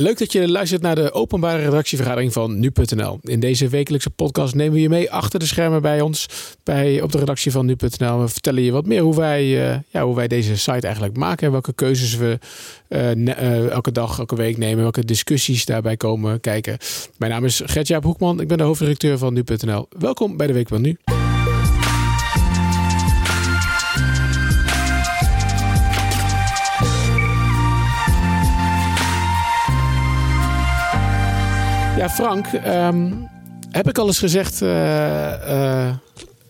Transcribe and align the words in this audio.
Leuk 0.00 0.18
dat 0.18 0.32
je 0.32 0.48
luistert 0.48 0.82
naar 0.82 0.94
de 0.94 1.12
openbare 1.12 1.62
redactievergadering 1.62 2.32
van 2.32 2.58
nu.nl. 2.58 3.18
In 3.22 3.40
deze 3.40 3.68
wekelijkse 3.68 4.10
podcast 4.10 4.54
nemen 4.54 4.74
we 4.74 4.80
je 4.80 4.88
mee 4.88 5.10
achter 5.10 5.38
de 5.38 5.46
schermen 5.46 5.82
bij 5.82 6.00
ons 6.00 6.28
bij, 6.62 7.02
op 7.02 7.12
de 7.12 7.18
redactie 7.18 7.52
van 7.52 7.66
nu.nl. 7.66 8.20
We 8.20 8.28
vertellen 8.28 8.62
je 8.62 8.72
wat 8.72 8.86
meer 8.86 9.02
hoe 9.02 9.16
wij, 9.16 9.44
uh, 9.44 9.76
ja, 9.88 10.04
hoe 10.04 10.16
wij 10.16 10.28
deze 10.28 10.56
site 10.56 10.86
eigenlijk 10.86 11.16
maken 11.16 11.46
en 11.46 11.52
welke 11.52 11.72
keuzes 11.72 12.16
we 12.16 12.38
uh, 12.88 13.14
uh, 13.14 13.70
elke 13.70 13.92
dag, 13.92 14.18
elke 14.18 14.36
week 14.36 14.56
nemen, 14.56 14.82
welke 14.82 15.04
discussies 15.04 15.64
daarbij 15.64 15.96
komen 15.96 16.40
kijken. 16.40 16.78
Mijn 17.16 17.32
naam 17.32 17.44
is 17.44 17.62
Gert-Jaap 17.64 18.04
Hoekman, 18.04 18.40
ik 18.40 18.48
ben 18.48 18.58
de 18.58 18.64
hoofdredacteur 18.64 19.18
van 19.18 19.34
nu.nl. 19.34 19.88
Welkom 19.98 20.36
bij 20.36 20.46
de 20.46 20.52
Week 20.52 20.68
van 20.68 20.80
Nu. 20.80 20.96
Ja, 31.98 32.10
Frank, 32.10 32.46
um, 32.66 33.28
heb 33.70 33.88
ik 33.88 33.98
al 33.98 34.06
eens 34.06 34.18
gezegd 34.18 34.62
uh, 34.62 34.68
uh, 34.68 35.90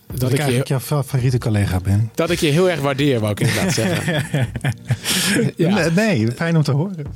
dat, 0.07 0.21
dat 0.21 0.33
ik, 0.33 0.39
ik 0.39 0.47
je, 0.47 0.63
jouw 0.65 0.81
favoriete 0.81 1.39
collega 1.39 1.81
ben. 1.81 2.11
Dat 2.15 2.31
ik 2.31 2.39
je 2.39 2.47
heel 2.47 2.71
erg 2.71 2.81
waardeer, 2.81 3.21
wou 3.21 3.33
ik 3.33 3.41
inderdaad 3.41 3.73
zeggen. 3.83 4.25
ja. 5.57 5.89
Nee, 5.89 6.33
fijn 6.33 6.57
om 6.57 6.63
te 6.63 6.73
horen. 6.73 7.07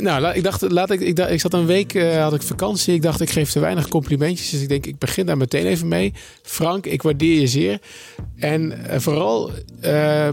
Nou, 0.00 0.34
ik 0.34 0.42
dacht, 0.42 0.70
laat 0.70 0.90
ik, 0.90 1.00
ik, 1.00 1.16
dacht, 1.16 1.30
ik 1.30 1.40
zat 1.40 1.54
een 1.54 1.66
week, 1.66 1.94
uh, 1.94 2.22
had 2.22 2.34
ik 2.34 2.42
vakantie. 2.42 2.94
Ik 2.94 3.02
dacht, 3.02 3.20
ik 3.20 3.30
geef 3.30 3.50
te 3.50 3.60
weinig 3.60 3.88
complimentjes. 3.88 4.50
Dus 4.50 4.60
ik 4.60 4.68
denk, 4.68 4.86
ik 4.86 4.98
begin 4.98 5.26
daar 5.26 5.36
meteen 5.36 5.66
even 5.66 5.88
mee. 5.88 6.12
Frank, 6.42 6.86
ik 6.86 7.02
waardeer 7.02 7.40
je 7.40 7.46
zeer. 7.46 7.78
En 8.36 8.78
vooral 8.96 9.50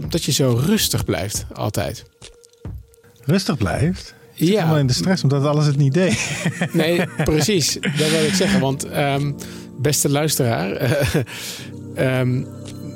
dat 0.08 0.24
je 0.24 0.32
zo 0.32 0.60
rustig 0.66 1.04
blijft, 1.04 1.46
altijd. 1.52 2.04
Rustig 3.24 3.56
blijft? 3.56 4.15
Ja. 4.44 4.54
helemaal 4.54 4.78
in 4.78 4.86
de 4.86 4.92
stress 4.92 5.22
omdat 5.22 5.44
alles 5.44 5.66
het 5.66 5.76
niet 5.76 5.94
deed. 5.94 6.18
Nee, 6.72 7.04
precies. 7.24 7.72
Dat 7.80 8.10
wil 8.10 8.24
ik 8.24 8.34
zeggen. 8.34 8.60
Want 8.60 8.86
um, 8.96 9.36
beste 9.78 10.10
luisteraar, 10.10 10.90
um, 11.98 12.46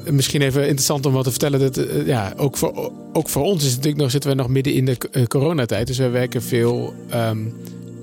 misschien 0.11 0.42
even 0.42 0.62
interessant 0.62 1.06
om 1.06 1.12
wat 1.12 1.25
te 1.25 1.31
vertellen. 1.31 1.61
Dat, 1.61 1.79
uh, 1.79 2.06
ja, 2.06 2.33
ook, 2.37 2.56
voor, 2.56 2.92
ook 3.12 3.29
voor 3.29 3.42
ons 3.42 3.56
is 3.56 3.67
het 3.67 3.77
natuurlijk 3.77 4.03
nog, 4.03 4.11
zitten 4.11 4.31
we 4.31 4.37
nog 4.37 4.48
midden 4.48 4.73
in 4.75 4.84
de 4.84 4.97
uh, 5.12 5.25
coronatijd. 5.25 5.87
Dus 5.87 5.98
we 5.98 6.09
werken 6.09 6.42
veel 6.42 6.95
um, 7.14 7.55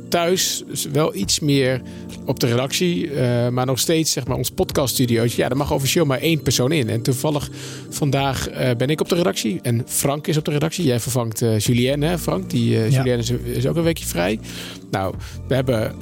thuis. 0.08 0.63
Wel 0.91 1.16
iets 1.16 1.39
meer 1.39 1.81
op 2.25 2.39
de 2.39 2.47
redactie. 2.47 3.11
Uh, 3.11 3.50
maar 3.50 3.66
nog 3.66 3.80
steeds, 3.80 4.11
zeg 4.11 4.27
maar, 4.27 4.38
ons 4.38 4.52
podcaststudiootje. 4.52 5.41
Ja, 5.41 5.47
daar 5.47 5.58
mag 5.58 5.72
officieel 5.72 6.05
maar 6.05 6.19
één 6.19 6.41
persoon 6.41 6.72
in. 6.72 6.89
En 6.89 7.02
toevallig 7.02 7.49
vandaag 7.89 8.52
uh, 8.52 8.69
ben 8.77 8.89
ik 8.89 9.02
op 9.02 9.09
de 9.09 9.16
redactie. 9.16 9.59
En 9.61 9.83
Frank 9.86 10.27
is 10.27 10.38
op 10.38 10.45
de 10.45 10.52
redactie. 10.52 10.86
Jij 10.86 10.99
vervangt 10.99 11.41
uh, 11.41 11.59
Julienne, 11.59 12.05
hè 12.05 12.17
Frank? 12.17 12.49
Die, 12.49 12.69
ja. 12.69 12.88
Julienne 12.88 13.23
is, 13.23 13.30
is, 13.30 13.67
ook 13.67 13.75
een 13.75 13.83
weekje 13.83 14.05
vrij. 14.05 14.39
Nou, 14.91 15.16
we, 15.47 15.55
hebben, 15.55 15.95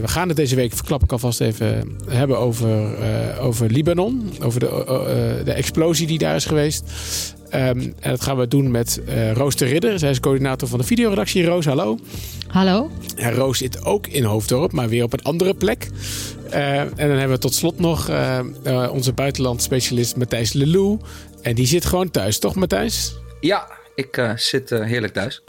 we 0.00 0.08
gaan 0.08 0.28
het 0.28 0.36
deze 0.36 0.54
week, 0.54 0.72
verklap 0.72 1.02
ik 1.02 1.12
alvast 1.12 1.40
even, 1.40 1.98
hebben 2.08 2.38
over, 2.38 2.96
over 3.40 3.70
Libanon. 3.70 4.30
Over 4.42 4.60
de, 4.60 5.42
de 5.44 5.52
explosie 5.52 6.06
die 6.06 6.18
daar 6.18 6.36
is 6.36 6.44
geweest. 6.44 6.84
Um, 7.54 7.94
en 8.00 8.10
dat 8.10 8.22
gaan 8.22 8.36
we 8.36 8.48
doen 8.48 8.70
met 8.70 9.00
uh, 9.08 9.32
Roos 9.32 9.56
de 9.56 9.64
Ridder. 9.64 9.98
Zij 9.98 10.10
is 10.10 10.20
coördinator 10.20 10.68
van 10.68 10.78
de 10.78 10.84
videoredactie. 10.84 11.44
Roos, 11.44 11.64
hallo. 11.64 11.98
Hallo. 12.46 12.90
En 13.16 13.32
Roos 13.32 13.58
zit 13.58 13.84
ook 13.84 14.06
in 14.06 14.24
Hoofddorp, 14.24 14.72
maar 14.72 14.88
weer 14.88 15.04
op 15.04 15.12
een 15.12 15.22
andere 15.22 15.54
plek. 15.54 15.88
Uh, 16.50 16.80
en 16.80 16.90
dan 16.96 17.08
hebben 17.08 17.30
we 17.30 17.38
tot 17.38 17.54
slot 17.54 17.78
nog 17.78 18.10
uh, 18.10 18.40
onze 18.92 19.12
buitenlandspecialist 19.12 20.16
Matthijs 20.16 20.52
Lelou. 20.52 20.98
En 21.42 21.54
die 21.54 21.66
zit 21.66 21.84
gewoon 21.84 22.10
thuis, 22.10 22.38
toch 22.38 22.54
Matthijs? 22.54 23.16
Ja, 23.40 23.68
ik 23.94 24.32
zit 24.36 24.70
heerlijk 24.70 25.12
thuis. 25.12 25.42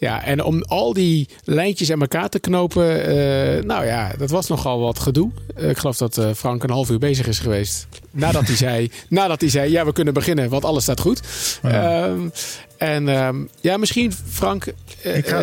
Ja, 0.00 0.24
en 0.24 0.44
om 0.44 0.62
al 0.62 0.92
die 0.92 1.28
lijntjes 1.44 1.92
aan 1.92 2.00
elkaar 2.00 2.28
te 2.28 2.38
knopen, 2.38 3.08
uh, 3.08 3.62
nou 3.64 3.86
ja, 3.86 4.12
dat 4.18 4.30
was 4.30 4.48
nogal 4.48 4.80
wat 4.80 4.98
gedoe. 4.98 5.30
Uh, 5.58 5.70
ik 5.70 5.78
geloof 5.78 5.96
dat 5.96 6.16
uh, 6.16 6.30
Frank 6.36 6.62
een 6.62 6.70
half 6.70 6.90
uur 6.90 6.98
bezig 6.98 7.26
is 7.26 7.38
geweest. 7.38 7.86
Nadat 8.10 8.46
hij 8.46 8.56
zei, 8.66 8.90
nadat 9.08 9.40
hij 9.40 9.50
zei, 9.50 9.70
ja, 9.70 9.84
we 9.84 9.92
kunnen 9.92 10.14
beginnen, 10.14 10.48
want 10.48 10.64
alles 10.64 10.82
staat 10.82 11.00
goed. 11.00 11.22
Ja. 11.62 12.06
Um, 12.06 12.32
en 12.76 13.08
um, 13.08 13.48
ja, 13.60 13.76
misschien 13.76 14.12
Frank. 14.28 14.64
ik 15.02 15.28
ga, 15.28 15.42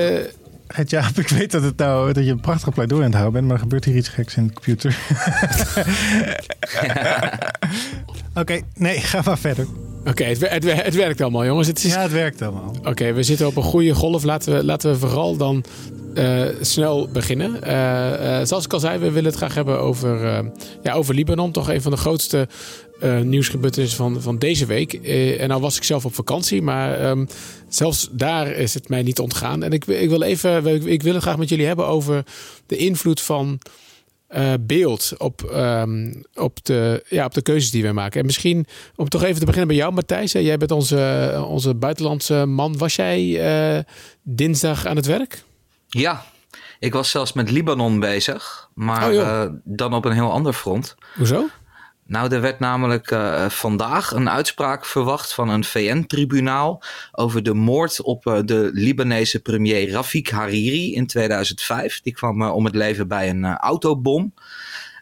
het, 0.67 0.89
ja, 0.89 1.09
ik 1.15 1.29
weet 1.29 1.51
dat, 1.51 1.63
het 1.63 1.77
nou, 1.77 2.13
dat 2.13 2.25
je 2.25 2.31
een 2.31 2.39
prachtig 2.39 2.73
pleidooi 2.73 3.01
aan 3.01 3.11
het 3.11 3.19
houden 3.19 3.33
bent, 3.33 3.45
maar 3.45 3.55
er 3.55 3.61
gebeurt 3.61 3.85
hier 3.85 3.95
iets 3.95 4.09
geks 4.09 4.35
in 4.35 4.47
de 4.47 4.53
computer. 4.53 4.97
Oké, 8.29 8.39
okay, 8.39 8.63
nee, 8.75 8.99
ga 8.99 9.21
maar 9.25 9.37
verder. 9.37 9.67
Oké, 9.99 10.09
okay, 10.09 10.27
het, 10.27 10.49
het, 10.49 10.83
het, 10.83 10.95
werkt 10.95 11.21
allemaal, 11.21 11.45
jongens. 11.45 11.67
Het 11.67 11.83
is... 11.83 11.93
Ja, 11.93 12.01
het 12.01 12.11
werkt 12.11 12.41
allemaal. 12.41 12.73
Oké, 12.79 12.89
okay, 12.89 13.13
we 13.13 13.23
zitten 13.23 13.47
op 13.47 13.55
een 13.55 13.63
goede 13.63 13.93
golf. 13.93 14.23
Laten 14.23 14.53
we, 14.53 14.63
laten 14.63 14.91
we 14.91 14.97
vooral 14.97 15.37
dan 15.37 15.63
uh, 16.13 16.45
snel 16.61 17.07
beginnen. 17.07 17.59
Uh, 17.63 17.69
uh, 17.69 18.45
zoals 18.45 18.65
ik 18.65 18.73
al 18.73 18.79
zei, 18.79 18.99
we 18.99 19.11
willen 19.11 19.29
het 19.29 19.35
graag 19.35 19.53
hebben 19.53 19.79
over, 19.79 20.43
ja, 20.83 20.93
over 20.93 21.15
Libanon. 21.15 21.51
Toch 21.51 21.69
een 21.69 21.81
van 21.81 21.91
de 21.91 21.97
grootste 21.97 22.47
nieuwsgebeurtenissen 23.23 23.97
van, 23.97 24.21
van 24.21 24.37
deze 24.37 24.65
week. 24.65 24.93
en 25.39 25.47
nou 25.47 25.61
was 25.61 25.77
ik 25.77 25.83
zelf 25.83 26.05
op 26.05 26.15
vakantie, 26.15 26.61
maar 26.61 27.09
um, 27.09 27.27
zelfs 27.69 28.09
daar 28.11 28.51
is 28.51 28.73
het 28.73 28.89
mij 28.89 29.03
niet 29.03 29.19
ontgaan. 29.19 29.63
En 29.63 29.71
ik, 29.71 29.85
ik 29.85 30.09
wil 30.09 30.21
even, 30.21 30.65
ik, 30.65 30.83
ik 30.83 31.01
wil 31.01 31.13
het 31.13 31.21
graag 31.21 31.37
met 31.37 31.49
jullie 31.49 31.65
hebben 31.65 31.87
over 31.87 32.23
de 32.65 32.77
invloed 32.77 33.21
van 33.21 33.59
uh, 34.29 34.53
beeld 34.59 35.13
op, 35.17 35.51
um, 35.53 36.23
op, 36.33 36.65
de, 36.65 37.05
ja, 37.09 37.25
op 37.25 37.33
de 37.33 37.41
keuzes 37.41 37.71
die 37.71 37.83
we 37.83 37.91
maken. 37.91 38.19
En 38.19 38.25
misschien 38.25 38.65
om 38.95 39.09
toch 39.09 39.23
even 39.23 39.39
te 39.39 39.45
beginnen 39.45 39.67
bij 39.67 39.77
jou, 39.77 39.93
Matthijs. 39.93 40.31
Jij 40.31 40.57
bent 40.57 40.71
onze, 40.71 41.43
onze 41.47 41.75
buitenlandse 41.75 42.45
man. 42.45 42.77
Was 42.77 42.95
jij 42.95 43.21
uh, 43.77 43.83
dinsdag 44.23 44.85
aan 44.85 44.95
het 44.95 45.05
werk? 45.05 45.43
Ja, 45.87 46.25
ik 46.79 46.93
was 46.93 47.09
zelfs 47.09 47.33
met 47.33 47.51
Libanon 47.51 47.99
bezig, 47.99 48.69
maar 48.73 49.09
oh, 49.09 49.13
uh, 49.13 49.45
dan 49.63 49.93
op 49.93 50.05
een 50.05 50.11
heel 50.11 50.31
ander 50.31 50.53
front. 50.53 50.95
Hoezo? 51.15 51.45
Nou, 52.07 52.33
er 52.33 52.41
werd 52.41 52.59
namelijk 52.59 53.11
uh, 53.11 53.49
vandaag 53.49 54.11
een 54.11 54.29
uitspraak 54.29 54.85
verwacht 54.85 55.33
van 55.33 55.49
een 55.49 55.63
VN-tribunaal 55.63 56.83
over 57.11 57.43
de 57.43 57.53
moord 57.53 58.01
op 58.01 58.25
uh, 58.25 58.39
de 58.45 58.69
Libanese 58.73 59.41
premier 59.41 59.89
Rafik 59.89 60.29
Hariri 60.29 60.93
in 60.93 61.07
2005. 61.07 62.01
Die 62.01 62.13
kwam 62.13 62.41
uh, 62.41 62.55
om 62.55 62.65
het 62.65 62.75
leven 62.75 63.07
bij 63.07 63.29
een 63.29 63.45
autobom. 63.45 64.33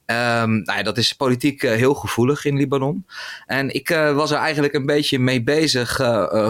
Um, 0.07 0.61
nou 0.61 0.77
ja, 0.77 0.83
dat 0.83 0.97
is 0.97 1.13
politiek 1.13 1.61
heel 1.61 1.93
gevoelig 1.93 2.45
in 2.45 2.57
Libanon. 2.57 3.05
En 3.45 3.73
ik 3.73 3.89
was 3.89 4.31
er 4.31 4.37
eigenlijk 4.37 4.73
een 4.73 4.85
beetje 4.85 5.19
mee 5.19 5.43
bezig 5.43 5.97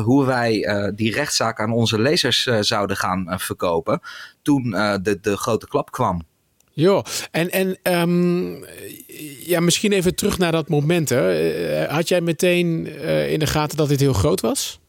hoe 0.04 0.26
wij 0.26 0.68
die 0.96 1.14
rechtszaak 1.14 1.60
aan 1.60 1.72
onze 1.72 2.00
lezers 2.00 2.44
zouden 2.60 2.98
gaan 2.98 3.40
verkopen. 3.40 4.00
Toen 4.42 4.70
de, 5.02 5.18
de 5.22 5.38
grote 5.38 5.68
klap 5.68 5.92
kwam. 5.92 6.22
Ja, 6.78 7.04
en, 7.32 7.52
en 7.52 7.78
um, 7.84 8.66
ja, 9.46 9.60
misschien 9.60 9.92
even 9.92 10.16
terug 10.16 10.38
naar 10.38 10.52
dat 10.52 10.70
moment. 10.70 11.10
Hè. 11.10 11.86
Had 11.88 12.08
jij 12.08 12.22
meteen 12.22 12.88
in 13.30 13.40
de 13.40 13.48
gaten 13.48 13.78
dat 13.78 13.88
dit 13.88 14.00
heel 14.00 14.14
groot 14.14 14.42
was? 14.42 14.80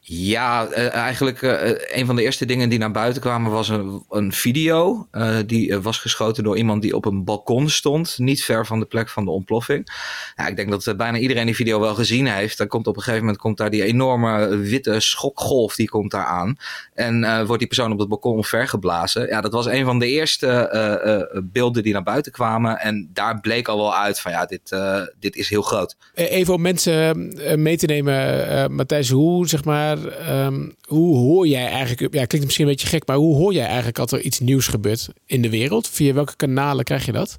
Ja, 0.00 0.68
uh, 0.70 0.94
eigenlijk 0.94 1.42
uh, 1.42 1.70
een 1.86 2.06
van 2.06 2.16
de 2.16 2.22
eerste 2.22 2.46
dingen 2.46 2.68
die 2.68 2.78
naar 2.78 2.90
buiten 2.90 3.22
kwamen 3.22 3.52
was 3.52 3.68
een, 3.68 4.04
een 4.10 4.32
video. 4.32 5.08
Uh, 5.12 5.36
die 5.46 5.78
was 5.78 5.98
geschoten 5.98 6.44
door 6.44 6.56
iemand 6.56 6.82
die 6.82 6.96
op 6.96 7.04
een 7.04 7.24
balkon 7.24 7.68
stond, 7.68 8.18
niet 8.18 8.44
ver 8.44 8.66
van 8.66 8.80
de 8.80 8.86
plek 8.86 9.08
van 9.08 9.24
de 9.24 9.30
ontploffing. 9.30 9.88
Ja, 10.36 10.46
ik 10.46 10.56
denk 10.56 10.70
dat 10.70 10.96
bijna 10.96 11.18
iedereen 11.18 11.46
die 11.46 11.54
video 11.54 11.80
wel 11.80 11.94
gezien 11.94 12.26
heeft. 12.26 12.58
Dan 12.58 12.66
komt 12.66 12.86
op 12.86 12.96
een 12.96 13.02
gegeven 13.02 13.24
moment 13.24 13.42
komt 13.42 13.56
daar 13.56 13.70
die 13.70 13.84
enorme 13.84 14.56
witte 14.56 15.00
schokgolf 15.00 15.74
die 15.76 15.88
komt 15.88 16.10
daar 16.10 16.24
aan. 16.24 16.56
En 16.94 17.46
wordt 17.46 17.58
die 17.58 17.66
persoon 17.66 17.92
op 17.92 17.98
het 17.98 18.08
balkon 18.08 18.44
vergeblazen. 18.44 19.26
Ja, 19.26 19.40
dat 19.40 19.52
was 19.52 19.66
een 19.66 19.84
van 19.84 19.98
de 19.98 20.06
eerste 20.06 21.44
beelden 21.52 21.82
die 21.82 21.92
naar 21.92 22.02
buiten 22.02 22.32
kwamen. 22.32 22.78
En 22.78 23.10
daar 23.12 23.40
bleek 23.40 23.68
al 23.68 23.76
wel 23.76 23.94
uit 23.94 24.20
van 24.20 24.32
ja, 24.32 24.46
dit, 24.46 24.76
dit 25.18 25.36
is 25.36 25.48
heel 25.48 25.62
groot. 25.62 25.96
Even 26.14 26.54
om 26.54 26.60
mensen 26.60 27.32
mee 27.56 27.76
te 27.76 27.86
nemen, 27.86 28.74
Matthijs, 28.74 29.10
hoe 29.10 29.48
zeg 29.48 29.64
maar, 29.66 29.98
um, 30.44 30.74
hoe 30.88 31.16
hoor 31.16 31.46
jij 31.46 31.68
eigenlijk, 31.68 32.14
ja, 32.14 32.24
klinkt 32.24 32.46
misschien 32.46 32.66
een 32.66 32.72
beetje 32.72 32.86
gek, 32.86 33.06
maar 33.06 33.16
hoe 33.16 33.36
hoor 33.36 33.52
jij 33.52 33.66
eigenlijk 33.66 33.96
dat 33.96 34.12
er 34.12 34.20
iets 34.20 34.40
nieuws 34.40 34.66
gebeurt 34.66 35.08
in 35.26 35.42
de 35.42 35.50
wereld? 35.50 35.88
Via 35.88 36.12
welke 36.12 36.36
kanalen 36.36 36.84
krijg 36.84 37.04
je 37.04 37.12
dat? 37.12 37.38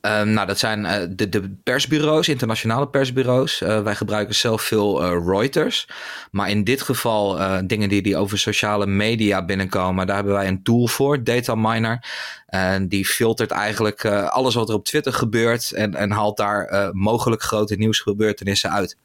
Um, 0.00 0.30
nou, 0.30 0.46
dat 0.46 0.58
zijn 0.58 0.84
uh, 0.84 0.94
de, 1.10 1.28
de, 1.28 1.50
persbureaus, 1.62 2.28
internationale 2.28 2.88
persbureaus. 2.88 3.60
Uh, 3.60 3.82
wij 3.82 3.94
gebruiken 3.94 4.34
zelf 4.34 4.62
veel 4.62 5.04
uh, 5.04 5.26
Reuters. 5.26 5.88
Maar 6.30 6.50
in 6.50 6.64
dit 6.64 6.82
geval 6.82 7.38
dingen 7.66 7.88
die, 7.88 8.02
die 8.02 8.16
over 8.16 8.38
sociale 8.38 8.86
media 8.86 9.44
binnenkomen, 9.44 10.06
daar 10.06 10.16
hebben 10.16 10.34
wij 10.34 10.48
een 10.48 10.62
tool 10.62 10.86
voor, 10.86 11.24
Data 11.24 11.54
Miner. 11.54 12.04
En 12.46 12.88
die 12.88 13.06
filtert 13.06 13.50
eigenlijk 13.50 14.04
alles 14.06 14.54
wat 14.54 14.68
er 14.68 14.74
op 14.74 14.84
Twitter 14.84 15.12
gebeurt 15.12 15.72
en, 15.72 15.94
en 15.94 16.10
haalt 16.10 16.36
daar 16.36 16.90
mogelijk 16.92 17.42
grote 17.42 17.74
nieuwsgebeurtenissen 17.74 18.70
uit. 18.70 18.96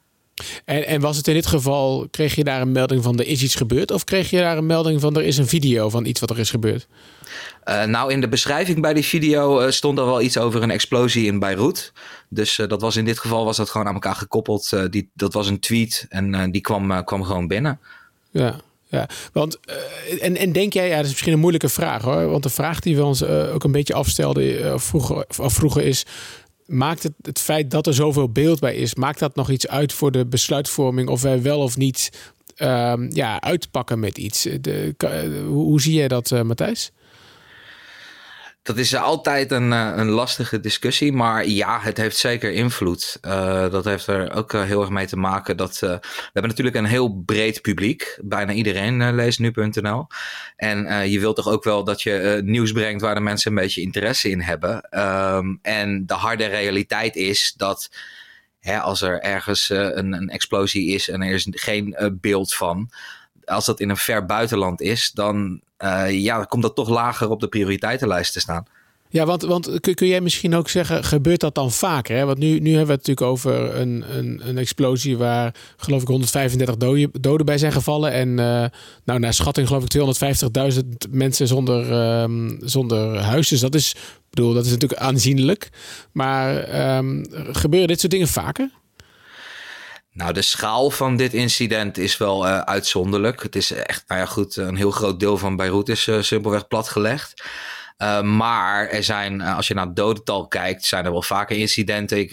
En, 0.66 0.88
en, 0.88 1.02
was 1.02 1.18
het 1.18 1.28
in 1.28 1.34
dit 1.34 1.46
geval, 1.46 2.08
kreeg 2.12 2.36
je 2.36 2.44
daar 2.44 2.62
een 2.62 2.72
melding 2.72 3.04
van 3.04 3.20
er 3.20 3.28
is 3.28 3.44
iets 3.44 3.56
gebeurd? 3.56 3.92
Of 3.92 4.04
kreeg 4.04 4.30
je 4.30 4.38
daar 4.38 4.58
een 4.58 4.66
melding 4.66 5.02
van 5.02 5.16
er 5.16 5.24
is 5.24 5.38
een 5.38 5.48
video 5.48 5.90
van 5.90 6.06
iets 6.06 6.20
wat 6.20 6.30
er 6.30 6.40
is 6.40 6.50
gebeurd? 6.50 6.88
Uh, 7.66 7.84
nou, 7.84 8.12
in 8.12 8.22
de 8.22 8.28
beschrijving 8.28 8.82
bij 8.82 8.94
die 8.94 9.04
video 9.04 9.62
uh, 9.62 9.70
stond 9.70 9.98
er 9.98 10.06
wel 10.06 10.22
iets 10.22 10.38
over 10.38 10.64
een 10.64 10.72
explosie 10.72 11.26
in 11.26 11.40
Beirut. 11.40 11.92
Dus 12.30 12.58
uh, 12.58 12.68
dat 12.68 12.82
was 12.82 12.96
in 12.96 13.06
dit 13.06 13.20
geval 13.20 13.46
was 13.46 13.58
dat 13.58 13.70
gewoon 13.70 13.88
aan 13.88 13.94
elkaar 13.94 14.16
gekoppeld. 14.16 14.92
die, 14.92 15.10
dat 15.14 15.34
was 15.34 15.48
een 15.48 15.60
tweet 15.60 16.06
en 16.10 16.52
die 16.52 16.62
kwam, 16.62 17.04
kwam 17.04 17.24
gewoon 17.24 17.48
binnen. 17.48 17.80
Ja, 18.32 18.56
Ja, 18.88 19.08
want 19.32 19.60
en, 20.20 20.38
en 20.38 20.52
denk 20.52 20.74
jij, 20.74 20.88
ja, 20.88 20.96
dat 20.96 21.06
is 21.06 21.12
misschien 21.12 21.34
een 21.34 21.40
moeilijke 21.40 21.70
vraag 21.70 22.02
hoor. 22.02 22.30
Want 22.30 22.44
de 22.44 22.50
vraag 22.50 22.80
die 22.80 22.96
we 22.96 23.04
ons 23.04 23.24
ook 23.24 23.64
een 23.64 23.72
beetje 23.72 23.94
afstelden 23.94 24.80
vroeger, 24.82 25.26
vroeger 25.28 25.84
is: 25.84 26.06
maakt 26.66 27.04
het, 27.04 27.14
het 27.22 27.40
feit 27.40 27.72
dat 27.72 27.88
er 27.88 27.94
zoveel 27.94 28.30
beeld 28.30 28.60
bij 28.60 28.76
is, 28.76 28.96
maakt 28.96 29.20
dat 29.20 29.36
nog 29.36 29.50
iets 29.50 29.68
uit 29.68 29.94
voor 29.94 30.12
de 30.12 30.26
besluitvorming 30.26 31.10
of 31.10 31.22
wij 31.22 31.42
wel 31.42 31.60
of 31.60 31.78
niet 31.78 32.10
um, 32.58 33.10
ja, 33.12 33.42
uitpakken 33.42 34.00
met 34.00 34.18
iets? 34.18 34.48
De, 34.62 34.96
hoe, 35.48 35.64
hoe, 35.64 35.82
zie 35.82 35.94
jij 35.94 36.08
dat, 36.08 36.32
uh, 36.32 36.42
Matthijs? 36.42 36.92
Dat 38.64 38.78
is 38.78 38.96
altijd 38.96 39.52
een, 39.52 39.74
eh, 39.74 39.92
een 39.96 40.10
lastige 40.10 40.60
discussie, 40.60 41.12
maar 41.12 41.48
ja, 41.48 41.80
het 41.80 41.98
heeft 41.98 42.18
zeker 42.18 42.52
invloed. 42.52 43.18
Uh, 43.22 43.72
dat 43.72 43.86
heeft 43.86 44.08
er 44.08 44.34
ook 44.34 44.52
heel 44.52 44.82
erg 44.82 44.90
mee 44.90 45.06
te 45.06 45.18
maken 45.18 45.58
dat 45.58 45.80
we 45.80 46.00
hebben 46.24 46.48
natuurlijk 46.48 46.76
een 46.76 46.86
heel 46.86 47.22
breed 47.26 47.62
publiek. 47.62 48.20
Bijna 48.22 48.52
iedereen 48.52 49.16
leest 49.16 49.40
nu.nl. 49.40 50.08
En 50.56 51.10
je 51.10 51.20
wilt 51.20 51.36
toch 51.36 51.48
ook 51.48 51.64
wel 51.64 51.84
dat 51.84 52.02
je 52.02 52.42
nieuws 52.44 52.72
brengt 52.72 53.02
waar 53.02 53.16
de 53.16 53.22
mensen 53.22 53.52
een 53.52 53.58
beetje 53.58 53.82
interesse 53.82 54.30
in 54.30 54.42
hebben. 54.42 55.00
Um, 55.00 55.60
en 55.62 56.06
de 56.06 56.14
harde 56.14 56.46
realiteit 56.46 57.16
is 57.16 57.54
dat 57.58 57.90
hè, 58.60 58.80
als 58.80 59.02
er 59.02 59.22
ergens 59.22 59.70
een, 59.70 60.14
een, 60.14 60.30
explosie 60.30 60.90
is 60.90 61.10
en 61.10 61.22
er 61.22 61.34
is 61.34 61.48
geen 61.52 62.18
beeld 62.22 62.54
van 62.54 62.92
als 63.46 63.66
dat 63.66 63.80
in 63.80 63.90
een 63.90 63.98
ver 63.98 64.26
buitenland 64.26 64.82
is, 64.82 65.12
dan 65.12 65.62
uh, 65.84 66.22
ja, 66.22 66.44
komt 66.44 66.64
dat 66.64 66.76
toch 66.76 66.90
lager 66.90 67.30
op 67.30 67.40
de 67.40 67.48
prioriteitenlijst 67.48 68.34
te 68.34 68.40
staan. 68.40 68.66
Ja, 69.14 69.26
want, 69.26 69.42
want 69.42 69.80
kun, 69.80 69.96
kun 69.96 70.08
jij 70.08 70.22
misschien 70.22 70.56
ook 70.56 70.70
zeggen, 70.70 71.04
gebeurt 71.04 71.40
dat 71.40 71.56
dan 71.56 71.72
vaker? 71.72 72.18
Hè? 72.18 72.26
Want 72.26 72.38
nu, 72.38 72.60
nu 72.60 72.70
hebben 72.70 72.88
we 72.88 72.94
het 72.94 73.08
natuurlijk 73.08 73.28
over 73.28 73.76
een, 73.76 74.04
een, 74.18 74.42
een 74.44 74.58
explosie 74.58 75.18
waar 75.18 75.56
geloof 75.78 76.02
ik 76.02 76.08
135 76.08 76.78
doden, 77.12 77.46
bij 77.46 77.58
zijn 77.58 77.72
gevallen. 77.72 78.12
En 78.12 78.30
uh, 78.30 78.66
nou, 79.04 79.20
naar 79.20 79.34
schatting 79.34 79.68
geloof 79.68 79.84
ik 79.84 80.74
250.000 80.74 81.10
mensen 81.12 81.48
zonder, 81.48 81.92
um, 82.22 82.58
zonder 82.62 83.18
huis. 83.18 83.48
Dus 83.48 83.60
dat 83.60 83.76
is, 83.76 83.96
bedoel, 84.30 84.54
dat 84.54 84.66
is 84.66 84.72
natuurlijk 84.72 85.02
aanzienlijk. 85.02 85.70
Maar 86.12 86.56
um, 86.98 87.26
gebeuren 87.52 87.88
dit 87.88 88.00
soort 88.00 88.12
dingen 88.12 88.28
vaker? 88.28 88.70
Nou, 90.14 90.34
de 90.34 90.42
schaal 90.42 90.90
van 90.90 91.16
dit 91.16 91.34
incident 91.34 91.98
is 91.98 92.18
wel 92.18 92.48
uh, 92.48 92.60
uitzonderlijk. 92.60 93.44
Het 93.44 93.56
is 93.56 93.72
echt, 93.72 94.04
nou 94.08 94.20
ja, 94.20 94.26
goed, 94.26 94.56
een 94.56 94.76
heel 94.76 94.92
groot 94.92 95.20
deel 95.20 95.38
van 95.38 95.56
Beirut 95.56 95.90
is 95.90 96.08
uh, 96.08 96.22
simpelweg 96.22 96.68
platgelegd. 96.68 97.44
Uh, 97.98 98.22
maar 98.22 98.88
er 98.88 99.04
zijn, 99.04 99.42
als 99.42 99.68
je 99.68 99.74
naar 99.74 99.86
het 99.86 99.96
dodental 99.96 100.48
kijkt, 100.48 100.86
zijn 100.86 101.06
er 101.06 101.12
wel 101.12 101.22
vaker 101.22 101.58
incidenten. 101.58 102.28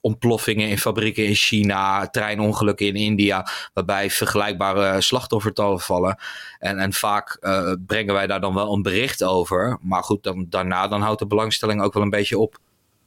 Ontploffingen 0.00 0.68
in 0.68 0.78
fabrieken 0.78 1.24
in 1.24 1.34
China, 1.34 2.08
treinongelukken 2.08 2.86
in 2.86 2.96
India, 2.96 3.46
waarbij 3.72 4.10
vergelijkbare 4.10 5.00
slachtoffertallen 5.00 5.80
vallen. 5.80 6.18
En, 6.58 6.78
en 6.78 6.92
vaak 6.92 7.38
brengen 7.86 8.14
wij 8.14 8.26
daar 8.26 8.40
dan 8.40 8.54
wel 8.54 8.72
een 8.72 8.82
bericht 8.82 9.24
over. 9.24 9.78
Maar 9.80 10.02
goed, 10.02 10.22
dan, 10.22 10.46
daarna 10.48 10.88
dan 10.88 11.02
houdt 11.02 11.18
de 11.18 11.26
belangstelling 11.26 11.82
ook 11.82 11.94
wel 11.94 12.02
een 12.02 12.10
beetje 12.10 12.38
op. 12.38 12.58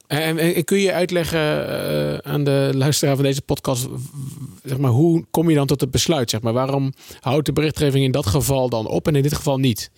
En, 0.06 0.64
kun 0.64 0.78
je 0.78 0.92
uitleggen 0.92 1.38
uh, 1.38 2.18
aan 2.32 2.44
de 2.44 2.70
luisteraar 2.74 3.14
van 3.14 3.24
deze 3.24 3.42
podcast, 3.42 3.88
zeg 4.64 4.78
maar, 4.78 4.90
hoe 4.90 5.24
kom 5.30 5.50
je 5.50 5.56
dan 5.56 5.66
tot 5.66 5.80
het 5.80 5.90
besluit? 5.90 6.30
Zeg 6.30 6.40
maar? 6.40 6.52
Waarom 6.52 6.92
houdt 7.20 7.46
de 7.46 7.52
berichtgeving 7.52 8.04
in 8.04 8.10
dat 8.10 8.26
geval 8.26 8.68
dan 8.68 8.86
op 8.86 9.06
en 9.06 9.16
in 9.16 9.22
dit 9.22 9.34
geval 9.34 9.58
niet? 9.58 9.90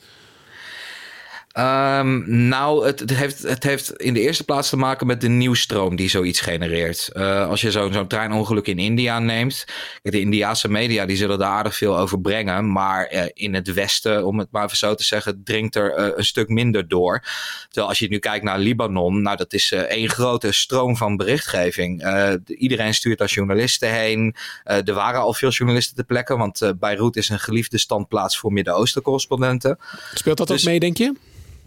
Um, 1.59 2.25
nou, 2.49 2.87
het, 2.87 3.01
het, 3.01 3.15
heeft, 3.15 3.43
het 3.43 3.63
heeft 3.63 3.93
in 3.93 4.15
de 4.15 4.21
eerste 4.21 4.45
plaats 4.45 4.69
te 4.69 4.77
maken 4.77 5.07
met 5.07 5.21
de 5.21 5.29
nieuwstroom 5.29 5.97
die 5.97 6.09
zoiets 6.09 6.41
genereert. 6.41 7.11
Uh, 7.13 7.49
als 7.49 7.61
je 7.61 7.71
zo'n 7.71 7.93
zo'n 7.93 8.07
treinongeluk 8.07 8.67
in 8.67 8.79
India 8.79 9.19
neemt. 9.19 9.65
De 10.03 10.21
Indiaanse 10.21 10.69
media 10.69 11.07
die 11.07 11.17
zullen 11.17 11.39
daar 11.39 11.49
aardig 11.49 11.77
veel 11.77 11.99
over 11.99 12.21
brengen. 12.21 12.73
Maar 12.73 13.13
uh, 13.13 13.23
in 13.33 13.55
het 13.55 13.73
Westen, 13.73 14.27
om 14.27 14.39
het 14.39 14.49
maar 14.51 14.65
even 14.65 14.77
zo 14.77 14.95
te 14.95 15.05
zeggen, 15.05 15.41
dringt 15.45 15.75
er 15.75 15.99
uh, 15.99 16.17
een 16.17 16.25
stuk 16.25 16.49
minder 16.49 16.89
door. 16.89 17.25
Terwijl 17.67 17.89
als 17.89 17.99
je 17.99 18.09
nu 18.09 18.19
kijkt 18.19 18.45
naar 18.45 18.59
Libanon, 18.59 19.23
nou 19.23 19.37
dat 19.37 19.53
is 19.53 19.73
één 19.73 20.09
grote 20.09 20.53
stroom 20.53 20.97
van 20.97 21.17
berichtgeving. 21.17 22.03
iedereen 22.47 22.95
stuurt 22.95 23.19
daar 23.19 23.29
journalisten 23.29 23.93
heen. 23.93 24.35
er 24.65 24.95
waren 24.95 25.21
al 25.21 25.35
veel 25.35 25.51
journalisten 25.51 25.97
te 25.97 26.05
plekken, 26.05 26.39
want 26.39 26.73
Beirut 26.79 27.17
is 27.17 27.29
een 27.29 27.41
geliefde 27.41 27.79
standplaats 27.79 28.39
voor 28.39 28.53
Midden-Oosten 28.53 29.03
correspondenten. 29.03 29.79
Speelt 30.15 30.37
dat 30.37 30.49
dus, 30.49 30.61
ook 30.61 30.69
mee, 30.69 30.81
denk 30.81 30.97
je? 30.97 31.15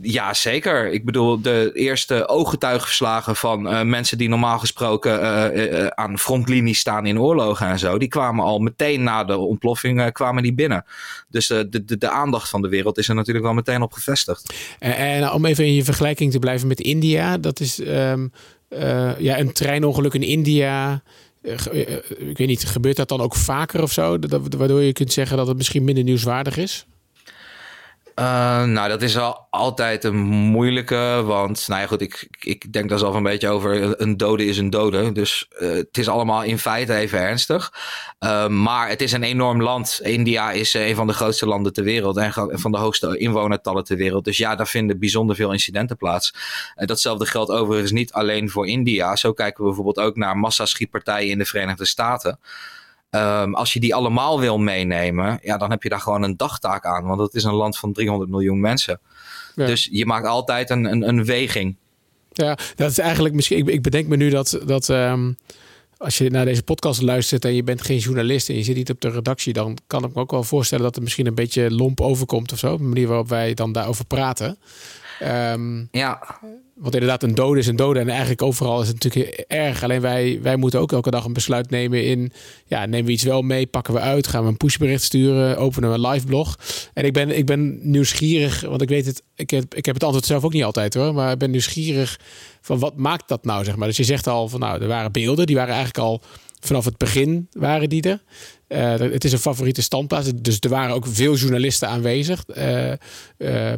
Ja, 0.02 0.34
zeker. 0.34 0.92
Ik 0.92 1.06
bedoel, 1.06 1.42
de 1.42 1.72
eerste 1.74 2.28
ooggetuigenverslagen 2.28 3.36
van 3.36 3.68
uh, 3.68 3.82
mensen 3.82 4.18
die 4.18 4.30
normaal 4.30 4.60
gesproken 4.60 5.22
uh, 5.22 5.82
uh, 5.82 5.88
aan 5.88 6.20
frontlinie 6.20 6.74
staan 6.74 7.06
in 7.06 7.20
oorlogen 7.20 7.68
en 7.68 7.80
zo, 7.80 7.98
die 7.98 8.08
kwamen 8.08 8.46
al 8.46 8.60
meteen 8.60 9.04
na 9.04 9.24
de 9.24 9.38
ontploffing 9.38 10.12
kwamen 10.12 10.44
die 10.44 10.54
binnen. 10.54 10.86
Dus 11.30 11.48
de, 11.48 11.70
de, 11.70 11.98
de 11.98 12.10
aandacht 12.10 12.50
van 12.50 12.62
de 12.62 12.68
wereld 12.68 12.98
is 12.98 13.10
er 13.10 13.16
natuurlijk 13.16 13.46
wel 13.46 13.54
meteen 13.54 13.82
op 13.82 13.94
gevestigd. 13.94 14.54
En, 14.80 14.96
en 14.96 15.32
om 15.32 15.46
even 15.46 15.66
in 15.66 15.74
je 15.74 15.84
vergelijking 15.84 16.32
te 16.32 16.40
blijven 16.40 16.68
met 16.68 16.80
India, 16.80 17.38
dat 17.38 17.60
is 17.60 17.80
um, 17.80 18.32
ja, 19.18 19.40
een 19.40 19.52
treinongeluk 19.52 20.14
in 20.14 20.24
India. 20.24 21.04
ik 21.42 22.38
weet 22.38 22.48
niet, 22.48 22.66
gebeurt 22.66 22.96
dat 22.96 23.10
dan 23.10 23.22
ook 23.22 23.36
vaker 23.36 23.82
of 23.82 23.92
zo? 23.92 24.20
Dat, 24.20 24.42
waardoor 24.58 24.82
je 24.82 24.94
kunt 24.94 25.14
zeggen 25.14 25.38
dat 25.38 25.48
het 25.48 25.58
misschien 25.58 25.84
minder 25.84 26.04
nieuwswaardig 26.04 26.58
is? 26.58 26.86
Uh, 28.22 28.64
nou, 28.64 28.90
dat 28.90 29.02
is 29.02 29.18
al 29.18 29.48
altijd 29.50 30.04
een 30.04 30.18
moeilijke, 30.26 31.22
want 31.26 31.68
nou 31.68 31.88
goed, 31.88 32.02
ik, 32.02 32.28
ik 32.40 32.74
denk 32.74 32.90
daar 32.90 33.00
zelf 33.00 33.16
een 33.16 33.24
beetje 33.24 33.50
over. 33.50 34.02
Een 34.02 34.18
dode 34.18 34.46
is 34.46 34.58
een 34.58 34.70
dode, 34.70 35.12
dus 35.12 35.48
uh, 35.60 35.72
het 35.72 35.98
is 35.98 36.08
allemaal 36.08 36.44
in 36.44 36.58
feite 36.58 36.96
even 36.96 37.20
ernstig. 37.20 37.74
Uh, 38.20 38.48
maar 38.48 38.90
het 38.90 39.02
is 39.02 39.12
een 39.12 39.24
enorm 39.24 39.62
land. 39.62 40.00
India 40.04 40.52
is 40.52 40.74
een 40.74 40.96
van 40.96 41.08
de 41.08 41.14
grootste 41.14 41.46
landen 41.46 41.74
ter 41.74 41.84
wereld 41.84 42.18
en 42.18 42.60
van 42.60 42.72
de 42.72 42.78
hoogste 42.78 43.18
inwonertallen 43.18 43.84
ter 43.84 43.98
wereld. 43.98 44.26
Dus 44.26 44.38
ja, 44.38 44.56
daar 44.56 44.68
vinden 44.68 45.00
bijzonder 45.00 45.36
veel 45.36 45.52
incidenten 45.52 45.98
plaats. 45.98 46.34
datzelfde 46.76 47.26
geldt 47.26 47.52
overigens 47.52 47.92
niet 47.92 48.14
alleen 48.14 48.50
voor 48.50 48.68
India. 48.68 49.16
Zo 49.16 49.34
kijken 49.34 49.64
we 49.64 49.66
bijvoorbeeld 49.66 50.08
ook 50.08 50.16
naar 50.16 50.38
massaschietpartijen 50.38 51.30
in 51.30 51.38
de 51.38 51.46
Verenigde 51.46 51.86
Staten. 51.86 52.40
Um, 53.16 53.56
als 53.56 53.74
je 53.74 53.80
die 53.80 53.96
allemaal 53.96 54.40
wil 54.40 54.58
meenemen, 54.58 55.40
ja, 55.42 55.58
dan 55.58 55.70
heb 55.72 55.84
je 55.84 55.90
daar 55.90 56.00
gewoon 56.00 56.24
een 56.24 56.38
dagtaak 56.38 56.86
aan. 56.86 57.06
Want 57.06 57.22
het 57.22 57.34
is 57.34 57.44
een 57.44 57.54
land 57.54 57.78
van 57.78 57.94
300 57.94 58.30
miljoen 58.30 58.60
mensen. 58.60 59.00
Dus 59.56 59.88
je 59.92 60.06
maakt 60.06 60.26
altijd 60.26 60.70
een, 60.70 60.86
een, 60.86 61.08
een, 61.08 61.26
weging. 61.26 61.76
Ja, 62.32 62.58
dat 62.76 62.92
is 62.92 62.98
eigenlijk 62.98 63.36
misschien. 63.36 63.58
Ik, 63.58 63.68
ik 63.68 63.82
bedenk 63.82 64.08
me 64.08 64.16
nu 64.16 64.30
dat. 64.30 64.60
dat 64.66 64.88
um, 64.88 65.38
als 65.98 66.18
je 66.18 66.30
naar 66.30 66.46
deze 66.46 66.64
podcast 66.64 67.02
luistert 67.02 67.46
en 67.46 67.56
je 67.56 67.64
bent 67.64 67.82
geen 67.82 67.98
journalist 67.98 68.50
en 68.50 68.56
je 68.56 68.64
zit 68.64 68.76
niet 68.76 68.90
op 68.90 69.02
de 69.02 69.10
redactie, 69.10 69.54
dan 69.54 69.78
kan 69.88 70.04
ik 70.04 70.14
me 70.14 70.22
ook 70.22 70.32
wel 70.32 70.44
voorstellen 70.44 70.84
dat 70.84 70.96
het 70.96 71.04
misschien 71.04 71.28
een 71.28 71.36
beetje 71.36 71.72
lomp 71.72 72.02
overkomt 72.02 72.52
of 72.52 72.60
zo. 72.60 72.78
De 72.78 72.84
manier 72.84 73.08
waarop 73.08 73.30
wij 73.30 73.54
dan 73.54 73.72
daarover 73.72 74.06
praten. 74.06 74.58
Um, 75.24 75.88
ja. 75.92 76.40
Want 76.82 76.94
inderdaad, 76.94 77.24
een 77.24 77.36
dode 77.36 77.60
is 77.60 77.68
een 77.68 77.76
dode. 77.76 78.00
En 78.00 78.10
eigenlijk 78.10 78.42
overal 78.42 78.82
is 78.82 78.88
het 78.88 79.04
natuurlijk 79.04 79.44
erg. 79.48 79.84
Alleen 79.84 80.02
wij, 80.02 80.40
wij 80.42 80.56
moeten 80.56 80.80
ook 80.80 80.92
elke 80.92 81.12
dag 81.12 81.26
een 81.26 81.34
besluit 81.34 81.70
nemen 81.70 82.06
in... 82.06 82.32
Ja, 82.66 82.86
nemen 82.86 83.06
we 83.06 83.12
iets 83.12 83.24
wel 83.24 83.42
mee? 83.42 83.68
Pakken 83.68 83.94
we 83.94 84.00
uit? 84.00 84.28
Gaan 84.28 84.44
we 84.44 84.50
een 84.50 84.58
pushbericht 84.58 85.04
sturen? 85.04 85.58
Openen 85.58 85.90
we 85.90 85.96
een 85.96 86.10
live 86.10 86.26
blog? 86.26 86.58
En 86.94 87.06
ik 87.06 87.14
ben, 87.14 87.38
ik 87.38 87.46
ben 87.46 87.92
nieuwsgierig, 87.92 88.62
want 88.62 88.82
ik 88.82 88.90
weet 88.90 89.06
het... 89.06 89.24
Ik 89.36 89.50
heb, 89.50 89.76
ik 89.76 89.86
heb 89.86 89.96
het 89.96 90.04
antwoord 90.04 90.26
zelf 90.26 90.44
ook 90.44 90.54
niet 90.54 90.64
altijd 90.64 90.94
hoor. 90.94 91.14
Maar 91.14 91.32
ik 91.32 91.38
ben 91.38 91.52
nieuwsgierig 91.52 92.20
van 92.62 92.80
wat 92.80 92.98
maakt 92.98 93.28
dat 93.28 93.46
nou, 93.46 93.64
zeg 93.64 93.76
maar. 93.76 93.88
Dus 93.88 93.98
je 93.98 94.04
zegt 94.04 94.28
al 94.28 94.48
van 94.48 94.60
nou, 94.60 94.82
er 94.82 94.88
waren 94.88 95.12
beelden. 95.12 95.46
Die 95.46 95.56
waren 95.56 95.74
eigenlijk 95.74 96.06
al 96.06 96.22
vanaf 96.60 96.86
het 96.86 96.98
begin 96.98 97.48
waren 97.52 97.90
die 97.90 98.02
er. 98.02 98.22
Uh, 98.72 98.98
het 98.98 99.24
is 99.24 99.32
een 99.32 99.40
favoriete 99.40 99.82
standplaats. 99.82 100.32
Dus 100.36 100.58
er 100.60 100.70
waren 100.70 100.96
ook 100.96 101.06
veel 101.08 101.36
journalisten 101.36 101.88
aanwezig. 101.88 102.44
Uh, 102.58 102.92
uh, 103.38 103.72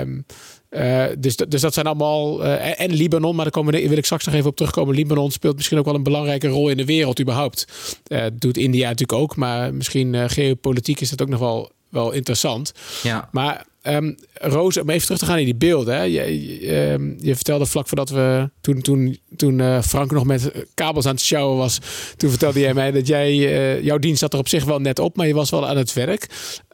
um, 0.00 0.24
uh, 0.70 1.04
dus, 1.18 1.36
dus 1.36 1.60
dat 1.60 1.74
zijn 1.74 1.86
allemaal. 1.86 2.44
Uh, 2.44 2.80
en 2.80 2.92
Libanon, 2.92 3.34
maar 3.34 3.44
daar 3.44 3.52
komen, 3.52 3.88
wil 3.88 3.96
ik 3.96 4.04
straks 4.04 4.24
nog 4.24 4.34
even 4.34 4.50
op 4.50 4.56
terugkomen. 4.56 4.94
Libanon 4.94 5.30
speelt 5.30 5.56
misschien 5.56 5.78
ook 5.78 5.84
wel 5.84 5.94
een 5.94 6.02
belangrijke 6.02 6.48
rol 6.48 6.68
in 6.68 6.76
de 6.76 6.84
wereld, 6.84 7.20
überhaupt. 7.20 7.66
Uh, 8.08 8.24
doet 8.32 8.56
India 8.56 8.88
natuurlijk 8.88 9.18
ook, 9.18 9.36
maar 9.36 9.74
misschien 9.74 10.30
geopolitiek 10.30 11.00
is 11.00 11.10
dat 11.10 11.22
ook 11.22 11.28
nog 11.28 11.40
wel, 11.40 11.70
wel 11.88 12.12
interessant. 12.12 12.72
Ja. 13.02 13.28
Maar 13.32 13.66
um, 13.86 14.16
Roos, 14.32 14.76
om 14.76 14.90
even 14.90 15.04
terug 15.04 15.18
te 15.18 15.26
gaan 15.26 15.38
in 15.38 15.44
die 15.44 15.54
beelden. 15.54 16.10
Je, 16.10 16.90
um, 16.92 17.16
je 17.20 17.34
vertelde 17.34 17.66
vlak 17.66 17.88
voordat 17.88 18.10
we. 18.10 18.50
Toen, 18.60 18.80
toen, 18.80 19.18
toen 19.36 19.82
Frank 19.82 20.10
nog 20.10 20.24
met 20.24 20.50
kabels 20.74 21.06
aan 21.06 21.14
het 21.14 21.22
sjouwen 21.22 21.56
was. 21.56 21.78
Toen 22.16 22.30
vertelde 22.30 22.60
jij 22.60 22.74
mij 22.74 22.90
dat 22.90 23.06
jij. 23.06 23.36
jouw 23.82 23.98
dienst 23.98 24.20
zat 24.20 24.32
er 24.32 24.38
op 24.38 24.48
zich 24.48 24.64
wel 24.64 24.78
net 24.78 24.98
op, 24.98 25.16
maar 25.16 25.26
je 25.26 25.34
was 25.34 25.50
wel 25.50 25.68
aan 25.68 25.76
het 25.76 25.92
werk. 25.92 26.26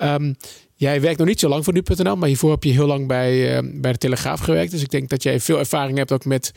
Um, 0.03 0.37
Jij 0.81 1.01
werkt 1.01 1.19
nog 1.19 1.27
niet 1.27 1.41
zo 1.41 1.49
lang 1.49 1.65
voor 1.65 1.73
nu.nl, 1.73 2.17
maar 2.17 2.29
hiervoor 2.29 2.51
heb 2.51 2.65
je 2.65 2.73
heel 2.73 2.87
lang 2.87 3.07
bij, 3.07 3.63
bij 3.75 3.93
de 3.93 3.99
Telegraaf 3.99 4.41
gewerkt. 4.41 4.71
Dus 4.71 4.83
ik 4.83 4.91
denk 4.91 5.09
dat 5.09 5.23
jij 5.23 5.41
veel 5.41 5.59
ervaring 5.59 5.99
hebt 5.99 6.13
ook 6.13 6.25
met, 6.25 6.53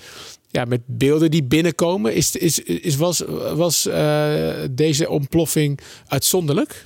ja, 0.50 0.66
met 0.66 0.82
beelden 0.86 1.32
die 1.32 1.44
binnenkomen. 1.44 2.14
Is, 2.14 2.36
is, 2.36 2.60
is, 2.60 2.96
was 2.96 3.24
was 3.56 3.88
uh, 3.88 4.54
deze 4.72 5.10
ontploffing 5.10 5.80
uitzonderlijk? 6.08 6.86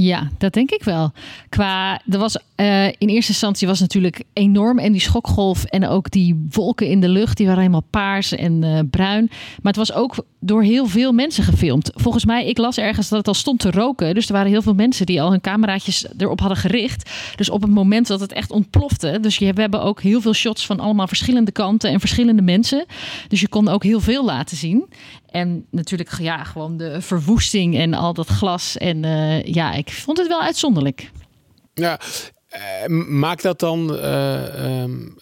Ja, 0.00 0.28
dat 0.38 0.52
denk 0.52 0.70
ik 0.70 0.82
wel. 0.82 1.12
Qua, 1.48 2.00
er 2.10 2.18
was 2.18 2.36
uh, 2.56 2.86
in 2.86 3.08
eerste 3.08 3.32
instantie 3.32 3.66
was 3.66 3.80
natuurlijk 3.80 4.22
enorm 4.32 4.78
en 4.78 4.92
die 4.92 5.00
schokgolf 5.00 5.64
en 5.64 5.86
ook 5.86 6.10
die 6.10 6.46
wolken 6.50 6.86
in 6.86 7.00
de 7.00 7.08
lucht, 7.08 7.36
die 7.36 7.46
waren 7.46 7.60
helemaal 7.60 7.86
paars 7.90 8.32
en 8.32 8.62
uh, 8.62 8.80
bruin. 8.90 9.26
Maar 9.28 9.72
het 9.72 9.76
was 9.76 9.92
ook 9.92 10.24
door 10.40 10.62
heel 10.62 10.86
veel 10.86 11.12
mensen 11.12 11.44
gefilmd. 11.44 11.90
Volgens 11.94 12.24
mij, 12.24 12.46
ik 12.46 12.58
las 12.58 12.78
ergens 12.78 13.08
dat 13.08 13.18
het 13.18 13.28
al 13.28 13.34
stond 13.34 13.60
te 13.60 13.70
roken. 13.70 14.14
Dus 14.14 14.26
er 14.26 14.32
waren 14.32 14.50
heel 14.50 14.62
veel 14.62 14.74
mensen 14.74 15.06
die 15.06 15.22
al 15.22 15.30
hun 15.30 15.40
cameraatjes 15.40 16.06
erop 16.18 16.40
hadden 16.40 16.58
gericht. 16.58 17.10
Dus 17.36 17.50
op 17.50 17.62
het 17.62 17.70
moment 17.70 18.06
dat 18.06 18.20
het 18.20 18.32
echt 18.32 18.50
ontplofte. 18.50 19.18
Dus 19.20 19.38
we 19.38 19.52
hebben 19.54 19.82
ook 19.82 20.02
heel 20.02 20.20
veel 20.20 20.34
shots 20.34 20.66
van 20.66 20.80
allemaal 20.80 21.06
verschillende 21.06 21.52
kanten 21.52 21.90
en 21.90 22.00
verschillende 22.00 22.42
mensen. 22.42 22.86
Dus 23.28 23.40
je 23.40 23.48
kon 23.48 23.68
ook 23.68 23.82
heel 23.82 24.00
veel 24.00 24.24
laten 24.24 24.56
zien. 24.56 24.88
En 25.30 25.66
natuurlijk, 25.70 26.18
ja, 26.18 26.44
gewoon 26.44 26.76
de 26.76 27.00
verwoesting 27.00 27.76
en 27.76 27.94
al 27.94 28.14
dat 28.14 28.26
glas. 28.26 28.76
En 28.76 29.02
uh, 29.02 29.42
ja, 29.42 29.72
ik 29.72 29.90
vond 29.92 30.18
het 30.18 30.28
wel 30.28 30.42
uitzonderlijk. 30.42 31.10
Ja, 31.74 32.00
uh, 32.88 33.06
maakt 33.06 33.42
dat 33.42 33.60
dan. 33.60 33.94
Uh, 33.94 34.82
um, 34.82 35.16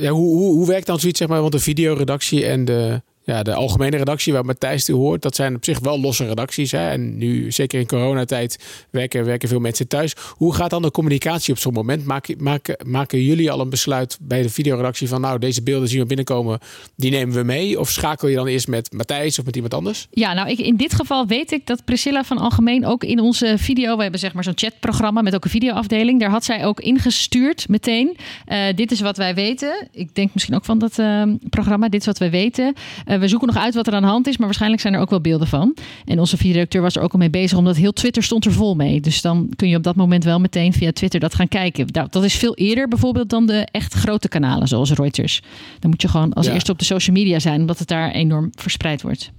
ja, 0.00 0.10
hoe, 0.10 0.36
hoe, 0.36 0.52
hoe 0.52 0.66
werkt 0.66 0.86
dan 0.86 1.00
zoiets, 1.00 1.18
zeg 1.18 1.28
maar? 1.28 1.40
Want 1.40 1.52
de 1.52 1.58
videoredactie 1.58 2.46
en 2.46 2.64
de 2.64 3.02
ja, 3.24 3.42
de 3.42 3.54
algemene 3.54 3.96
redactie 3.96 4.32
waar 4.32 4.44
Matthijs 4.44 4.84
toe 4.84 4.96
hoort, 4.96 5.22
dat 5.22 5.34
zijn 5.34 5.54
op 5.54 5.64
zich 5.64 5.78
wel 5.78 6.00
losse 6.00 6.26
redacties. 6.26 6.70
Hè? 6.70 6.88
En 6.90 7.18
nu, 7.18 7.52
zeker 7.52 7.80
in 7.80 7.86
coronatijd, 7.86 8.58
werken, 8.90 9.24
werken 9.24 9.48
veel 9.48 9.60
mensen 9.60 9.88
thuis. 9.88 10.14
Hoe 10.30 10.54
gaat 10.54 10.70
dan 10.70 10.82
de 10.82 10.90
communicatie 10.90 11.52
op 11.52 11.58
zo'n 11.58 11.72
moment? 11.72 12.04
Maken, 12.04 12.36
maken, 12.42 12.76
maken 12.86 13.22
jullie 13.22 13.50
al 13.50 13.60
een 13.60 13.70
besluit 13.70 14.18
bij 14.20 14.42
de 14.42 14.48
videoredactie 14.48 15.08
van 15.08 15.20
nou, 15.20 15.38
deze 15.38 15.62
beelden 15.62 15.88
zien 15.88 16.00
we 16.00 16.06
binnenkomen, 16.06 16.58
die 16.96 17.10
nemen 17.10 17.34
we 17.34 17.42
mee? 17.42 17.80
Of 17.80 17.90
schakel 17.90 18.28
je 18.28 18.36
dan 18.36 18.46
eerst 18.46 18.68
met 18.68 18.92
Matthijs 18.92 19.38
of 19.38 19.44
met 19.44 19.54
iemand 19.54 19.74
anders? 19.74 20.06
Ja, 20.10 20.32
nou, 20.32 20.48
ik, 20.48 20.58
in 20.58 20.76
dit 20.76 20.94
geval 20.94 21.26
weet 21.26 21.52
ik 21.52 21.66
dat 21.66 21.84
Priscilla 21.84 22.24
van 22.24 22.38
Algemeen 22.38 22.86
ook 22.86 23.04
in 23.04 23.20
onze 23.20 23.54
video, 23.58 23.96
we 23.96 24.02
hebben 24.02 24.20
zeg 24.20 24.32
maar 24.32 24.44
zo'n 24.44 24.52
chatprogramma 24.56 25.22
met 25.22 25.34
ook 25.34 25.44
een 25.44 25.50
videoafdeling, 25.50 26.20
daar 26.20 26.30
had 26.30 26.44
zij 26.44 26.64
ook 26.64 26.80
ingestuurd 26.80 27.68
meteen. 27.68 28.16
Uh, 28.46 28.58
dit 28.74 28.90
is 28.90 29.00
wat 29.00 29.16
wij 29.16 29.34
weten. 29.34 29.88
Ik 29.92 30.14
denk 30.14 30.30
misschien 30.32 30.54
ook 30.54 30.64
van 30.64 30.78
dat 30.78 30.98
uh, 30.98 31.22
programma, 31.50 31.88
dit 31.88 32.00
is 32.00 32.06
wat 32.06 32.18
wij 32.18 32.30
weten. 32.30 32.74
Uh, 33.06 33.13
we 33.20 33.28
zoeken 33.28 33.48
nog 33.48 33.56
uit 33.56 33.74
wat 33.74 33.86
er 33.86 33.94
aan 33.94 34.02
de 34.02 34.08
hand 34.08 34.26
is, 34.26 34.36
maar 34.36 34.46
waarschijnlijk 34.46 34.82
zijn 34.82 34.94
er 34.94 35.00
ook 35.00 35.10
wel 35.10 35.20
beelden 35.20 35.46
van. 35.46 35.74
En 36.04 36.18
onze 36.18 36.36
videoredacteur 36.36 36.82
was 36.82 36.96
er 36.96 37.02
ook 37.02 37.12
al 37.12 37.18
mee 37.18 37.30
bezig, 37.30 37.58
omdat 37.58 37.76
heel 37.76 37.92
Twitter 37.92 38.22
stond 38.22 38.44
er 38.44 38.52
vol 38.52 38.74
mee. 38.74 39.00
Dus 39.00 39.20
dan 39.20 39.48
kun 39.56 39.68
je 39.68 39.76
op 39.76 39.82
dat 39.82 39.96
moment 39.96 40.24
wel 40.24 40.40
meteen 40.40 40.72
via 40.72 40.92
Twitter 40.92 41.20
dat 41.20 41.34
gaan 41.34 41.48
kijken. 41.48 41.86
Dat 41.86 42.24
is 42.24 42.34
veel 42.34 42.54
eerder 42.54 42.88
bijvoorbeeld 42.88 43.30
dan 43.30 43.46
de 43.46 43.68
echt 43.70 43.94
grote 43.94 44.28
kanalen 44.28 44.68
zoals 44.68 44.92
Reuters. 44.92 45.42
Dan 45.78 45.90
moet 45.90 46.02
je 46.02 46.08
gewoon 46.08 46.32
als 46.32 46.46
eerste 46.46 46.72
op 46.72 46.78
de 46.78 46.84
social 46.84 47.16
media 47.16 47.38
zijn, 47.38 47.60
omdat 47.60 47.78
het 47.78 47.88
daar 47.88 48.10
enorm 48.10 48.50
verspreid 48.54 49.02
wordt. 49.02 49.32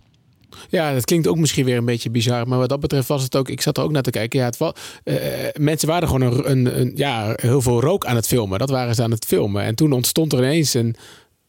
Ja, 0.69 0.93
dat 0.93 1.05
klinkt 1.05 1.27
ook 1.27 1.37
misschien 1.37 1.65
weer 1.65 1.77
een 1.77 1.85
beetje 1.85 2.09
bizar. 2.09 2.47
Maar 2.47 2.57
wat 2.57 2.69
dat 2.69 2.79
betreft 2.79 3.07
was 3.07 3.23
het 3.23 3.35
ook. 3.35 3.49
Ik 3.49 3.61
zat 3.61 3.77
er 3.77 3.83
ook 3.83 3.91
naar 3.91 4.01
te 4.01 4.09
kijken. 4.09 4.39
Ja, 4.39 4.45
het 4.45 4.57
was, 4.57 4.73
uh, 5.03 5.15
mensen 5.53 5.87
waren 5.87 6.07
gewoon 6.07 6.21
een, 6.21 6.51
een, 6.51 6.79
een, 6.79 6.91
ja, 6.95 7.33
heel 7.35 7.61
veel 7.61 7.81
rook 7.81 8.05
aan 8.05 8.15
het 8.15 8.27
filmen. 8.27 8.59
Dat 8.59 8.69
waren 8.69 8.95
ze 8.95 9.03
aan 9.03 9.11
het 9.11 9.25
filmen. 9.25 9.63
En 9.63 9.75
toen 9.75 9.91
ontstond 9.91 10.33
er 10.33 10.39
ineens 10.39 10.73
een 10.73 10.95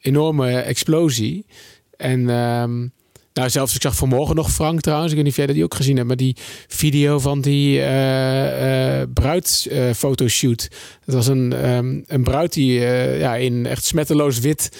enorme 0.00 0.50
explosie. 0.50 1.47
En 1.96 2.28
um, 2.28 2.92
nou, 3.36 3.50
zelfs 3.50 3.74
ik 3.74 3.82
zag 3.82 3.96
vanmorgen 3.96 4.36
nog 4.36 4.50
Frank 4.50 4.80
trouwens. 4.80 5.10
Ik 5.10 5.16
weet 5.16 5.24
niet 5.24 5.32
of 5.32 5.38
jij 5.38 5.46
dat 5.46 5.54
die 5.54 5.64
ook 5.64 5.74
gezien 5.74 5.96
hebt. 5.96 6.08
Maar 6.08 6.16
die 6.16 6.36
video 6.68 7.18
van 7.18 7.40
die 7.40 7.78
uh, 7.78 8.98
uh, 8.98 9.02
bruidfotoshoot. 9.14 10.68
dat 11.04 11.14
was 11.14 11.26
een, 11.26 11.70
um, 11.70 12.04
een 12.06 12.22
bruid 12.22 12.52
die 12.52 12.78
uh, 12.78 13.20
ja, 13.20 13.34
in 13.34 13.66
echt 13.66 13.84
smetteloos 13.84 14.38
wit... 14.38 14.70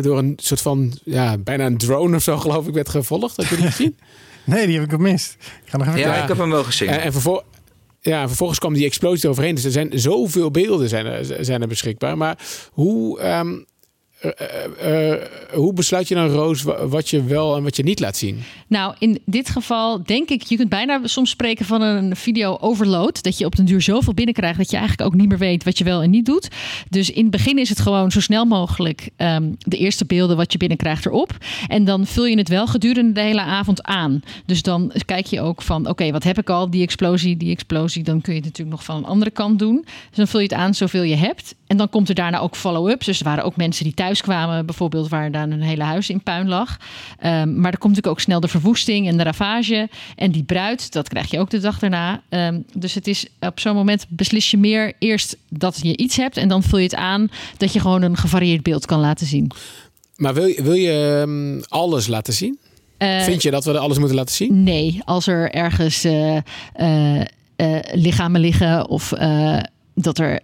door 0.00 0.18
een 0.18 0.32
soort 0.36 0.60
van, 0.60 0.98
ja, 1.04 1.38
bijna 1.38 1.66
een 1.66 1.78
drone 1.78 2.16
of 2.16 2.22
zo 2.22 2.36
geloof 2.36 2.66
ik 2.66 2.74
werd 2.74 2.88
gevolgd. 2.88 3.36
Had 3.36 3.48
je 3.48 3.56
die 3.56 3.66
gezien? 3.66 3.96
nee, 4.44 4.66
die 4.66 4.74
heb 4.74 4.84
ik 4.84 4.90
gemist. 4.90 5.36
Ik 5.64 5.70
ga 5.70 5.76
nog 5.76 5.86
even 5.86 5.98
ja, 5.98 6.04
kijken. 6.04 6.22
ik 6.22 6.28
heb 6.28 6.38
hem 6.38 6.50
wel 6.50 6.64
gezien. 6.64 6.88
En, 6.88 7.00
en 7.00 7.12
vervolgens... 7.12 7.46
Ja, 8.00 8.26
vervolgens 8.26 8.58
kwam 8.58 8.74
die 8.74 8.84
explosie 8.84 9.28
overheen. 9.28 9.54
Dus 9.54 9.64
er 9.64 9.70
zijn 9.70 9.90
zoveel 9.94 10.50
beelden 10.50 10.88
zijn 10.88 11.06
er, 11.06 11.44
zijn 11.44 11.62
er 11.62 11.68
beschikbaar. 11.68 12.16
Maar 12.16 12.38
hoe, 12.72 13.28
um, 13.38 13.64
uh, 14.24 15.12
uh, 15.12 15.14
hoe 15.52 15.72
besluit 15.72 16.08
je 16.08 16.14
dan, 16.14 16.28
Roos, 16.28 16.62
wat 16.88 17.10
je 17.10 17.24
wel 17.24 17.56
en 17.56 17.62
wat 17.62 17.76
je 17.76 17.82
niet 17.82 18.00
laat 18.00 18.16
zien? 18.16 18.42
Nou, 18.66 18.94
in 18.98 19.18
dit 19.26 19.48
geval 19.50 20.02
denk 20.02 20.28
ik, 20.28 20.42
je 20.42 20.56
kunt 20.56 20.68
bijna 20.68 21.00
soms 21.04 21.30
spreken 21.30 21.64
van 21.64 21.82
een 21.82 22.16
video 22.16 22.56
overload. 22.60 23.22
Dat 23.22 23.38
je 23.38 23.44
op 23.44 23.56
den 23.56 23.64
duur 23.64 23.82
zoveel 23.82 24.14
binnenkrijgt 24.14 24.58
dat 24.58 24.70
je 24.70 24.76
eigenlijk 24.76 25.08
ook 25.08 25.20
niet 25.20 25.28
meer 25.28 25.38
weet 25.38 25.64
wat 25.64 25.78
je 25.78 25.84
wel 25.84 26.02
en 26.02 26.10
niet 26.10 26.26
doet. 26.26 26.48
Dus 26.88 27.10
in 27.10 27.22
het 27.22 27.30
begin 27.30 27.58
is 27.58 27.68
het 27.68 27.80
gewoon 27.80 28.10
zo 28.10 28.20
snel 28.20 28.44
mogelijk 28.44 29.08
um, 29.16 29.56
de 29.58 29.76
eerste 29.76 30.04
beelden 30.04 30.36
wat 30.36 30.52
je 30.52 30.58
binnenkrijgt 30.58 31.06
erop. 31.06 31.30
En 31.68 31.84
dan 31.84 32.06
vul 32.06 32.26
je 32.26 32.38
het 32.38 32.48
wel 32.48 32.66
gedurende 32.66 33.12
de 33.12 33.20
hele 33.20 33.40
avond 33.40 33.82
aan. 33.82 34.22
Dus 34.46 34.62
dan 34.62 34.92
kijk 35.04 35.26
je 35.26 35.40
ook 35.40 35.62
van, 35.62 35.88
oké, 35.88 36.10
wat 36.10 36.22
heb 36.22 36.38
ik 36.38 36.50
al? 36.50 36.70
Die 36.70 36.82
explosie, 36.82 37.36
die 37.36 37.50
explosie. 37.50 38.02
Dan 38.02 38.20
kun 38.20 38.32
je 38.32 38.38
het 38.38 38.48
natuurlijk 38.48 38.76
nog 38.76 38.84
van 38.84 38.96
een 38.96 39.04
andere 39.04 39.30
kant 39.30 39.58
doen. 39.58 39.84
Dus 40.08 40.16
dan 40.16 40.28
vul 40.28 40.40
je 40.40 40.46
het 40.46 40.54
aan 40.54 40.74
zoveel 40.74 41.02
je 41.02 41.16
hebt. 41.16 41.54
En 41.66 41.76
dan 41.76 41.88
komt 41.88 42.08
er 42.08 42.14
daarna 42.14 42.38
ook 42.38 42.56
follow-up. 42.56 43.04
Dus 43.04 43.18
er 43.18 43.24
waren 43.24 43.44
ook 43.44 43.56
mensen 43.56 43.84
die 43.84 43.94
thuis 43.94 44.13
kwamen, 44.20 44.66
bijvoorbeeld 44.66 45.08
waar 45.08 45.30
dan 45.30 45.50
een 45.50 45.62
hele 45.62 45.82
huis 45.82 46.10
in 46.10 46.22
puin 46.22 46.48
lag. 46.48 46.76
Um, 47.24 47.60
maar 47.60 47.72
er 47.72 47.78
komt 47.78 47.94
natuurlijk 47.94 48.06
ook 48.06 48.20
snel 48.20 48.40
de 48.40 48.48
verwoesting 48.48 49.08
en 49.08 49.16
de 49.16 49.22
ravage. 49.22 49.88
En 50.16 50.30
die 50.30 50.42
bruid, 50.42 50.92
dat 50.92 51.08
krijg 51.08 51.30
je 51.30 51.38
ook 51.38 51.50
de 51.50 51.60
dag 51.60 51.78
daarna. 51.78 52.22
Um, 52.28 52.64
dus 52.74 52.94
het 52.94 53.06
is 53.06 53.26
op 53.40 53.60
zo'n 53.60 53.74
moment 53.74 54.06
beslis 54.08 54.50
je 54.50 54.56
meer 54.56 54.92
eerst 54.98 55.36
dat 55.48 55.78
je 55.82 55.96
iets 55.96 56.16
hebt. 56.16 56.36
En 56.36 56.48
dan 56.48 56.62
vul 56.62 56.78
je 56.78 56.84
het 56.84 56.94
aan 56.94 57.28
dat 57.56 57.72
je 57.72 57.80
gewoon 57.80 58.02
een 58.02 58.16
gevarieerd 58.16 58.62
beeld 58.62 58.86
kan 58.86 59.00
laten 59.00 59.26
zien. 59.26 59.50
Maar 60.16 60.34
wil 60.34 60.46
je, 60.46 60.62
wil 60.62 60.74
je 60.74 61.20
um, 61.26 61.62
alles 61.68 62.06
laten 62.06 62.32
zien? 62.32 62.58
Uh, 62.98 63.22
Vind 63.22 63.42
je 63.42 63.50
dat 63.50 63.64
we 63.64 63.72
er 63.72 63.78
alles 63.78 63.98
moeten 63.98 64.16
laten 64.16 64.34
zien? 64.34 64.62
Nee, 64.62 65.00
als 65.04 65.26
er 65.26 65.50
ergens 65.50 66.04
uh, 66.04 66.36
uh, 66.80 67.20
lichamen 67.92 68.40
liggen 68.40 68.88
of 68.88 69.12
dat 69.94 70.18
er 70.18 70.40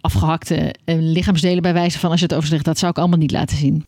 afgehakte 0.00 0.74
eh, 0.84 0.96
lichaamsdelen 0.98 1.62
bij 1.62 1.72
wijze 1.72 1.98
van 1.98 2.10
als 2.10 2.20
je 2.20 2.26
het 2.26 2.34
overzicht, 2.34 2.64
dat 2.64 2.78
zou 2.78 2.90
ik 2.90 2.98
allemaal 2.98 3.18
niet 3.18 3.32
laten 3.32 3.56
zien. 3.56 3.86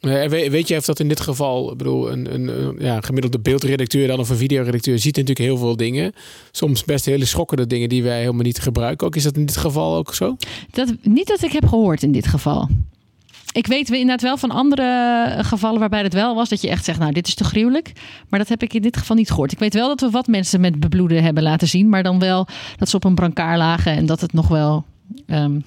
Weet, 0.00 0.50
weet 0.50 0.68
je 0.68 0.76
of 0.76 0.84
dat 0.84 1.00
in 1.00 1.08
dit 1.08 1.20
geval, 1.20 1.70
ik 1.72 1.78
bedoel, 1.78 2.12
een, 2.12 2.34
een, 2.34 2.76
ja, 2.78 3.00
gemiddelde 3.00 3.38
beeldredacteur 3.38 4.06
dan 4.06 4.18
of 4.18 4.28
een 4.28 4.36
videoredacteur 4.36 4.98
ziet 4.98 5.16
natuurlijk 5.16 5.46
heel 5.46 5.56
veel 5.56 5.76
dingen. 5.76 6.12
Soms 6.50 6.84
best 6.84 7.04
hele 7.04 7.24
schokkende 7.24 7.66
dingen 7.66 7.88
die 7.88 8.02
wij 8.02 8.20
helemaal 8.20 8.42
niet 8.42 8.58
gebruiken. 8.58 9.06
Ook 9.06 9.16
is 9.16 9.22
dat 9.22 9.36
in 9.36 9.46
dit 9.46 9.56
geval 9.56 9.96
ook 9.96 10.14
zo? 10.14 10.36
Dat, 10.70 10.94
niet 11.02 11.26
dat 11.26 11.42
ik 11.42 11.52
heb 11.52 11.66
gehoord 11.66 12.02
in 12.02 12.12
dit 12.12 12.26
geval. 12.26 12.68
Ik 13.52 13.66
weet 13.66 13.90
inderdaad 13.90 14.22
wel 14.22 14.36
van 14.36 14.50
andere 14.50 15.38
gevallen 15.42 15.80
waarbij 15.80 16.02
het 16.02 16.12
wel 16.12 16.34
was 16.34 16.48
dat 16.48 16.60
je 16.60 16.68
echt 16.68 16.84
zegt, 16.84 16.98
nou 16.98 17.12
dit 17.12 17.28
is 17.28 17.34
te 17.34 17.44
gruwelijk. 17.44 17.92
Maar 18.28 18.38
dat 18.38 18.48
heb 18.48 18.62
ik 18.62 18.74
in 18.74 18.82
dit 18.82 18.96
geval 18.96 19.16
niet 19.16 19.30
gehoord. 19.30 19.52
Ik 19.52 19.58
weet 19.58 19.74
wel 19.74 19.88
dat 19.88 20.00
we 20.00 20.10
wat 20.10 20.26
mensen 20.26 20.60
met 20.60 20.80
bebloeden 20.80 21.22
hebben 21.22 21.42
laten 21.42 21.68
zien, 21.68 21.88
maar 21.88 22.02
dan 22.02 22.18
wel 22.18 22.46
dat 22.76 22.88
ze 22.88 22.96
op 22.96 23.04
een 23.04 23.14
brancard 23.14 23.58
lagen 23.58 23.92
en 23.92 24.06
dat 24.06 24.20
het 24.20 24.32
nog 24.32 24.48
wel 24.48 24.84
Um, 25.26 25.64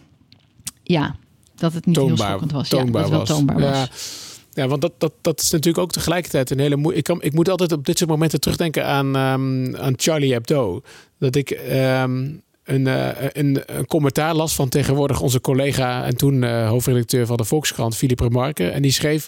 ja, 0.83 1.15
dat 1.55 1.73
het 1.73 1.85
niet 1.85 1.95
toonbaar, 1.95 2.17
heel 2.17 2.25
schokkend 2.25 2.51
was. 2.51 2.69
Toonbaar 2.69 3.03
ja, 3.03 3.09
dat 3.09 3.19
was. 3.19 3.29
toonbaar 3.29 3.59
ja. 3.59 3.71
was. 3.71 4.27
Ja, 4.53 4.67
want 4.67 4.81
dat, 4.81 4.93
dat, 4.97 5.13
dat 5.21 5.41
is 5.41 5.49
natuurlijk 5.49 5.83
ook 5.83 5.91
tegelijkertijd 5.91 6.49
een 6.49 6.59
hele 6.59 6.75
moe 6.75 6.95
ik, 6.95 7.03
kan, 7.03 7.21
ik 7.21 7.33
moet 7.33 7.49
altijd 7.49 7.71
op 7.71 7.85
dit 7.85 7.97
soort 7.97 8.09
momenten 8.09 8.39
terugdenken 8.39 8.85
aan, 8.85 9.15
um, 9.15 9.75
aan 9.75 9.93
Charlie 9.95 10.33
Hebdo. 10.33 10.81
Dat 11.17 11.35
ik 11.35 11.49
um, 11.71 12.41
een, 12.63 12.85
uh, 12.85 13.09
een, 13.19 13.63
een, 13.65 13.85
commentaar 13.85 14.35
las 14.35 14.55
van 14.55 14.69
tegenwoordig 14.69 15.21
onze 15.21 15.41
collega 15.41 16.05
en 16.05 16.17
toen 16.17 16.41
uh, 16.41 16.69
hoofdredacteur 16.69 17.25
van 17.25 17.37
de 17.37 17.43
Volkskrant, 17.43 17.95
Philippe 17.95 18.23
Remarque. 18.23 18.69
En 18.69 18.81
die 18.81 18.91
schreef 18.91 19.27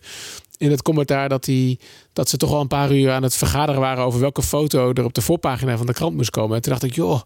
in 0.57 0.71
het 0.71 0.81
commentaar 0.81 1.29
dat, 1.29 1.45
hij, 1.45 1.79
dat 2.13 2.29
ze 2.29 2.37
toch 2.37 2.51
al 2.51 2.61
een 2.61 2.67
paar 2.67 2.91
uur 2.95 3.11
aan 3.11 3.23
het 3.23 3.35
vergaderen 3.35 3.81
waren 3.81 4.03
over 4.03 4.19
welke 4.19 4.43
foto 4.43 4.93
er 4.93 5.03
op 5.03 5.13
de 5.13 5.21
voorpagina 5.21 5.77
van 5.77 5.85
de 5.85 5.93
krant 5.93 6.15
moest 6.15 6.29
komen. 6.29 6.55
En 6.55 6.61
toen 6.61 6.71
dacht 6.71 6.83
ik, 6.83 6.95
joh 6.95 7.21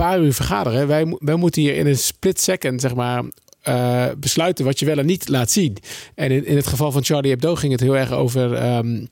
paar 0.00 0.20
uur 0.20 0.34
vergaderen. 0.34 0.86
Wij, 1.18 1.36
moeten 1.36 1.62
hier 1.62 1.76
in 1.76 1.86
een 1.86 1.98
split 1.98 2.40
second, 2.40 2.80
zeg 2.80 2.94
maar, 2.94 3.24
uh, 3.68 4.06
besluiten 4.18 4.64
wat 4.64 4.78
je 4.78 4.86
wel 4.86 4.98
en 4.98 5.06
niet 5.06 5.28
laat 5.28 5.50
zien. 5.50 5.76
En 6.14 6.30
in, 6.30 6.46
in 6.46 6.56
het 6.56 6.66
geval 6.66 6.92
van 6.92 7.04
Charlie 7.04 7.30
Hebdo 7.30 7.54
ging 7.54 7.72
het 7.72 7.80
heel 7.80 7.96
erg 7.96 8.12
over. 8.12 8.76
Um, 8.76 9.08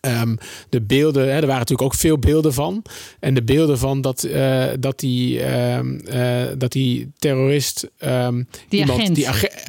Um, 0.00 0.38
de 0.68 0.80
beelden, 0.80 1.22
hè, 1.22 1.28
er 1.28 1.40
waren 1.40 1.58
natuurlijk 1.58 1.82
ook 1.82 1.94
veel 1.94 2.18
beelden 2.18 2.54
van. 2.54 2.82
En 3.20 3.34
de 3.34 3.42
beelden 3.42 3.78
van 3.78 4.00
dat, 4.00 4.24
uh, 4.24 4.64
dat, 4.80 4.98
die, 4.98 5.54
um, 5.72 6.00
uh, 6.12 6.42
dat 6.58 6.72
die 6.72 7.10
terrorist. 7.18 7.88
Um, 8.04 8.48
die 8.68 8.80
iemand, 8.80 9.00
agent. 9.00 9.14
Die, 9.14 9.24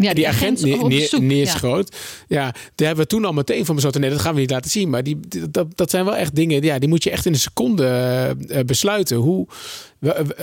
ja, 0.05 0.13
die 0.13 0.27
agent, 0.27 0.63
agent 0.63 0.87
neer, 0.87 1.21
neerschoot. 1.21 1.95
Ja. 2.27 2.41
ja, 2.41 2.51
daar 2.51 2.87
hebben 2.87 3.03
we 3.03 3.09
toen 3.09 3.25
al 3.25 3.33
meteen 3.33 3.65
van 3.65 3.75
besloten. 3.75 4.01
Nee, 4.01 4.09
dat 4.09 4.19
gaan 4.19 4.33
we 4.33 4.39
niet 4.39 4.51
laten 4.51 4.71
zien. 4.71 4.89
Maar 4.89 5.03
die, 5.03 5.19
dat, 5.51 5.67
dat 5.75 5.89
zijn 5.89 6.05
wel 6.05 6.15
echt 6.15 6.35
dingen. 6.35 6.63
Ja, 6.63 6.79
die 6.79 6.89
moet 6.89 7.03
je 7.03 7.09
echt 7.09 7.25
in 7.25 7.33
een 7.33 7.39
seconde 7.39 8.35
uh, 8.47 8.59
besluiten. 8.65 9.17
Hoe. 9.17 9.47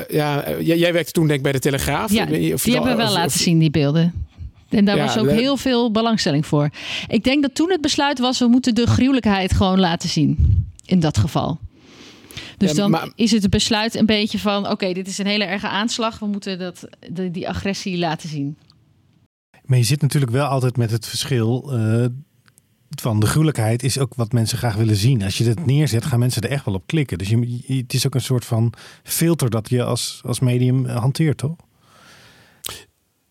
Ja, 0.09 0.45
jij 0.61 0.93
werkte 0.93 1.13
toen 1.13 1.27
denk 1.27 1.37
ik 1.37 1.43
bij 1.43 1.53
de 1.53 1.59
Telegraaf. 1.59 2.13
Ja, 2.13 2.27
die 2.27 2.55
of 2.55 2.65
hebben 2.65 2.91
we 2.91 2.97
wel 2.97 3.07
of, 3.07 3.13
laten 3.13 3.39
zien, 3.41 3.59
die 3.59 3.71
beelden. 3.71 4.26
En 4.69 4.85
daar 4.85 4.97
ja, 4.97 5.05
was 5.05 5.19
ook 5.19 5.31
heel 5.31 5.57
veel 5.57 5.91
belangstelling 5.91 6.47
voor. 6.47 6.71
Ik 7.09 7.25
denk 7.25 7.43
dat 7.43 7.55
toen 7.55 7.71
het 7.71 7.81
besluit 7.81 8.19
was, 8.19 8.39
we 8.39 8.47
moeten 8.47 8.75
de 8.75 8.87
gruwelijkheid 8.87 9.53
gewoon 9.53 9.81
laten 9.81 10.09
zien. 10.09 10.65
In 10.85 11.01
dat 11.01 11.19
geval. 11.19 11.59
Dus 12.57 12.71
ja, 12.71 12.77
dan 12.77 12.91
maar, 12.91 13.09
is 13.15 13.31
het 13.31 13.51
besluit 13.51 13.95
een 13.95 14.07
beetje 14.07 14.39
van: 14.39 14.63
oké, 14.63 14.73
okay, 14.73 14.93
dit 14.93 15.09
is 15.09 15.19
een 15.19 15.27
hele 15.27 15.45
erge 15.45 15.69
aanslag. 15.69 16.19
We 16.19 16.27
moeten 16.27 16.59
dat, 16.59 16.89
de, 17.11 17.31
die 17.31 17.49
agressie 17.49 17.99
laten 17.99 18.29
zien. 18.29 18.57
Maar 19.65 19.79
je 19.79 19.85
zit 19.85 20.01
natuurlijk 20.03 20.33
wel 20.33 20.47
altijd 20.47 20.77
met 20.77 20.91
het 20.91 21.07
verschil. 21.07 21.79
Uh, 21.79 22.05
van 23.01 23.21
de 23.21 23.27
gruwelijkheid 23.27 23.83
is 23.83 23.99
ook 23.99 24.15
wat 24.15 24.33
mensen 24.33 24.59
graag 24.59 24.75
willen 24.75 24.97
zien. 24.97 25.23
Als 25.23 25.39
je 25.39 25.45
het 25.45 25.67
neerzet, 25.67 26.05
gaan 26.05 26.19
mensen 26.19 26.43
er 26.43 26.51
echt 26.51 26.65
wel 26.65 26.75
op 26.75 26.87
klikken. 26.87 27.19
Dus 27.19 27.29
je, 27.29 27.63
het 27.67 27.95
is 27.95 28.07
ook 28.07 28.15
een 28.15 28.21
soort 28.21 28.45
van 28.45 28.73
filter 29.03 29.51
dat 29.51 29.69
je 29.69 29.85
als, 29.85 30.21
als 30.25 30.41
medium 30.41 30.87
hanteert, 30.87 31.39
toch? 31.39 31.57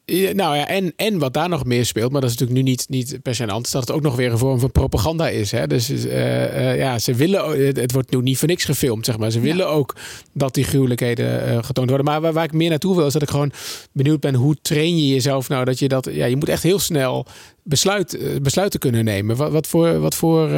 Ja, 0.07 0.33
nou 0.33 0.55
ja, 0.57 0.67
en, 0.67 0.93
en 0.95 1.19
wat 1.19 1.33
daar 1.33 1.49
nog 1.49 1.65
meer 1.65 1.85
speelt, 1.85 2.11
maar 2.11 2.21
dat 2.21 2.29
is 2.29 2.37
natuurlijk 2.37 2.65
nu 2.65 2.71
niet, 2.71 2.85
niet 2.89 3.21
per 3.21 3.35
se 3.35 3.47
aan 3.47 3.61
is 3.61 3.71
dat 3.71 3.87
het 3.87 3.91
ook 3.91 4.01
nog 4.01 4.15
weer 4.15 4.31
een 4.31 4.37
vorm 4.37 4.59
van 4.59 4.71
propaganda 4.71 5.29
is. 5.29 5.51
Hè? 5.51 5.67
Dus 5.67 5.89
uh, 5.89 6.05
uh, 6.05 6.77
ja, 6.77 6.99
ze 6.99 7.13
willen, 7.13 7.65
het 7.65 7.91
wordt 7.91 8.11
nu 8.11 8.21
niet 8.21 8.37
voor 8.37 8.47
niks 8.47 8.65
gefilmd, 8.65 9.05
zeg 9.05 9.17
maar. 9.17 9.31
Ze 9.31 9.39
willen 9.39 9.69
ook 9.69 9.95
dat 10.33 10.53
die 10.53 10.63
gruwelijkheden 10.63 11.49
uh, 11.49 11.63
getoond 11.63 11.89
worden. 11.89 12.05
Maar 12.05 12.21
waar, 12.21 12.33
waar, 12.33 12.43
ik 12.43 12.53
meer 12.53 12.69
naartoe 12.69 12.95
wil, 12.95 13.05
is 13.05 13.13
dat 13.13 13.21
ik 13.21 13.29
gewoon 13.29 13.51
benieuwd 13.91 14.19
ben, 14.19 14.33
hoe 14.35 14.55
train 14.61 14.97
je 14.97 15.07
jezelf 15.07 15.49
nou 15.49 15.65
dat 15.65 15.79
je 15.79 15.87
dat, 15.87 16.09
ja, 16.11 16.25
je 16.25 16.35
moet 16.35 16.49
echt 16.49 16.63
heel 16.63 16.79
snel 16.79 17.25
besluit, 17.63 18.19
besluiten 18.41 18.79
kunnen 18.79 19.03
nemen. 19.03 19.35
Wat, 19.35 19.51
wat 19.51 19.67
voor, 19.67 19.99
wat 19.99 20.15
voor 20.15 20.49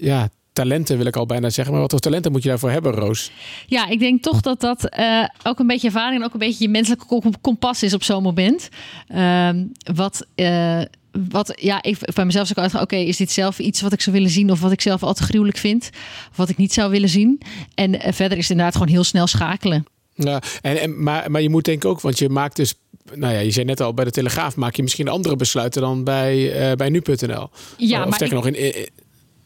ja, 0.00 0.30
talenten, 0.52 0.96
wil 0.96 1.06
ik 1.06 1.16
al 1.16 1.26
bijna 1.26 1.50
zeggen. 1.50 1.72
Maar 1.72 1.82
wat 1.82 1.90
voor 1.90 2.00
talenten 2.00 2.32
moet 2.32 2.42
je 2.42 2.48
daarvoor 2.48 2.70
hebben, 2.70 2.92
Roos? 2.92 3.30
Ja, 3.66 3.88
ik 3.88 3.98
denk 3.98 4.22
toch 4.22 4.40
dat 4.40 4.60
dat 4.60 4.98
uh, 4.98 5.24
ook 5.42 5.58
een 5.58 5.66
beetje 5.66 5.86
ervaring 5.86 6.20
en 6.20 6.26
ook 6.26 6.32
een 6.32 6.38
beetje 6.38 6.64
je 6.64 6.70
menselijke 6.70 7.36
kompas 7.40 7.82
is 7.82 7.94
op 7.94 8.02
zo'n 8.02 8.22
moment. 8.22 8.68
Uh, 9.14 9.50
wat. 9.94 10.26
Uh, 10.36 10.82
wat, 11.28 11.52
ja, 11.60 11.82
ik 11.82 11.98
bij 12.14 12.24
mezelf 12.24 12.46
zou 12.46 12.66
ik 12.66 12.80
oké, 12.80 12.96
is 12.96 13.16
dit 13.16 13.30
zelf 13.30 13.58
iets 13.58 13.80
wat 13.80 13.92
ik 13.92 14.00
zou 14.00 14.16
willen 14.16 14.30
zien 14.30 14.50
of 14.50 14.60
wat 14.60 14.72
ik 14.72 14.80
zelf 14.80 15.02
altijd 15.02 15.28
gruwelijk 15.28 15.58
vind, 15.58 15.90
of 16.30 16.36
wat 16.36 16.48
ik 16.48 16.56
niet 16.56 16.72
zou 16.72 16.90
willen 16.90 17.08
zien? 17.08 17.40
En 17.74 17.94
uh, 17.94 18.00
verder 18.00 18.38
is 18.38 18.42
het 18.42 18.50
inderdaad 18.50 18.72
gewoon 18.76 18.88
heel 18.88 19.04
snel 19.04 19.26
schakelen. 19.26 19.86
Ja, 20.14 20.42
en, 20.60 20.80
en, 20.80 21.02
maar, 21.02 21.30
maar 21.30 21.42
je 21.42 21.50
moet 21.50 21.64
denk 21.64 21.84
ik 21.84 21.90
ook, 21.90 22.00
want 22.00 22.18
je 22.18 22.28
maakt 22.28 22.56
dus, 22.56 22.74
nou 23.14 23.32
ja, 23.32 23.38
je 23.38 23.50
zei 23.50 23.64
net 23.64 23.80
al, 23.80 23.94
bij 23.94 24.04
de 24.04 24.10
Telegraaf 24.10 24.56
maak 24.56 24.76
je 24.76 24.82
misschien 24.82 25.08
andere 25.08 25.36
besluiten 25.36 25.80
dan 25.80 26.04
bij, 26.04 26.70
uh, 26.70 26.76
bij 26.76 26.88
nu.nl. 26.88 27.48
Ja, 27.76 28.04
of 28.04 28.10
maar 28.10 28.22
ik, 28.22 28.30
nog 28.30 28.46
in, 28.46 28.54
in, 28.54 28.88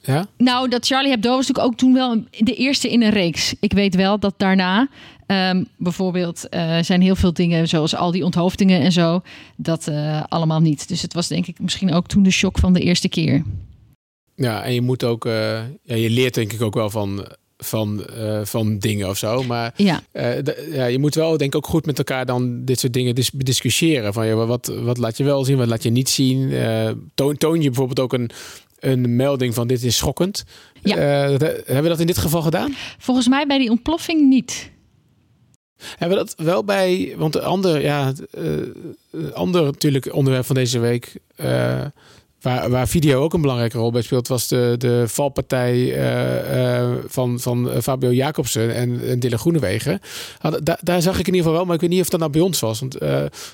ja? 0.06 0.26
Nou, 0.36 0.68
dat 0.68 0.86
Charlie 0.86 1.10
Hebdo 1.10 1.28
was 1.28 1.46
natuurlijk 1.46 1.66
ook 1.66 1.78
toen 1.78 1.92
wel 1.92 2.24
de 2.30 2.54
eerste 2.54 2.90
in 2.90 3.02
een 3.02 3.10
reeks. 3.10 3.54
Ik 3.60 3.72
weet 3.72 3.94
wel 3.94 4.18
dat 4.18 4.34
daarna 4.36 4.88
um, 5.26 5.66
bijvoorbeeld 5.76 6.46
uh, 6.50 6.78
zijn 6.82 7.00
heel 7.00 7.16
veel 7.16 7.32
dingen, 7.32 7.68
zoals 7.68 7.94
al 7.94 8.10
die 8.10 8.24
onthoofdingen 8.24 8.80
en 8.80 8.92
zo, 8.92 9.20
dat 9.56 9.86
uh, 9.88 10.22
allemaal 10.28 10.60
niet. 10.60 10.88
Dus 10.88 11.02
het 11.02 11.14
was 11.14 11.28
denk 11.28 11.46
ik 11.46 11.60
misschien 11.60 11.92
ook 11.92 12.06
toen 12.06 12.22
de 12.22 12.30
shock 12.30 12.58
van 12.58 12.72
de 12.72 12.80
eerste 12.80 13.08
keer. 13.08 13.42
Ja, 14.34 14.62
en 14.62 14.74
je 14.74 14.80
moet 14.80 15.04
ook, 15.04 15.26
uh, 15.26 15.32
ja, 15.82 15.94
je 15.94 16.10
leert 16.10 16.34
denk 16.34 16.52
ik 16.52 16.62
ook 16.62 16.74
wel 16.74 16.90
van, 16.90 17.26
van, 17.56 18.06
van 18.42 18.78
dingen 18.78 19.08
of 19.08 19.18
zo. 19.18 19.42
Maar 19.42 19.72
ja. 19.76 20.02
ja, 20.72 20.84
je 20.84 20.98
moet 20.98 21.14
wel 21.14 21.36
denk 21.36 21.54
ik 21.54 21.56
ook 21.56 21.66
goed 21.66 21.86
met 21.86 21.98
elkaar 21.98 22.26
dan 22.26 22.64
dit 22.64 22.80
soort 22.80 22.92
dingen 22.92 23.14
dis 23.14 23.30
discussiëren. 23.34 24.12
Van 24.12 24.26
ja, 24.26 24.34
wat, 24.34 24.66
wat 24.66 24.98
laat 24.98 25.16
je 25.16 25.24
wel 25.24 25.44
zien, 25.44 25.56
wat 25.56 25.68
laat 25.68 25.82
je 25.82 25.90
niet 25.90 26.08
zien. 26.08 26.52
toon, 27.14 27.36
toon 27.36 27.62
je 27.62 27.68
bijvoorbeeld 27.68 28.00
ook 28.00 28.12
een 28.12 28.30
een 28.86 29.16
melding 29.16 29.54
van 29.54 29.66
dit 29.66 29.82
is 29.82 29.96
schokkend. 29.96 30.44
Ja. 30.82 30.96
Uh, 30.96 31.38
hebben 31.38 31.82
we 31.82 31.88
dat 31.88 32.00
in 32.00 32.06
dit 32.06 32.18
geval 32.18 32.42
gedaan? 32.42 32.74
Volgens 32.98 33.28
mij 33.28 33.46
bij 33.46 33.58
die 33.58 33.70
ontploffing 33.70 34.28
niet. 34.28 34.70
Hebben 35.76 36.18
we 36.18 36.24
dat 36.24 36.34
wel 36.46 36.64
bij, 36.64 37.14
want 37.16 37.32
de 37.32 37.42
andere, 37.42 37.80
ja, 37.80 38.12
uh, 38.38 39.32
ander 39.32 39.62
natuurlijk 39.62 40.14
onderwerp 40.14 40.44
van 40.44 40.54
deze 40.54 40.78
week, 40.78 41.18
uh, 41.36 41.84
Waar, 42.46 42.70
waar 42.70 42.88
video 42.88 43.22
ook 43.22 43.34
een 43.34 43.40
belangrijke 43.40 43.78
rol 43.78 43.90
bij 43.90 44.02
speelt, 44.02 44.28
was 44.28 44.48
de, 44.48 44.74
de 44.78 45.04
valpartij 45.08 45.76
uh, 45.76 46.80
uh, 46.80 46.94
van, 47.06 47.40
van 47.40 47.70
Fabio 47.82 48.12
Jacobsen 48.12 48.74
en, 48.74 49.08
en 49.08 49.20
Dille 49.20 49.38
Groenewegen. 49.38 50.00
Da, 50.62 50.78
daar 50.82 51.02
zag 51.02 51.18
ik 51.18 51.26
in 51.26 51.34
ieder 51.34 51.38
geval 51.40 51.52
wel, 51.52 51.64
maar 51.64 51.74
ik 51.74 51.80
weet 51.80 51.90
niet 51.90 52.00
of 52.00 52.08
dat 52.08 52.20
nou 52.20 52.32
bij 52.32 52.40
ons 52.40 52.60
was. 52.60 52.80
Want, 52.80 53.02
uh, 53.02 53.10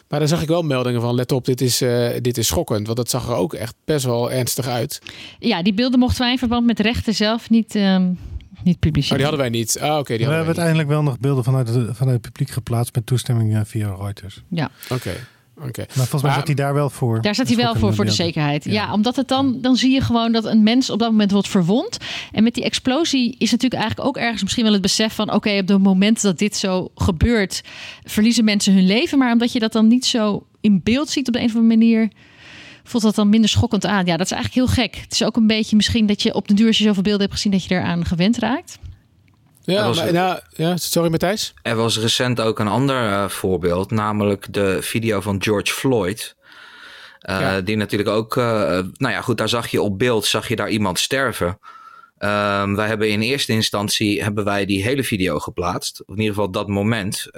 maar 0.09 0.19
daar 0.19 0.29
zag 0.29 0.43
ik 0.43 0.49
wel 0.49 0.63
meldingen 0.63 1.01
van, 1.01 1.15
let 1.15 1.33
op, 1.33 1.45
dit 1.45 1.61
is, 1.61 1.79
dit 2.21 2.39
is 2.39 2.47
schokkend. 2.47 2.87
Want 2.87 2.99
dat 2.99 3.11
zag 3.11 3.29
er 3.29 3.35
ook 3.35 3.55
echt 3.55 3.75
best 3.85 4.05
wel 4.05 4.33
ernstig 4.33 4.67
uit. 4.67 5.01
Ja, 5.39 5.63
die 5.63 5.75
beelden 5.75 5.99
mochten 5.99 6.21
wij 6.21 6.33
in 6.33 6.39
verband 6.39 6.67
met 6.67 6.81
rechten 6.81 7.15
zelf 7.15 7.51
niet... 7.51 7.75
Um 7.75 8.19
niet 8.65 8.79
publiceren. 8.79 9.17
Oh, 9.17 9.23
die 9.23 9.27
hadden 9.27 9.51
wij 9.51 9.61
niet. 9.61 9.79
Ah, 9.81 9.91
oké. 9.91 9.99
Okay, 9.99 10.17
we 10.17 10.25
hebben 10.25 10.47
uiteindelijk 10.47 10.89
wel 10.89 11.03
nog 11.03 11.19
beelden 11.19 11.45
vanuit, 11.45 11.67
de, 11.67 11.95
vanuit 11.95 12.17
het 12.17 12.33
publiek 12.33 12.51
geplaatst 12.51 12.95
met 12.95 13.07
toestemming 13.07 13.69
via 13.69 13.95
Reuters. 13.95 14.43
Ja. 14.49 14.71
Oké. 14.85 14.95
Okay. 14.95 15.17
Okay. 15.57 15.87
Maar 15.87 16.07
volgens 16.07 16.23
mij 16.23 16.33
zat 16.33 16.47
hij 16.47 16.55
daar 16.55 16.75
wel 16.75 16.91
voor. 16.91 17.23
Daar 17.23 17.35
zat 17.35 17.47
hij 17.47 17.57
wel 17.57 17.75
voor, 17.75 17.95
voor 17.95 18.05
de 18.05 18.11
zekerheid. 18.11 18.65
Ja. 18.65 18.73
ja. 18.73 18.93
omdat 18.93 19.17
het 19.17 19.29
dan, 19.29 19.59
dan 19.61 19.77
zie 19.77 19.91
je 19.91 20.01
gewoon 20.01 20.33
dat 20.33 20.45
een 20.45 20.63
mens 20.63 20.91
op 20.91 20.99
dat 20.99 21.11
moment 21.11 21.31
wordt 21.31 21.49
verwond. 21.49 21.99
En 22.33 22.43
met 22.43 22.55
die 22.55 22.65
explosie 22.65 23.35
is 23.39 23.51
natuurlijk 23.51 23.83
eigenlijk 23.83 24.09
ook 24.09 24.23
ergens 24.23 24.43
misschien 24.43 24.65
wel 24.65 24.73
het 24.73 24.83
besef 24.83 25.15
van: 25.15 25.27
oké, 25.27 25.37
okay, 25.37 25.59
op 25.59 25.69
het 25.69 25.83
moment 25.83 26.23
dat 26.23 26.39
dit 26.39 26.57
zo 26.57 26.91
gebeurt, 26.95 27.63
verliezen 28.05 28.45
mensen 28.45 28.75
hun 28.75 28.87
leven. 28.87 29.19
Maar 29.19 29.33
omdat 29.33 29.53
je 29.53 29.59
dat 29.59 29.73
dan 29.73 29.89
niet 29.89 30.07
zo 30.07 30.47
in 30.61 30.81
beeld 30.83 31.09
ziet 31.09 31.27
op 31.27 31.33
de 31.33 31.41
een 31.41 31.47
of 31.47 31.55
andere 31.55 31.77
manier, 31.77 32.11
voelt 32.85 33.03
dat 33.03 33.15
dan 33.15 33.29
minder 33.29 33.51
schokkend 33.51 33.87
aan. 33.87 34.07
Ja, 34.07 34.17
dat 34.17 34.27
is 34.27 34.33
eigenlijk 34.33 34.67
heel 34.67 34.85
gek. 34.85 34.97
Het 34.97 35.13
is 35.13 35.25
ook 35.25 35.37
een 35.37 35.47
beetje 35.47 35.77
misschien 35.77 36.07
dat 36.07 36.23
je 36.23 36.35
op 36.35 36.49
de 36.49 36.55
duur, 36.55 36.67
als 36.67 36.79
je 36.79 36.85
zoveel 36.85 37.03
beelden 37.03 37.23
hebt 37.23 37.33
gezien, 37.33 37.53
dat 37.53 37.65
je 37.65 37.75
eraan 37.75 38.05
gewend 38.05 38.39
raakt. 38.39 38.79
Ja, 39.65 39.87
was, 39.87 39.97
maar, 39.97 40.13
nou, 40.13 40.41
ja, 40.51 40.77
sorry 40.77 41.11
Matthijs. 41.11 41.55
Er 41.63 41.77
was 41.77 41.99
recent 41.99 42.41
ook 42.41 42.59
een 42.59 42.69
ander 42.69 43.09
uh, 43.09 43.29
voorbeeld, 43.29 43.91
namelijk 43.91 44.53
de 44.53 44.83
video 44.83 45.21
van 45.21 45.43
George 45.43 45.73
Floyd. 45.73 46.37
Uh, 47.31 47.41
ja. 47.41 47.61
Die 47.61 47.77
natuurlijk 47.77 48.11
ook, 48.11 48.37
uh, 48.37 48.45
nou 48.97 49.13
ja, 49.13 49.21
goed, 49.21 49.39
daar 49.39 49.49
zag 49.49 49.69
je 49.69 49.83
op 49.83 49.99
beeld, 49.99 50.25
zag 50.25 50.49
je 50.49 50.57
daar 50.57 50.71
iemand 50.71 50.99
sterven. 50.99 51.59
Um, 52.19 52.77
wij 52.77 52.87
hebben 52.87 53.11
in 53.11 53.21
eerste 53.21 53.53
instantie 53.53 54.23
hebben 54.23 54.45
wij 54.45 54.65
die 54.65 54.83
hele 54.83 55.05
video 55.05 55.39
geplaatst. 55.39 56.03
Of 56.07 56.15
in 56.15 56.21
ieder 56.21 56.35
geval 56.35 56.51
dat 56.51 56.69
moment. 56.69 57.29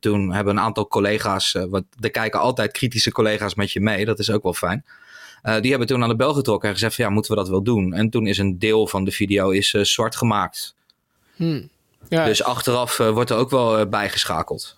toen 0.00 0.32
hebben 0.32 0.56
een 0.56 0.62
aantal 0.62 0.88
collega's, 0.88 1.56
want 1.68 1.84
er 2.00 2.10
kijken 2.10 2.40
altijd 2.40 2.72
kritische 2.72 3.12
collega's 3.12 3.54
met 3.54 3.72
je 3.72 3.80
mee. 3.80 4.04
Dat 4.04 4.18
is 4.18 4.30
ook 4.30 4.42
wel 4.42 4.54
fijn. 4.54 4.84
die 5.60 5.70
hebben 5.70 5.88
toen 5.88 6.02
aan 6.02 6.08
de 6.08 6.16
bel 6.16 6.34
getrokken 6.34 6.68
en 6.68 6.74
gezegd 6.74 6.94
van, 6.94 7.04
ja, 7.04 7.10
moeten 7.10 7.32
we 7.32 7.38
dat 7.38 7.48
wel 7.48 7.62
doen? 7.62 7.92
En 7.92 8.10
toen 8.10 8.26
is 8.26 8.38
een 8.38 8.58
deel 8.58 8.86
van 8.86 9.04
de 9.04 9.10
video 9.10 9.50
is 9.50 9.70
zwart 9.70 10.16
gemaakt. 10.16 10.74
Hmm. 11.36 11.68
Ja. 12.08 12.24
Dus 12.24 12.42
achteraf 12.42 12.98
uh, 12.98 13.10
wordt 13.10 13.30
er 13.30 13.36
ook 13.36 13.50
wel 13.50 13.80
uh, 13.80 13.86
bijgeschakeld. 13.86 14.76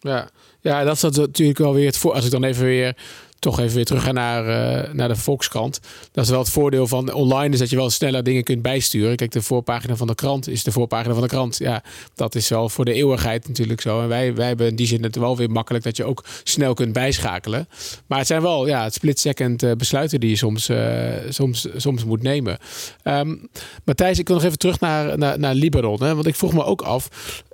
Ja. 0.00 0.28
ja, 0.60 0.84
dat 0.84 0.96
is 0.96 1.02
natuurlijk 1.02 1.58
wel 1.58 1.74
weer 1.74 1.86
het 1.86 1.96
voor. 1.96 2.12
Als 2.12 2.24
ik 2.24 2.30
dan 2.30 2.44
even 2.44 2.64
weer 2.64 2.96
toch 3.40 3.60
even 3.60 3.74
weer 3.74 3.84
terug 3.84 4.02
ga 4.02 4.12
naar, 4.12 4.44
uh, 4.44 4.92
naar 4.92 5.08
de 5.08 5.16
Volkskrant. 5.16 5.80
Dat 6.12 6.24
is 6.24 6.30
wel 6.30 6.38
het 6.38 6.50
voordeel 6.50 6.86
van 6.86 7.12
online, 7.12 7.52
is 7.52 7.58
dat 7.58 7.70
je 7.70 7.76
wel 7.76 7.90
sneller 7.90 8.22
dingen 8.22 8.44
kunt 8.44 8.62
bijsturen. 8.62 9.16
Kijk, 9.16 9.30
de 9.30 9.42
voorpagina 9.42 9.96
van 9.96 10.06
de 10.06 10.14
krant 10.14 10.48
is 10.48 10.62
de 10.62 10.72
voorpagina 10.72 11.12
van 11.12 11.22
de 11.22 11.28
krant. 11.28 11.58
Ja, 11.58 11.82
dat 12.14 12.34
is 12.34 12.48
wel 12.48 12.68
voor 12.68 12.84
de 12.84 12.92
eeuwigheid 12.92 13.48
natuurlijk 13.48 13.80
zo. 13.80 14.02
En 14.02 14.08
wij, 14.08 14.34
wij 14.34 14.46
hebben 14.46 14.68
in 14.68 14.76
die 14.76 14.86
zin 14.86 15.10
wel 15.10 15.36
weer 15.36 15.50
makkelijk 15.50 15.84
dat 15.84 15.96
je 15.96 16.04
ook 16.04 16.24
snel 16.42 16.74
kunt 16.74 16.92
bijschakelen. 16.92 17.68
Maar 18.06 18.18
het 18.18 18.26
zijn 18.26 18.42
wel 18.42 18.66
ja, 18.66 18.84
het 18.84 18.94
split-second 18.94 19.62
uh, 19.62 19.72
besluiten 19.72 20.20
die 20.20 20.30
je 20.30 20.36
soms, 20.36 20.68
uh, 20.68 21.12
soms, 21.28 21.68
soms 21.76 22.04
moet 22.04 22.22
nemen. 22.22 22.58
Um, 23.04 23.48
Matthijs, 23.84 24.18
ik 24.18 24.26
wil 24.26 24.36
nog 24.36 24.44
even 24.44 24.58
terug 24.58 24.80
naar, 24.80 25.18
naar, 25.18 25.38
naar. 25.38 25.54
Hè, 25.54 26.14
want 26.14 26.26
ik 26.26 26.34
vroeg 26.34 26.52
me 26.52 26.64
ook 26.64 26.82
af. 26.82 27.08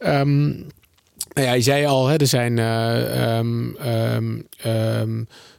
Um, 0.04 0.66
ja, 1.32 1.52
je 1.52 1.62
zei 1.62 1.86
al, 1.86 2.06
hè, 2.06 2.16
er 2.16 2.26
zijn 2.26 2.58
um, 3.38 3.76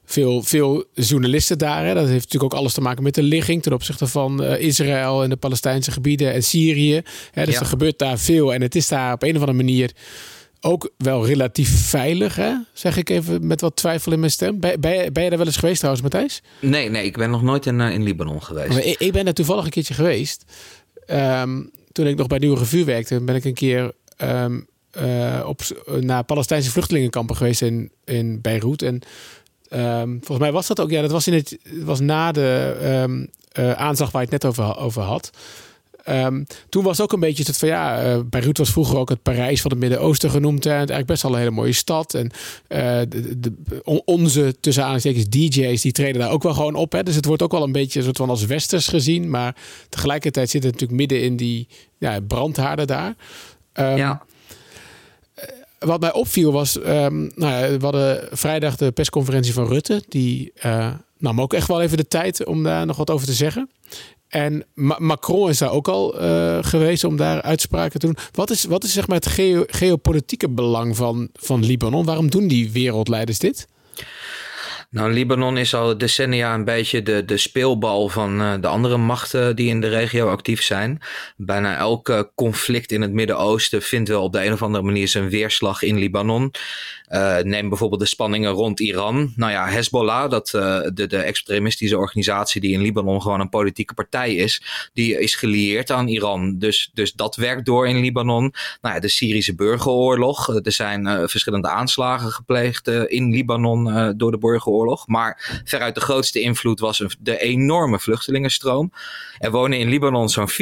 veel, 0.10 0.44
veel 0.44 0.86
journalisten 0.94 1.58
daar. 1.58 1.86
Hè. 1.86 1.94
Dat 1.94 2.08
heeft 2.08 2.24
natuurlijk 2.24 2.54
ook 2.54 2.60
alles 2.60 2.74
te 2.74 2.82
maken 2.82 3.04
met 3.04 3.16
de 3.16 3.24
ligging 3.24 3.64
ten 3.64 3.74
opzichte 3.74 4.08
van 4.08 4.44
uh, 4.44 4.60
Israël 4.60 5.24
en 5.24 5.30
de 5.30 5.36
Palestijnse 5.36 5.92
gebieden 5.92 6.34
en 6.34 6.44
Syrië. 6.44 7.02
Hè, 7.32 7.46
dus 7.46 7.54
ja. 7.54 7.60
er 7.60 7.66
gebeurt 7.66 8.00
daar 8.00 8.20
veel 8.20 8.54
en 8.54 8.62
het 8.62 8.76
is 8.76 8.88
daar 8.88 9.14
op 9.14 9.24
een 9.24 9.36
of 9.36 9.40
andere 9.40 9.58
manier 9.58 9.92
ook 10.62 10.92
wel 10.98 11.26
relatief 11.26 11.90
veilig, 11.90 12.36
hè? 12.36 12.54
zeg 12.74 12.98
ik 12.98 13.10
even 13.10 13.48
met 13.48 13.62
wat 13.62 13.76
twijfel 13.76 14.12
in 14.12 14.20
mijn 14.20 14.32
stem. 14.32 14.60
Ben, 14.60 14.80
ben, 14.80 15.14
ben 15.14 15.24
je 15.24 15.30
daar 15.30 15.38
wel 15.38 15.48
eens 15.48 15.58
geweest 15.58 15.78
trouwens, 15.78 16.04
Matthijs? 16.04 16.42
Nee, 16.62 16.90
nee, 16.90 17.06
ik 17.06 17.18
ben 17.18 17.30
nog 17.30 17.42
nooit 17.42 17.66
in, 17.66 17.80
uh, 17.80 17.94
in 17.94 18.04
Libanon 18.04 18.44
geweest. 18.44 18.70
Maar 18.70 18.84
ik, 18.84 19.00
ik 19.00 19.12
ben 19.12 19.28
er 19.28 19.34
toevallig 19.34 19.66
een 19.66 19.70
keertje 19.70 19.94
geweest. 19.94 20.44
Um, 21.12 21.72
toen 21.92 22.08
ik 22.08 22.16
nog 22.16 22.28
bij 22.28 22.38
Nieuwe 22.38 22.58
Revue 22.58 22.86
werkte, 22.86 23.22
ben 23.22 23.36
ik 23.36 23.46
een 23.46 23.54
keer 23.54 23.92
um, 24.22 24.68
uh, 25.02 25.44
op, 25.46 25.62
naar 26.00 26.24
Palestijnse 26.24 26.72
vluchtelingenkampen 26.72 27.36
geweest 27.36 27.62
in, 27.62 27.92
in 28.06 28.42
Beirut. 28.42 28.82
En 28.82 29.02
um, 29.70 30.18
volgens 30.18 30.40
mij 30.40 30.52
was 30.52 30.68
dat 30.68 30.80
ook, 30.80 30.90
ja, 30.90 31.02
dat 31.02 31.12
was, 31.12 31.28
in 31.28 31.34
het, 31.34 31.58
was 31.84 32.00
na 32.00 32.32
de 32.32 32.78
um, 33.06 33.30
uh, 33.60 33.72
aanslag 33.72 34.12
waar 34.12 34.22
je 34.22 34.28
het 34.32 34.44
net 34.44 34.52
over, 34.52 34.78
over 34.78 35.02
had. 35.02 35.30
Um, 36.10 36.46
toen 36.70 36.84
was 36.84 37.02
ook 37.02 37.14
een 37.14 37.20
beetje 37.20 37.44
het 37.44 37.58
van 37.58 37.68
ja, 37.68 38.06
uh, 38.06 38.20
Beirut 38.26 38.58
was 38.58 38.72
vroeger 38.72 38.98
ook 38.98 39.10
het 39.10 39.22
Parijs 39.22 39.62
van 39.62 39.72
het 39.72 39.80
Midden-Oosten 39.80 40.30
genoemd. 40.30 40.66
En 40.66 40.72
eigenlijk 40.72 41.08
best 41.08 41.22
wel 41.22 41.32
een 41.32 41.38
hele 41.38 41.52
mooie 41.52 41.74
stad. 41.74 42.14
En 42.14 42.32
uh, 42.68 43.02
de, 43.38 43.54
onze 44.06 44.56
tussen 44.60 44.86
aanstekens 44.86 45.30
DJ's 45.30 45.82
die 45.82 45.92
treden 45.92 46.22
daar 46.22 46.32
ook 46.32 46.44
wel 46.44 46.54
gewoon 46.54 46.76
op. 46.76 46.92
Hè. 46.92 47.04
Dus 47.04 47.16
het 47.16 47.26
wordt 47.26 47.42
ook 47.42 47.52
wel 47.52 47.64
een 47.64 47.72
beetje 47.72 48.00
een 48.00 48.06
soort 48.06 48.18
van 48.18 48.30
als 48.30 48.46
westers 48.46 48.88
gezien. 48.88 49.30
Maar 49.30 49.56
tegelijkertijd 49.90 50.50
zit 50.50 50.64
het 50.64 50.72
natuurlijk 50.72 51.00
midden 51.00 51.22
in 51.22 51.36
die 51.36 51.68
ja, 51.98 52.20
brandhaarden 52.20 52.88
daar. 52.88 53.16
Ja 53.74 54.26
wat 55.80 56.00
mij 56.00 56.14
opviel 56.14 56.52
was, 56.52 56.76
um, 56.76 57.32
nou 57.36 57.54
ja, 57.54 57.78
we 57.78 57.84
hadden 57.84 58.28
vrijdag 58.32 58.76
de 58.76 58.92
persconferentie 58.92 59.54
van 59.54 59.68
Rutte. 59.68 60.04
Die 60.08 60.52
uh, 60.66 60.94
nam 61.18 61.42
ook 61.42 61.54
echt 61.54 61.68
wel 61.68 61.82
even 61.82 61.98
de 61.98 62.08
tijd 62.08 62.46
om 62.46 62.64
daar 62.64 62.86
nog 62.86 62.98
wat 62.98 63.10
over 63.10 63.28
te 63.28 63.34
zeggen. 63.34 63.70
En 64.28 64.66
Ma 64.74 64.96
Macron 65.00 65.50
is 65.50 65.58
daar 65.58 65.72
ook 65.72 65.88
al 65.88 66.24
uh, 66.24 66.58
geweest 66.62 67.04
om 67.04 67.16
daar 67.16 67.42
uitspraken 67.42 68.00
te 68.00 68.06
doen. 68.06 68.18
Wat 68.32 68.50
is, 68.50 68.64
wat 68.64 68.84
is 68.84 68.94
zeg 68.94 69.08
maar 69.08 69.18
het 69.18 69.28
geo 69.28 69.64
geopolitieke 69.68 70.50
belang 70.50 70.96
van, 70.96 71.30
van 71.34 71.66
Libanon? 71.66 72.06
Waarom 72.06 72.30
doen 72.30 72.48
die 72.48 72.72
wereldleiders 72.72 73.40
dit? 73.40 73.68
Nou, 74.90 75.12
Libanon 75.12 75.58
is 75.58 75.74
al 75.74 75.98
decennia 75.98 76.54
een 76.54 76.64
beetje 76.64 77.04
de, 77.04 77.26
de 77.26 77.38
speelbal 77.38 78.10
van 78.10 78.42
uh, 78.42 78.54
de 78.62 78.68
andere 78.68 78.98
machten 78.98 79.56
die 79.56 79.70
in 79.70 79.82
de 79.82 79.88
regio 79.88 80.30
actief 80.30 80.64
zijn. 80.64 81.02
Bijna 81.38 81.78
elk 81.78 82.32
conflict 82.36 82.92
in 82.92 83.02
het 83.02 83.12
Midden-Oosten 83.12 83.82
vindt 83.82 84.10
wel 84.10 84.24
op 84.24 84.32
de 84.32 84.46
een 84.46 84.54
of 84.54 84.64
andere 84.64 84.84
manier 84.84 85.08
zijn 85.08 85.30
weerslag 85.30 85.82
in 85.82 85.98
Libanon. 85.98 86.52
Uh, 87.10 87.38
neem 87.38 87.70
bijvoorbeeld 87.70 88.02
de 88.02 88.08
spanningen 88.08 88.52
rond 88.52 88.80
Iran. 88.80 89.34
Nou 89.36 89.52
ja, 89.52 89.68
Hezbollah, 89.68 90.30
dat, 90.30 90.54
uh, 90.56 90.80
de, 90.94 91.08
de 91.08 91.18
extremistische 91.18 91.98
organisatie 91.98 92.62
die 92.62 92.74
in 92.74 92.82
Libanon 92.82 93.22
gewoon 93.22 93.40
een 93.40 93.50
politieke 93.50 93.94
partij 93.94 94.36
is, 94.36 94.62
die 94.94 95.20
is 95.20 95.36
gelieerd 95.36 95.92
aan 95.92 96.08
Iran. 96.08 96.58
Dus, 96.58 96.90
dus 96.94 97.14
dat 97.14 97.36
werkt 97.36 97.66
door 97.66 97.88
in 97.88 98.00
Libanon. 98.00 98.54
Nou 98.82 98.96
ja, 98.96 99.02
de 99.02 99.10
Syrische 99.10 99.56
burgeroorlog. 99.56 100.48
Er 100.64 100.72
zijn 100.72 101.30
verschillende 101.30 101.70
aanslagen 101.70 102.32
gepleegd 102.32 102.88
in 102.88 103.32
Libanon 103.32 104.14
door 104.18 104.32
de 104.32 104.38
burgeroorlog. 104.38 104.77
Maar 105.06 105.62
veruit 105.64 105.96
de 105.96 106.02
grootste 106.02 106.42
invloed 106.42 106.80
was 106.80 107.16
de 107.20 107.40
enorme 107.40 108.00
vluchtelingenstroom. 108.00 108.92
Er 109.38 109.52
wonen 109.52 109.80
in 109.80 109.90
Libanon 109.90 110.30
zo'n 110.30 110.50
4,5 110.50 110.56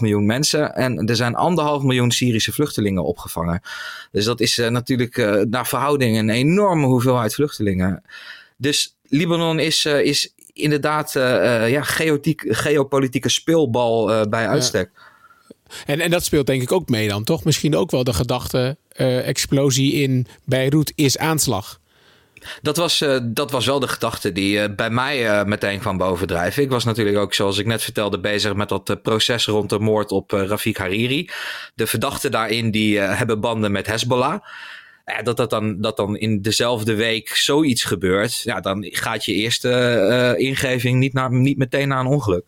miljoen 0.00 0.26
mensen. 0.26 0.74
En 0.74 1.06
er 1.06 1.16
zijn 1.16 1.34
anderhalf 1.34 1.82
miljoen 1.82 2.10
Syrische 2.10 2.52
vluchtelingen 2.52 3.04
opgevangen. 3.04 3.62
Dus 4.10 4.24
dat 4.24 4.40
is 4.40 4.58
uh, 4.58 4.68
natuurlijk 4.68 5.16
uh, 5.16 5.40
naar 5.40 5.66
verhouding 5.66 6.18
een 6.18 6.30
enorme 6.30 6.86
hoeveelheid 6.86 7.34
vluchtelingen. 7.34 8.02
Dus 8.56 8.96
Libanon 9.08 9.58
is, 9.58 9.84
uh, 9.84 10.00
is 10.00 10.34
inderdaad 10.52 11.12
ja, 11.12 11.82
geopolitieke 11.82 13.28
speelbal 13.28 14.28
bij 14.28 14.48
uitstek. 14.48 14.90
Ja. 14.94 15.10
En, 15.86 16.00
en 16.00 16.10
dat 16.10 16.24
speelt 16.24 16.46
denk 16.46 16.62
ik 16.62 16.72
ook 16.72 16.88
mee 16.88 17.08
dan, 17.08 17.24
toch? 17.24 17.44
Misschien 17.44 17.76
ook 17.76 17.90
wel 17.90 18.04
de 18.04 18.12
gedachte, 18.12 18.76
explosie 19.24 19.92
in 19.92 20.26
Beirut 20.44 20.92
is 20.94 21.18
aanslag. 21.18 21.80
Dat 22.62 22.76
was, 22.76 23.00
uh, 23.00 23.18
dat 23.22 23.50
was 23.50 23.66
wel 23.66 23.80
de 23.80 23.88
gedachte 23.88 24.32
die 24.32 24.56
uh, 24.56 24.64
bij 24.76 24.90
mij 24.90 25.24
uh, 25.24 25.44
meteen 25.44 25.78
kwam 25.78 25.96
bovendrijven. 25.96 26.62
Ik 26.62 26.70
was 26.70 26.84
natuurlijk 26.84 27.16
ook, 27.16 27.34
zoals 27.34 27.58
ik 27.58 27.66
net 27.66 27.82
vertelde, 27.82 28.20
bezig 28.20 28.54
met 28.54 28.68
dat 28.68 29.02
proces 29.02 29.46
rond 29.46 29.70
de 29.70 29.78
moord 29.78 30.10
op 30.10 30.30
Rafik 30.30 30.76
Hariri. 30.76 31.30
De 31.74 31.86
verdachten 31.86 32.30
daarin 32.30 32.70
die 32.70 32.98
hebben 32.98 33.40
banden 33.40 33.72
met 33.72 33.86
Hezbollah. 33.86 34.40
dat, 35.22 35.36
dat, 35.36 35.50
dan, 35.50 35.80
dat 35.80 35.96
dan 35.96 36.16
in 36.16 36.42
dezelfde 36.42 36.94
week 36.94 37.28
zoiets 37.28 37.84
gebeurt, 37.84 38.40
ja, 38.40 38.60
dan 38.60 38.86
gaat 38.90 39.24
je 39.24 39.32
eerste 39.32 40.34
ingeving 40.38 40.98
niet, 40.98 41.12
naar, 41.12 41.32
niet 41.32 41.58
meteen 41.58 41.88
naar 41.88 42.00
een 42.00 42.06
ongeluk. 42.06 42.44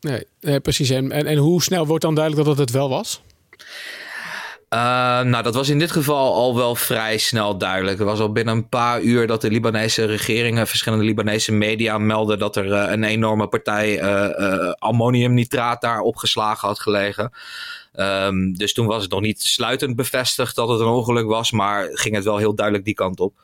Nee, 0.00 0.60
precies. 0.60 0.90
En, 0.90 1.12
en, 1.12 1.36
hoe 1.36 1.62
snel 1.62 1.86
wordt 1.86 2.02
dan 2.04 2.14
duidelijk 2.14 2.46
dat 2.46 2.58
het 2.58 2.70
wel 2.70 2.88
was? 2.88 3.22
Uh, 4.72 4.78
nou, 5.20 5.42
dat 5.42 5.54
was 5.54 5.68
in 5.68 5.78
dit 5.78 5.90
geval 5.90 6.34
al 6.34 6.56
wel 6.56 6.74
vrij 6.74 7.18
snel 7.18 7.58
duidelijk. 7.58 7.98
Het 7.98 8.06
was 8.06 8.20
al 8.20 8.32
binnen 8.32 8.56
een 8.56 8.68
paar 8.68 9.00
uur 9.00 9.26
dat 9.26 9.40
de 9.40 9.50
Libanese 9.50 10.04
regeringen, 10.04 10.66
verschillende 10.66 11.04
Libanese 11.04 11.52
media 11.52 11.98
melden 11.98 12.38
dat 12.38 12.56
er 12.56 12.66
uh, 12.66 12.90
een 12.90 13.04
enorme 13.04 13.48
partij 13.48 14.02
uh, 14.02 14.72
ammoniumnitraat 14.78 15.80
daar 15.80 16.00
opgeslagen 16.00 16.68
had 16.68 16.80
gelegen. 16.80 17.32
Um, 17.94 18.56
dus 18.56 18.72
toen 18.72 18.86
was 18.86 19.02
het 19.02 19.10
nog 19.10 19.20
niet 19.20 19.42
sluitend 19.42 19.96
bevestigd 19.96 20.56
dat 20.56 20.68
het 20.68 20.80
een 20.80 20.86
ongeluk 20.86 21.26
was, 21.26 21.50
maar 21.50 21.88
ging 21.92 22.14
het 22.14 22.24
wel 22.24 22.36
heel 22.36 22.54
duidelijk 22.54 22.84
die 22.84 22.94
kant 22.94 23.20
op. 23.20 23.34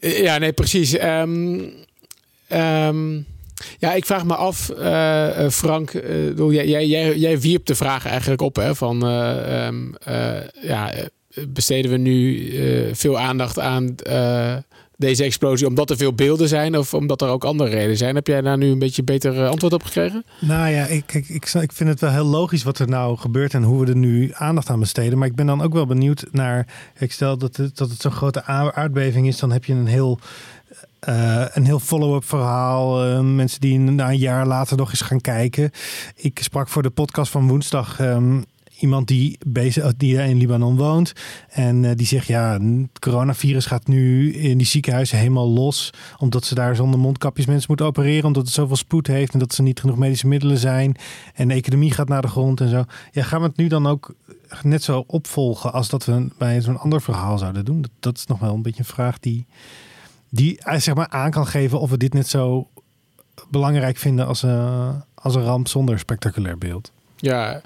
Ja, 0.00 0.38
nee, 0.38 0.52
precies. 0.52 1.02
Um... 1.02 1.84
Ja, 3.78 3.92
ik 3.92 4.06
vraag 4.06 4.24
me 4.24 4.34
af, 4.34 4.72
uh, 4.78 5.48
Frank, 5.48 5.92
uh, 5.92 6.52
jij, 6.52 6.86
jij, 6.86 7.16
jij 7.16 7.40
wierp 7.40 7.66
de 7.66 7.74
vraag 7.74 8.06
eigenlijk 8.06 8.42
op 8.42 8.56
hè, 8.56 8.74
van 8.74 9.06
um, 9.06 9.94
ja, 10.62 10.92
besteden 11.48 11.90
we 11.90 11.96
nu 11.96 12.50
veel 12.94 13.18
aandacht 13.18 13.58
aan 13.58 13.94
deze 14.96 15.24
explosie 15.24 15.66
omdat 15.66 15.90
er 15.90 15.96
veel 15.96 16.12
beelden 16.12 16.48
zijn 16.48 16.78
of 16.78 16.94
omdat 16.94 17.22
er 17.22 17.28
ook 17.28 17.44
andere 17.44 17.70
redenen 17.70 17.96
zijn? 17.96 18.14
Heb 18.14 18.26
jij 18.26 18.40
daar 18.40 18.58
nu 18.58 18.70
een 18.70 18.78
beetje 18.78 19.02
beter 19.02 19.46
antwoord 19.46 19.72
op 19.72 19.82
gekregen? 19.82 20.24
Nou 20.40 20.70
ja, 20.70 20.86
ik, 20.86 21.14
ik, 21.14 21.28
ik, 21.28 21.52
ik 21.52 21.72
vind 21.72 21.88
het 21.88 22.00
wel 22.00 22.10
heel 22.10 22.24
logisch 22.24 22.62
wat 22.62 22.78
er 22.78 22.88
nou 22.88 23.16
gebeurt 23.16 23.54
en 23.54 23.62
hoe 23.62 23.84
we 23.84 23.90
er 23.90 23.96
nu 23.96 24.30
aandacht 24.34 24.70
aan 24.70 24.80
besteden. 24.80 25.18
Maar 25.18 25.28
ik 25.28 25.34
ben 25.34 25.46
dan 25.46 25.62
ook 25.62 25.72
wel 25.72 25.86
benieuwd 25.86 26.24
naar, 26.30 26.66
ik 26.98 27.12
stel 27.12 27.38
dat 27.38 27.56
het, 27.56 27.76
dat 27.76 27.90
het 27.90 28.00
zo'n 28.00 28.12
grote 28.12 28.44
aardbeving 28.44 29.26
is, 29.26 29.38
dan 29.38 29.52
heb 29.52 29.64
je 29.64 29.72
een 29.72 29.86
heel 29.86 30.18
uh, 31.08 31.44
een 31.52 31.64
heel 31.64 31.80
follow-up 31.80 32.24
verhaal. 32.24 33.10
Uh, 33.10 33.20
mensen 33.20 33.60
die 33.60 33.78
na 33.78 34.08
een 34.08 34.18
jaar 34.18 34.46
later 34.46 34.76
nog 34.76 34.90
eens 34.90 35.00
gaan 35.00 35.20
kijken. 35.20 35.70
Ik 36.16 36.38
sprak 36.42 36.68
voor 36.68 36.82
de 36.82 36.90
podcast 36.90 37.30
van 37.30 37.48
woensdag 37.48 38.00
um, 38.00 38.44
iemand 38.78 39.08
die, 39.08 39.38
bezig, 39.46 39.96
die 39.96 40.16
in 40.22 40.36
Libanon 40.36 40.76
woont. 40.76 41.12
En 41.48 41.96
die 41.96 42.06
zegt, 42.06 42.26
ja, 42.26 42.60
het 42.60 42.98
coronavirus 42.98 43.66
gaat 43.66 43.86
nu 43.86 44.32
in 44.32 44.58
die 44.58 44.66
ziekenhuizen 44.66 45.18
helemaal 45.18 45.48
los. 45.48 45.90
Omdat 46.18 46.44
ze 46.44 46.54
daar 46.54 46.76
zonder 46.76 47.00
mondkapjes 47.00 47.46
mensen 47.46 47.66
moeten 47.68 47.86
opereren. 47.86 48.24
Omdat 48.24 48.42
het 48.42 48.54
zoveel 48.54 48.76
spoed 48.76 49.06
heeft 49.06 49.32
en 49.32 49.38
dat 49.38 49.54
ze 49.54 49.62
niet 49.62 49.80
genoeg 49.80 49.96
medische 49.96 50.26
middelen 50.26 50.58
zijn. 50.58 50.96
En 51.34 51.48
de 51.48 51.54
economie 51.54 51.92
gaat 51.92 52.08
naar 52.08 52.22
de 52.22 52.28
grond 52.28 52.60
en 52.60 52.68
zo. 52.68 52.84
Ja, 53.12 53.22
gaan 53.22 53.40
we 53.40 53.46
het 53.46 53.56
nu 53.56 53.66
dan 53.66 53.86
ook 53.86 54.14
net 54.62 54.82
zo 54.82 55.04
opvolgen 55.06 55.72
als 55.72 55.88
dat 55.88 56.04
we 56.04 56.28
bij 56.38 56.60
zo'n 56.60 56.78
ander 56.78 57.02
verhaal 57.02 57.38
zouden 57.38 57.64
doen? 57.64 57.84
Dat 58.00 58.16
is 58.16 58.26
nog 58.26 58.38
wel 58.38 58.54
een 58.54 58.62
beetje 58.62 58.78
een 58.78 58.84
vraag 58.84 59.18
die 59.18 59.46
die 60.34 60.58
eh, 60.58 60.78
zeg 60.78 60.94
maar 60.94 61.08
aan 61.08 61.30
kan 61.30 61.46
geven 61.46 61.80
of 61.80 61.90
we 61.90 61.96
dit 61.96 62.12
net 62.12 62.28
zo 62.28 62.68
belangrijk 63.48 63.96
vinden 63.96 64.26
als, 64.26 64.42
uh, 64.42 64.88
als 65.14 65.34
een 65.34 65.42
ramp 65.42 65.68
zonder 65.68 65.98
spectaculair 65.98 66.58
beeld. 66.58 66.92
Ja, 67.16 67.60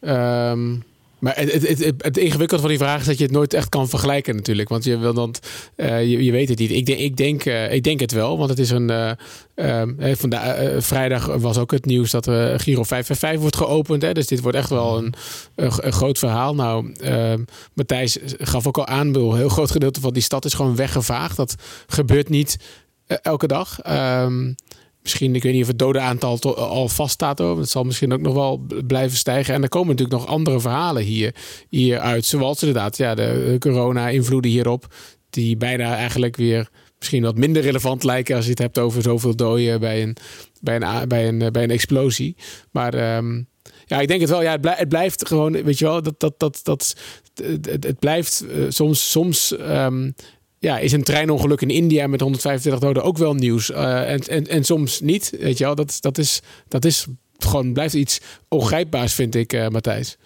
um, 0.00 0.82
maar 1.24 1.36
het, 1.36 1.52
het, 1.52 1.84
het, 1.84 1.94
het, 1.98 2.16
ingewikkelde 2.16 2.62
van 2.62 2.70
die 2.70 2.78
vraag 2.78 3.00
is 3.00 3.06
dat 3.06 3.18
je 3.18 3.24
het 3.24 3.32
nooit 3.32 3.54
echt 3.54 3.68
kan 3.68 3.88
vergelijken 3.88 4.36
natuurlijk. 4.36 4.68
Want 4.68 4.84
je 4.84 4.98
wil 4.98 5.14
dan, 5.14 5.34
uh, 5.76 6.10
je, 6.10 6.32
weet 6.32 6.48
het 6.48 6.58
niet. 6.58 6.70
Ik 6.70 6.86
denk, 6.86 6.98
ik, 6.98 7.16
denk, 7.16 7.44
uh, 7.44 7.72
ik 7.72 7.82
denk 7.82 8.00
het 8.00 8.12
wel, 8.12 8.38
want 8.38 8.50
het 8.50 8.58
is 8.58 8.70
een... 8.70 8.90
Uh, 8.90 10.14
vandaag, 10.14 10.84
vrijdag 10.84 11.26
was 11.26 11.58
ook 11.58 11.70
het 11.70 11.84
nieuws 11.84 12.10
dat 12.10 12.24
Giro 12.24 12.82
555 12.82 13.40
wordt 13.40 13.56
geopend. 13.56 14.02
Hè? 14.02 14.12
Dus 14.12 14.26
dit 14.26 14.40
wordt 14.40 14.56
echt 14.56 14.70
wel 14.70 14.98
een, 14.98 15.14
een, 15.54 15.92
groot 15.92 16.18
verhaal. 16.18 16.54
Nou, 16.54 16.92
ehm, 16.92 17.42
Matthijs 17.74 18.18
gaf 18.38 18.66
ook 18.66 18.78
al 18.78 18.86
aan, 18.86 19.14
een 19.14 19.36
heel 19.36 19.48
groot 19.48 19.70
gedeelte 19.70 20.00
van 20.00 20.12
die 20.12 20.22
stad 20.22 20.44
is 20.44 20.54
gewoon 20.54 20.76
weggevaagd. 20.76 21.36
Dat 21.36 21.54
gebeurt 21.86 22.28
niet 22.28 22.56
elke 23.06 23.46
dag. 23.46 23.78
Um, 24.22 24.54
misschien, 25.04 25.34
ik 25.34 25.42
weet 25.42 25.52
niet 25.52 25.62
of 25.62 25.68
het 25.68 25.78
dodenaantal 25.78 26.56
al 26.56 26.88
vaststaat. 26.88 27.38
Hoor. 27.38 27.58
Het 27.58 27.70
zal 27.70 27.84
misschien 27.84 28.12
ook 28.12 28.20
nog 28.20 28.34
wel 28.34 28.66
blijven 28.86 29.16
stijgen. 29.16 29.54
En 29.54 29.62
er 29.62 29.68
komen 29.68 29.88
natuurlijk 29.88 30.20
nog 30.20 30.30
andere 30.30 30.60
verhalen 30.60 31.02
hier, 31.02 31.34
hier 31.68 31.98
uit. 31.98 32.24
Zoals 32.24 32.62
inderdaad 32.62 32.96
ja, 32.96 33.14
de 33.14 33.56
corona-invloeden 33.58 34.50
hierop. 34.50 34.94
Die 35.30 35.56
bijna 35.56 35.96
eigenlijk 35.96 36.36
weer 36.36 36.68
misschien 36.98 37.22
wat 37.22 37.36
minder 37.36 37.62
relevant 37.62 38.04
lijken 38.04 38.36
als 38.36 38.44
je 38.44 38.50
het 38.50 38.58
hebt 38.58 38.78
over 38.78 39.02
zoveel 39.02 39.36
doden 39.36 39.80
bij 39.80 40.02
een, 40.02 40.16
bij 40.60 40.80
een, 40.80 41.08
bij 41.08 41.28
een, 41.28 41.52
bij 41.52 41.62
een 41.62 41.70
explosie. 41.70 42.36
Maar 42.70 43.16
um, 43.16 43.48
ja, 43.86 44.00
ik 44.00 44.08
denk 44.08 44.20
het 44.20 44.30
wel. 44.30 44.42
Ja, 44.42 44.58
het, 44.60 44.88
blijft 44.88 45.26
gewoon, 45.26 45.62
weet 45.62 45.78
je 45.78 45.84
wel, 45.84 46.02
dat, 46.02 46.20
dat, 46.20 46.38
dat, 46.38 46.60
dat, 46.62 46.96
het, 47.42 47.84
het 47.84 47.98
blijft 47.98 48.44
uh, 48.48 48.64
soms, 48.68 49.10
soms 49.10 49.50
um, 49.60 50.14
ja, 50.64 50.78
is 50.78 50.92
een 50.92 51.02
treinongeluk 51.02 51.60
in 51.60 51.70
India 51.70 52.06
met 52.06 52.20
125 52.20 52.82
doden 52.82 53.02
ook 53.02 53.18
wel 53.18 53.34
nieuws. 53.34 53.70
Uh, 53.70 54.10
en, 54.10 54.20
en, 54.20 54.46
en 54.46 54.64
soms 54.64 55.00
niet, 55.00 55.36
weet 55.40 55.58
je 55.58 55.64
wel. 55.64 55.74
Dat, 55.74 55.96
dat, 56.00 56.18
is, 56.18 56.40
dat 56.68 56.84
is 56.84 57.06
gewoon, 57.38 57.72
blijft 57.72 57.94
iets 57.94 58.20
ongrijpbaars, 58.48 59.14
vind 59.14 59.34
ik, 59.34 59.52
uh, 59.52 59.68
Matthijs. 59.68 60.16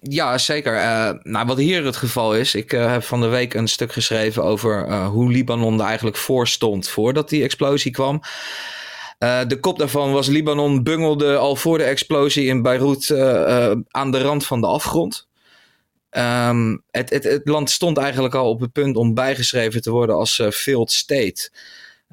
Ja, 0.00 0.38
zeker. 0.38 0.74
Uh, 0.74 1.10
nou, 1.22 1.46
wat 1.46 1.58
hier 1.58 1.84
het 1.84 1.96
geval 1.96 2.36
is, 2.36 2.54
ik 2.54 2.70
heb 2.70 3.02
van 3.02 3.20
de 3.20 3.26
week 3.26 3.54
een 3.54 3.68
stuk 3.68 3.92
geschreven 3.92 4.44
over 4.44 5.04
hoe 5.04 5.30
Libanon 5.30 5.80
er 5.80 5.86
eigenlijk 5.86 6.16
voor 6.16 6.48
stond 6.48 6.88
voordat 6.88 7.28
die 7.28 7.42
explosie 7.42 7.92
kwam. 7.92 8.20
de 9.18 9.58
kop 9.60 9.78
daarvan 9.78 10.12
was 10.12 10.26
Libanon 10.26 10.82
bungelde 10.82 11.36
al 11.36 11.56
voor 11.56 11.78
de 11.78 11.84
explosie 11.84 12.46
in 12.46 12.62
Beirut 12.62 13.10
aan 13.90 14.10
de 14.10 14.22
rand 14.22 14.46
van 14.46 14.60
de 14.60 14.66
afgrond. 14.66 15.28
Um, 16.16 16.82
het, 16.90 17.10
het, 17.10 17.24
het, 17.24 17.48
land 17.48 17.70
stond 17.70 17.98
eigenlijk 17.98 18.34
al 18.34 18.48
op 18.48 18.60
het 18.60 18.72
punt 18.72 18.96
om 18.96 19.14
bijgeschreven 19.14 19.82
te 19.82 19.90
worden 19.90 20.16
als 20.16 20.38
uh, 20.38 20.50
failed 20.50 20.92
state. 20.92 21.50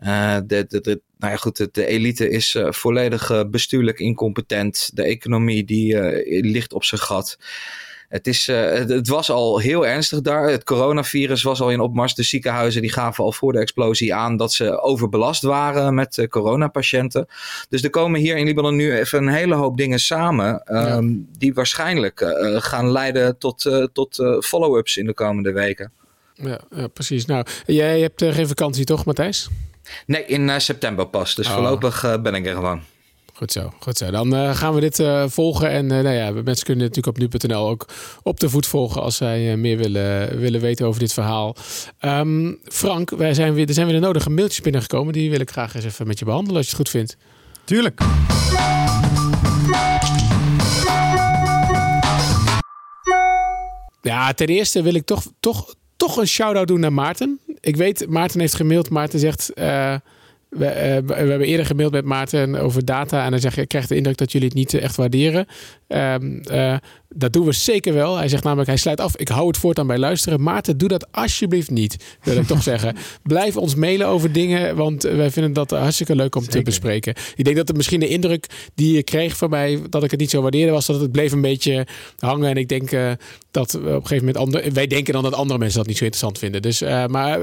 Uh, 0.04 0.38
de, 0.46 0.66
de, 0.68 1.02
nou 1.18 1.32
ja, 1.32 1.36
goed, 1.36 1.74
de, 1.74 1.86
elite 1.86 2.30
is 2.30 2.54
uh, 2.56 2.72
volledig 2.72 3.50
bestuurlijk 3.50 4.00
incompetent. 4.00 4.90
De 4.94 5.04
economie 5.04 5.64
die 5.64 5.96
ligt 6.42 6.74
op 6.74 6.84
zijn 6.84 7.02
gat. 7.02 7.38
Het, 8.12 8.28
is, 8.28 8.48
uh, 8.48 8.72
het, 8.72 9.08
was 9.08 9.30
al 9.30 9.60
heel 9.60 9.88
ernstig 9.88 10.22
daar. 10.22 10.50
Het 10.50 10.64
coronavirus 10.64 11.44
was 11.44 11.62
al 11.62 11.72
in 11.72 11.80
opmars. 11.80 12.16
De 12.16 12.24
ziekenhuizen 12.24 12.82
die 12.82 12.92
gaven 12.92 13.24
al 13.24 13.32
voor 13.32 13.52
de 13.52 13.60
explosie 13.60 14.14
aan 14.14 14.38
dat 14.38 14.54
ze 14.54 14.82
overbelast 14.82 15.42
waren 15.42 15.94
met 15.94 16.18
uh, 16.18 16.28
coronapatiënten. 16.28 17.28
Dus 17.70 17.84
er 17.84 17.90
komen 17.90 18.20
hier 18.20 18.38
in 18.38 18.46
Libanon 18.46 18.76
nu 18.76 18.98
even 18.98 19.22
een 19.22 19.34
hele 19.34 19.56
hoop 19.56 19.78
dingen 19.78 20.00
samen. 20.00 20.78
Um, 20.78 21.28
die 21.38 21.54
waarschijnlijk 21.54 22.22
uh, 22.22 22.56
gaan 22.62 22.92
leiden 22.92 23.38
tot, 23.38 23.90
tot 23.94 24.16
follow-ups 24.40 24.98
in 24.98 25.06
de 25.06 25.14
komende 25.14 25.52
weken. 25.52 25.92
Ja, 26.34 26.60
ja, 26.76 26.88
precies. 26.88 27.26
Nou, 27.26 27.46
jij 27.66 28.00
hebt 28.00 28.24
geen 28.24 28.48
vakantie 28.48 28.86
toch, 28.86 29.06
Matthijs? 29.06 29.50
Nee, 30.06 30.26
in 30.26 30.62
september 30.62 31.08
pas. 31.08 31.36
Dus 31.36 31.48
oh. 31.48 31.54
voorlopig 31.54 32.22
ben 32.22 32.36
ik 32.36 32.46
er 32.46 32.56
gewoon. 32.56 32.82
Goed 33.42 33.52
zo, 33.52 33.74
goed 33.80 33.98
zo. 33.98 34.12
Dan 34.12 34.34
uh, 34.36 34.56
gaan 34.56 34.74
we 34.74 34.80
dit 34.80 35.00
uh, 35.00 35.24
volgen. 35.28 35.70
En 35.70 35.86
uh, 35.86 36.00
nou 36.00 36.16
ja, 36.16 36.32
mensen 36.32 36.66
kunnen 36.66 36.88
natuurlijk 36.88 37.18
op 37.18 37.42
nu.nl 37.42 37.68
ook 37.68 37.86
op 38.24 38.40
de 38.40 38.50
voet 38.50 38.66
volgen 38.66 39.02
als 39.02 39.16
zij 39.16 39.58
meer 39.58 39.78
willen, 39.78 40.40
willen 40.40 40.62
weten 40.62 40.86
over 40.86 41.00
dit 41.00 41.14
verhaal. 41.14 41.56
Um, 42.02 42.60
Frank, 42.64 43.10
wij 43.10 43.34
zijn 43.34 43.54
weer, 43.54 43.68
er 43.68 43.74
zijn 43.74 43.88
weer 43.88 43.96
de 44.00 44.06
nodige 44.06 44.30
mailtjes 44.30 44.62
binnengekomen. 44.62 45.14
Die 45.14 45.30
wil 45.30 45.40
ik 45.40 45.52
graag 45.52 45.76
eens 45.76 45.86
even 45.86 46.08
met 46.08 46.20
je 46.20 46.26
behandelen 46.26 46.58
als 46.58 46.66
je 46.70 46.76
het 46.76 46.82
goed 46.82 46.90
vindt. 46.90 47.18
Tuurlijk. 47.64 48.02
Ja, 54.02 54.34
ten 54.34 54.48
eerste 54.48 54.82
wil 54.82 54.94
ik 54.94 55.06
toch, 55.06 55.24
toch, 55.40 55.76
toch 55.98 56.18
een 56.18 56.28
shout-out 56.28 56.68
doen 56.68 56.80
naar 56.80 56.94
Maarten. 56.94 57.40
Ik 57.60 57.76
weet, 57.76 58.10
Maarten 58.10 58.40
heeft 58.40 58.56
gemaild. 58.56 58.90
Maarten 58.90 59.20
zegt... 59.20 59.52
We, 60.52 60.66
uh, 60.66 61.08
we, 61.08 61.14
hebben 61.14 61.48
eerder 61.48 61.66
gemaild 61.66 61.92
met 61.92 62.06
Maarten 62.06 62.56
over 62.56 62.86
data. 62.86 63.26
En 63.26 63.32
dan 63.32 63.40
zeg 63.40 63.56
je, 63.56 63.62
ik 63.62 63.68
krijg 63.68 63.88
de 63.88 63.96
indruk 63.96 64.18
dat 64.18 64.32
jullie 64.32 64.48
het 64.48 64.58
niet 64.58 64.74
echt 64.74 64.96
waarderen. 64.96 65.46
Um, 65.88 66.42
uh, 66.52 66.78
dat 67.16 67.34
doen 67.34 67.46
we 67.46 67.52
zeker 67.52 67.94
wel. 67.94 68.18
Hij 68.18 68.28
zegt 68.28 68.44
namelijk, 68.44 68.68
hij 68.68 68.78
sluit 68.78 69.00
af. 69.00 69.16
Ik 69.16 69.28
hou 69.28 69.48
het 69.48 69.58
voortaan 69.58 69.88
bij 69.88 69.98
luisteren. 69.98 70.42
Maarten, 70.42 70.78
doe 70.78 70.88
dat 70.88 71.12
alsjeblieft 71.12 71.70
niet. 71.70 72.18
Wil 72.24 72.38
ik 72.38 72.48
toch 72.48 72.64
zeggen. 72.72 72.96
Blijf 73.24 73.58
ons 73.58 73.76
mailen 73.76 74.08
over 74.08 74.32
dingen. 74.32 74.76
Want 74.76 75.04
wij 75.04 75.32
vinden 75.32 75.54
dat 75.54 75.72
hartstikke 75.72 76.16
leuk 76.16 76.36
om 76.36 76.48
te 76.48 76.62
bespreken. 76.62 77.16
Ik 77.36 77.44
denk 77.44 77.56
dat 77.56 77.68
het 77.68 77.78
misschien 77.78 78.00
de 78.00 78.08
indruk 78.08 78.72
die 78.76 78.96
je 78.96 79.04
kreeg 79.04 79.38
van 79.38 79.50
mij. 79.50 79.82
Dat 79.90 80.04
ik 80.04 80.12
het 80.12 80.20
niet 80.20 80.30
zo 80.30 80.42
waardeerde 80.42 80.72
was. 80.72 80.86
Dat 80.86 81.02
het 81.02 81.12
bleef 81.12 81.32
een 81.32 81.42
beetje 81.42 81.88
hangen. 82.20 82.50
En 82.50 82.56
ik 82.56 82.68
denk 82.68 82.92
uh, 82.92 83.12
dat 83.52 83.72
we 83.72 83.78
op 83.80 83.86
een 83.86 83.94
gegeven 83.94 84.18
moment. 84.18 84.38
Andere, 84.38 84.72
wij 84.72 84.88
denken 84.88 85.14
dan 85.14 85.24
dat 85.24 85.34
andere 85.34 85.60
mensen 85.60 85.78
dat 85.78 85.88
niet 85.88 85.98
zo 85.98 86.04
interessant 86.04 86.40
vinden. 86.40 86.62
Dus, 86.62 86.82
uh, 86.82 87.06
maar 87.06 87.40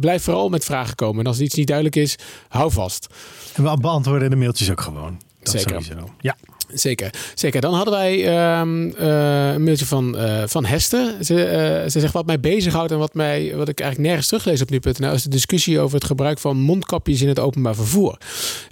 blijf 0.00 0.22
vooral 0.22 0.48
met 0.48 0.64
vragen 0.64 0.94
komen. 0.94 1.20
En 1.20 1.26
als 1.26 1.40
iets 1.40 1.54
niet 1.54 1.66
duidelijk 1.66 1.96
is, 1.96 2.16
hou 2.48 2.72
vast. 2.72 3.06
En 3.54 3.62
we 3.62 3.76
beantwoorden 3.80 4.30
de 4.30 4.36
mailtjes 4.36 4.70
ook 4.70 4.80
gewoon. 4.80 5.20
Dat 5.42 5.50
Zeker. 5.50 5.82
Sowieso. 5.82 6.08
Ja. 6.20 6.36
Zeker, 6.72 7.10
zeker. 7.34 7.60
Dan 7.60 7.74
hadden 7.74 7.94
wij 7.94 8.18
uh, 8.18 8.60
uh, 9.00 9.52
een 9.52 9.62
mailtje 9.62 9.86
van, 9.86 10.16
uh, 10.16 10.42
van 10.46 10.64
Hester. 10.64 11.14
Ze, 11.24 11.34
uh, 11.34 11.90
ze 11.90 12.00
zegt 12.00 12.12
wat 12.12 12.26
mij 12.26 12.40
bezighoudt 12.40 12.92
en 12.92 12.98
wat, 12.98 13.14
mij, 13.14 13.56
wat 13.56 13.68
ik 13.68 13.80
eigenlijk 13.80 14.08
nergens 14.08 14.28
teruglees 14.28 14.62
op 14.62 14.70
nu.nl... 14.70 15.12
is 15.12 15.22
de 15.22 15.28
discussie 15.28 15.80
over 15.80 15.94
het 15.94 16.04
gebruik 16.04 16.38
van 16.38 16.56
mondkapjes 16.56 17.22
in 17.22 17.28
het 17.28 17.38
openbaar 17.38 17.74
vervoer. 17.74 18.18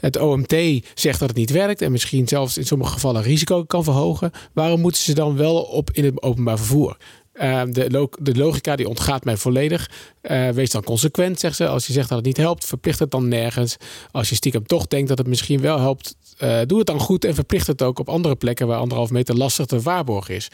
Het 0.01 0.19
OMT 0.19 0.55
zegt 0.95 1.19
dat 1.19 1.29
het 1.29 1.39
niet 1.39 1.51
werkt 1.51 1.83
en 1.83 1.93
misschien 1.93 2.29
zelfs 2.29 2.59
in 2.59 2.67
sommige 2.67 2.93
gevallen 2.93 3.23
risico 3.23 3.65
kan 3.65 3.85
verhogen. 3.85 4.31
Waarom 4.53 4.81
moeten 4.81 5.03
ze 5.03 5.15
dan 5.15 5.37
wel 5.37 5.57
op 5.57 5.91
in 5.91 6.05
het 6.05 6.23
openbaar 6.23 6.57
vervoer? 6.57 6.97
Uh, 7.35 7.63
de, 7.69 7.91
lo 7.91 8.09
de, 8.21 8.35
logica 8.35 8.77
die 8.77 8.89
ontgaat 8.89 9.25
mij 9.25 9.37
volledig. 9.37 9.91
Uh, 10.23 10.49
wees 10.49 10.71
dan 10.71 10.83
consequent, 10.83 11.41
zegt 11.41 11.57
ze. 11.57 11.67
Als 11.67 11.87
je 11.87 11.93
zegt 11.93 12.09
dat 12.09 12.19
het 12.19 12.27
niet 12.27 12.37
helpt, 12.37 12.65
verplicht 12.65 12.99
het 12.99 13.11
dan 13.11 13.29
nergens. 13.29 13.77
Als 14.11 14.29
je 14.29 14.35
stiekem 14.35 14.67
toch 14.67 14.87
denkt 14.87 15.09
dat 15.09 15.19
het 15.19 15.27
misschien 15.27 15.61
wel 15.61 15.79
helpt, 15.79 16.17
uh, 16.43 16.59
doe 16.67 16.79
het 16.79 16.87
dan 16.87 17.01
goed 17.01 17.25
en 17.25 17.35
verplicht 17.35 17.67
het 17.67 17.83
ook 17.83 17.99
op 17.99 18.09
andere 18.09 18.37
plekken 18.37 18.67
waar 18.67 18.79
anderhalf 18.79 19.11
meter 19.11 19.37
lastig 19.37 19.67
te 19.67 19.81
waarborg 19.81 20.29
is. 20.29 20.49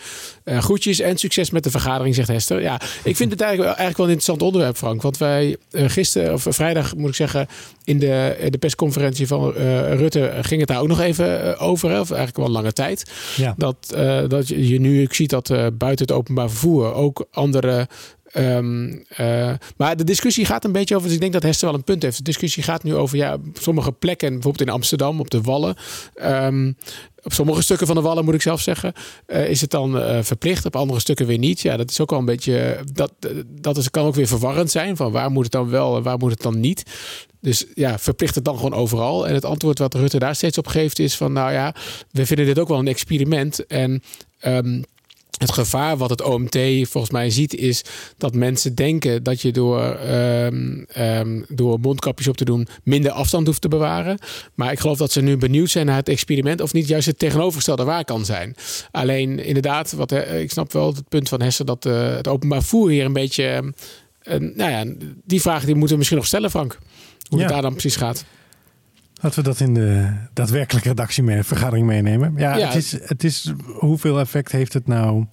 Uh, 0.44 0.58
groetjes 0.58 1.00
en 1.00 1.18
succes 1.18 1.50
met 1.50 1.64
de 1.64 1.70
vergadering, 1.70 2.14
zegt 2.14 2.28
Hester. 2.28 2.62
Ja, 2.62 2.80
ik 3.04 3.16
vind 3.16 3.30
het 3.30 3.40
eigenlijk, 3.40 3.76
eigenlijk 3.76 3.98
wel 3.98 4.06
een 4.06 4.12
interessant 4.12 4.42
onderwerp, 4.42 4.76
Frank. 4.76 5.02
Want 5.02 5.18
wij 5.18 5.56
gisteren, 5.70 6.32
of 6.32 6.46
vrijdag 6.48 6.96
moet 6.96 7.08
ik 7.08 7.14
zeggen, 7.14 7.46
in 7.84 7.98
de, 7.98 8.46
de 8.50 8.58
persconferentie 8.58 9.26
van 9.26 9.50
Rutte 9.50 10.32
ging 10.40 10.60
het 10.60 10.68
daar 10.68 10.80
ook 10.80 10.88
nog 10.88 11.00
even 11.00 11.58
over. 11.58 11.90
Hè, 11.90 12.00
of 12.00 12.08
eigenlijk 12.10 12.36
wel 12.36 12.46
een 12.46 12.52
lange 12.52 12.72
tijd. 12.72 13.10
Ja. 13.36 13.54
Dat, 13.56 13.76
dat 14.28 14.48
je 14.48 14.80
nu 14.80 15.02
ik 15.02 15.14
ziet 15.14 15.30
dat 15.30 15.48
buiten 15.78 16.06
het 16.06 16.12
openbaar 16.12 16.48
vervoer 16.50 16.69
ook 16.78 17.26
andere 17.30 17.88
Um, 18.38 19.04
uh, 19.20 19.52
maar 19.76 19.96
de 19.96 20.04
discussie 20.04 20.44
gaat 20.44 20.64
een 20.64 20.72
beetje 20.72 20.94
over. 20.94 21.06
Dus 21.06 21.14
ik 21.14 21.20
denk 21.20 21.32
dat 21.32 21.42
Hester 21.42 21.68
wel 21.68 21.76
een 21.76 21.84
punt 21.84 22.02
heeft. 22.02 22.16
De 22.16 22.22
discussie 22.22 22.62
gaat 22.62 22.82
nu 22.82 22.94
over 22.94 23.16
ja, 23.16 23.36
sommige 23.52 23.92
plekken, 23.92 24.32
bijvoorbeeld 24.32 24.68
in 24.68 24.74
Amsterdam, 24.74 25.20
op 25.20 25.30
de 25.30 25.40
Wallen. 25.40 25.76
Um, 26.22 26.76
op 27.22 27.32
sommige 27.32 27.62
stukken 27.62 27.86
van 27.86 27.96
de 27.96 28.02
Wallen, 28.02 28.24
moet 28.24 28.34
ik 28.34 28.42
zelf 28.42 28.60
zeggen, 28.60 28.92
uh, 29.26 29.48
is 29.48 29.60
het 29.60 29.70
dan 29.70 29.96
uh, 29.96 30.18
verplicht. 30.22 30.64
Op 30.64 30.76
andere 30.76 31.00
stukken 31.00 31.26
weer 31.26 31.38
niet. 31.38 31.60
Ja, 31.60 31.76
dat 31.76 31.90
is 31.90 32.00
ook 32.00 32.10
wel 32.10 32.18
een 32.18 32.24
beetje. 32.24 32.78
Dat, 32.92 33.12
dat 33.46 33.76
is, 33.76 33.90
kan 33.90 34.04
ook 34.04 34.14
weer 34.14 34.26
verwarrend 34.26 34.70
zijn. 34.70 34.96
Van 34.96 35.12
waar 35.12 35.30
moet 35.30 35.42
het 35.42 35.52
dan 35.52 35.68
wel 35.68 35.96
en 35.96 36.02
waar 36.02 36.18
moet 36.18 36.30
het 36.30 36.42
dan 36.42 36.60
niet? 36.60 36.82
Dus 37.40 37.64
ja, 37.74 37.98
verplicht 37.98 38.34
het 38.34 38.44
dan 38.44 38.56
gewoon 38.56 38.74
overal. 38.74 39.28
En 39.28 39.34
het 39.34 39.44
antwoord 39.44 39.78
wat 39.78 39.94
Rutte 39.94 40.18
daar 40.18 40.34
steeds 40.34 40.58
op 40.58 40.66
geeft 40.66 40.98
is 40.98 41.16
van 41.16 41.32
nou 41.32 41.52
ja, 41.52 41.74
we 42.10 42.26
vinden 42.26 42.46
dit 42.46 42.58
ook 42.58 42.68
wel 42.68 42.78
een 42.78 42.88
experiment. 42.88 43.66
En 43.66 44.02
um, 44.44 44.84
het 45.40 45.52
gevaar 45.52 45.96
wat 45.96 46.10
het 46.10 46.22
OMT 46.22 46.58
volgens 46.82 47.12
mij 47.12 47.30
ziet 47.30 47.54
is 47.54 47.84
dat 48.16 48.34
mensen 48.34 48.74
denken 48.74 49.22
dat 49.22 49.40
je 49.40 49.52
door, 49.52 49.98
um, 50.10 50.86
um, 50.98 51.44
door 51.48 51.80
mondkapjes 51.80 52.28
op 52.28 52.36
te 52.36 52.44
doen 52.44 52.68
minder 52.82 53.10
afstand 53.10 53.46
hoeft 53.46 53.60
te 53.60 53.68
bewaren. 53.68 54.18
Maar 54.54 54.72
ik 54.72 54.80
geloof 54.80 54.98
dat 54.98 55.12
ze 55.12 55.20
nu 55.20 55.36
benieuwd 55.36 55.70
zijn 55.70 55.86
naar 55.86 55.96
het 55.96 56.08
experiment 56.08 56.60
of 56.60 56.72
niet 56.72 56.88
juist 56.88 57.06
het 57.06 57.18
tegenovergestelde 57.18 57.84
waar 57.84 58.04
kan 58.04 58.24
zijn. 58.24 58.54
Alleen 58.90 59.44
inderdaad, 59.44 59.92
wat, 59.92 60.12
ik 60.12 60.50
snap 60.50 60.72
wel 60.72 60.94
het 60.94 61.08
punt 61.08 61.28
van 61.28 61.42
Hester 61.42 61.64
dat 61.64 61.86
uh, 61.86 62.14
het 62.14 62.28
openbaar 62.28 62.62
voer 62.62 62.90
hier 62.90 63.04
een 63.04 63.12
beetje... 63.12 63.72
Uh, 64.22 64.34
nou 64.54 64.70
ja, 64.70 64.84
die 65.24 65.40
vraag 65.40 65.64
die 65.64 65.74
moeten 65.74 65.90
we 65.90 65.96
misschien 65.96 66.18
nog 66.18 66.26
stellen 66.26 66.50
Frank. 66.50 66.78
Hoe 67.28 67.38
ja. 67.38 67.44
het 67.44 67.52
daar 67.52 67.62
dan 67.62 67.72
precies 67.72 67.96
gaat. 67.96 68.24
Laten 69.20 69.42
we 69.42 69.48
dat 69.48 69.60
in 69.60 69.74
de 69.74 70.12
daadwerkelijke 70.32 70.88
redactie 70.88 71.22
mee, 71.22 71.42
vergadering 71.42 71.86
meenemen. 71.86 72.34
Ja, 72.36 72.56
ja, 72.56 72.66
Het, 72.66 72.76
is, 72.76 72.92
het 73.02 73.24
is 73.24 73.52
hoeveel 73.78 74.20
effect 74.20 74.52
heeft 74.52 74.72
het 74.72 74.86
nou? 74.86 75.26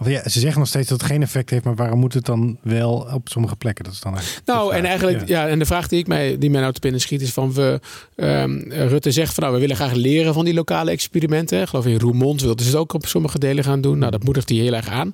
Of 0.00 0.08
ja, 0.08 0.28
ze 0.28 0.40
zeggen 0.40 0.58
nog 0.58 0.68
steeds 0.68 0.88
dat 0.88 1.00
het 1.00 1.10
geen 1.10 1.22
effect 1.22 1.50
heeft, 1.50 1.64
maar 1.64 1.74
waarom 1.74 1.98
moet 1.98 2.14
het 2.14 2.24
dan 2.24 2.58
wel 2.62 3.08
op 3.12 3.28
sommige 3.28 3.56
plekken? 3.56 3.84
Dat 3.84 3.92
is 3.92 4.00
dan 4.00 4.14
eigenlijk 4.14 4.46
nou, 4.46 4.74
en 4.74 4.84
eigenlijk, 4.84 5.28
ja. 5.28 5.48
en 5.48 5.58
de 5.58 5.64
vraag 5.64 5.88
die 5.88 5.98
ik 5.98 6.06
mij, 6.06 6.38
die 6.38 6.50
mij 6.50 6.60
nou 6.60 6.72
te 6.72 6.80
binnen 6.80 7.00
schiet, 7.00 7.22
is 7.22 7.32
van 7.32 7.52
we, 7.52 7.80
um, 8.16 8.64
Rutte 8.68 9.12
zegt 9.12 9.34
van 9.34 9.42
nou, 9.42 9.54
we 9.54 9.60
willen 9.60 9.76
graag 9.76 9.92
leren 9.92 10.34
van 10.34 10.44
die 10.44 10.54
lokale 10.54 10.90
experimenten. 10.90 11.60
Ik 11.60 11.68
geloof 11.68 11.86
in 11.86 11.98
Roermond 11.98 12.40
wilde 12.40 12.62
ze 12.62 12.68
het 12.68 12.78
ook 12.78 12.92
op 12.92 13.06
sommige 13.06 13.38
delen 13.38 13.64
gaan 13.64 13.80
doen. 13.80 13.98
Nou, 13.98 14.10
dat 14.10 14.24
moedigt 14.24 14.48
hij 14.48 14.58
heel 14.58 14.74
erg 14.74 14.88
aan, 14.88 15.12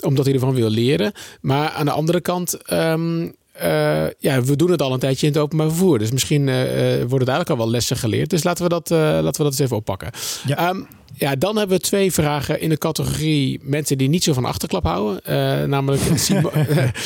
omdat 0.00 0.24
hij 0.24 0.34
ervan 0.34 0.54
wil 0.54 0.70
leren. 0.70 1.12
Maar 1.40 1.70
aan 1.70 1.84
de 1.84 1.92
andere 1.92 2.20
kant, 2.20 2.72
um, 2.72 3.34
uh, 3.62 4.06
ja, 4.18 4.42
we 4.42 4.56
doen 4.56 4.70
het 4.70 4.82
al 4.82 4.92
een 4.92 4.98
tijdje 4.98 5.26
in 5.26 5.32
het 5.32 5.42
openbaar 5.42 5.68
vervoer. 5.68 5.98
Dus 5.98 6.10
misschien 6.10 6.40
uh, 6.40 6.54
worden 6.56 7.28
er 7.28 7.34
eigenlijk 7.34 7.50
al 7.50 7.56
wel 7.56 7.70
lessen 7.70 7.96
geleerd. 7.96 8.30
Dus 8.30 8.42
laten 8.42 8.62
we 8.62 8.68
dat, 8.68 8.90
uh, 8.90 8.98
laten 8.98 9.24
we 9.24 9.42
dat 9.42 9.46
eens 9.46 9.58
even 9.58 9.76
oppakken. 9.76 10.10
Ja. 10.46 10.68
Um, 10.68 10.86
ja, 11.16 11.36
dan 11.36 11.56
hebben 11.56 11.76
we 11.76 11.82
twee 11.82 12.12
vragen 12.12 12.60
in 12.60 12.68
de 12.68 12.78
categorie 12.78 13.60
mensen 13.62 13.98
die 13.98 14.08
niet 14.08 14.24
zo 14.24 14.32
van 14.32 14.44
achterklap 14.44 14.84
houden. 14.84 15.20
Uh, 15.28 15.68
namelijk 15.68 16.02
Simo 16.14 16.50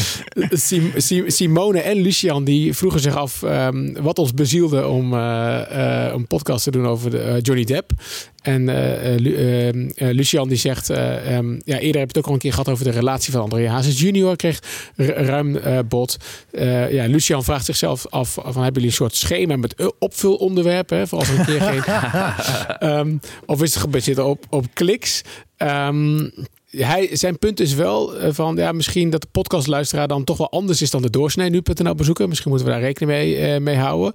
Sim 0.51 0.93
Sim 0.97 1.31
Simone 1.31 1.81
en 1.81 1.97
Lucian, 1.97 2.45
die 2.45 2.75
vroegen 2.75 3.01
zich 3.01 3.17
af 3.17 3.43
um, 3.43 4.03
wat 4.03 4.19
ons 4.19 4.35
bezielde 4.35 4.87
om 4.87 5.13
uh, 5.13 5.19
uh, 5.73 6.13
een 6.13 6.27
podcast 6.27 6.65
te 6.65 6.71
doen 6.71 6.87
over 6.87 7.11
de, 7.11 7.39
Johnny 7.43 7.65
Depp. 7.65 7.93
En 8.43 8.65
Lucian 9.95 10.49
die 10.49 10.59
zegt, 10.59 10.89
um, 10.89 11.61
ja, 11.65 11.79
eerder 11.79 12.01
heb 12.01 12.11
je 12.11 12.19
het 12.19 12.19
ook 12.19 12.27
al 12.27 12.33
een 12.33 12.39
keer 12.39 12.51
gehad 12.51 12.69
over 12.69 12.85
de 12.85 12.91
relatie 12.91 13.33
van 13.33 13.43
André 13.43 13.69
Hazes 13.69 14.01
junior, 14.01 14.37
kreeg 14.37 14.61
ruim 14.97 15.61
bod. 15.89 16.17
ja, 16.91 17.07
Lucian 17.07 17.45
vraagt 17.45 17.65
zichzelf 17.65 18.07
af, 18.07 18.33
van, 18.33 18.45
hebben 18.45 18.73
jullie 18.73 18.89
een 18.89 18.93
soort 18.93 19.15
schema 19.17 19.57
met 19.57 19.93
opvulonderwerpen, 19.99 21.09
voor 21.09 21.19
als 21.19 21.29
er 21.29 21.39
een 21.39 21.45
keer 21.45 21.61
geen... 21.61 21.83
um, 22.91 23.21
of 23.47 23.63
is 23.63 23.75
het 23.75 23.83
gebaseerd 23.83 24.19
op, 24.19 24.45
op 24.51 24.65
kliks? 24.73 25.23
Um, 25.57 26.31
hij, 26.71 27.09
zijn 27.13 27.39
punt 27.39 27.61
is 27.61 27.75
wel 27.75 28.13
van 28.33 28.57
ja, 28.57 28.73
misschien 28.73 29.11
dat 29.11 29.21
de 29.21 29.29
podcastluisteraar 29.33 30.09
dan 30.09 30.25
toch 30.25 30.37
wel 30.37 30.51
anders 30.51 30.83
is 30.83 30.91
dan 30.91 31.03
de 31.03 31.11
doorsnee 31.11 31.51
nu.nl 31.51 31.95
bezoeken. 31.95 32.29
Misschien 32.29 32.51
moeten 32.51 32.69
we 32.69 32.75
daar 32.75 32.83
rekening 32.83 33.13
mee, 33.19 33.61
mee 33.61 33.77
houden. 33.77 34.13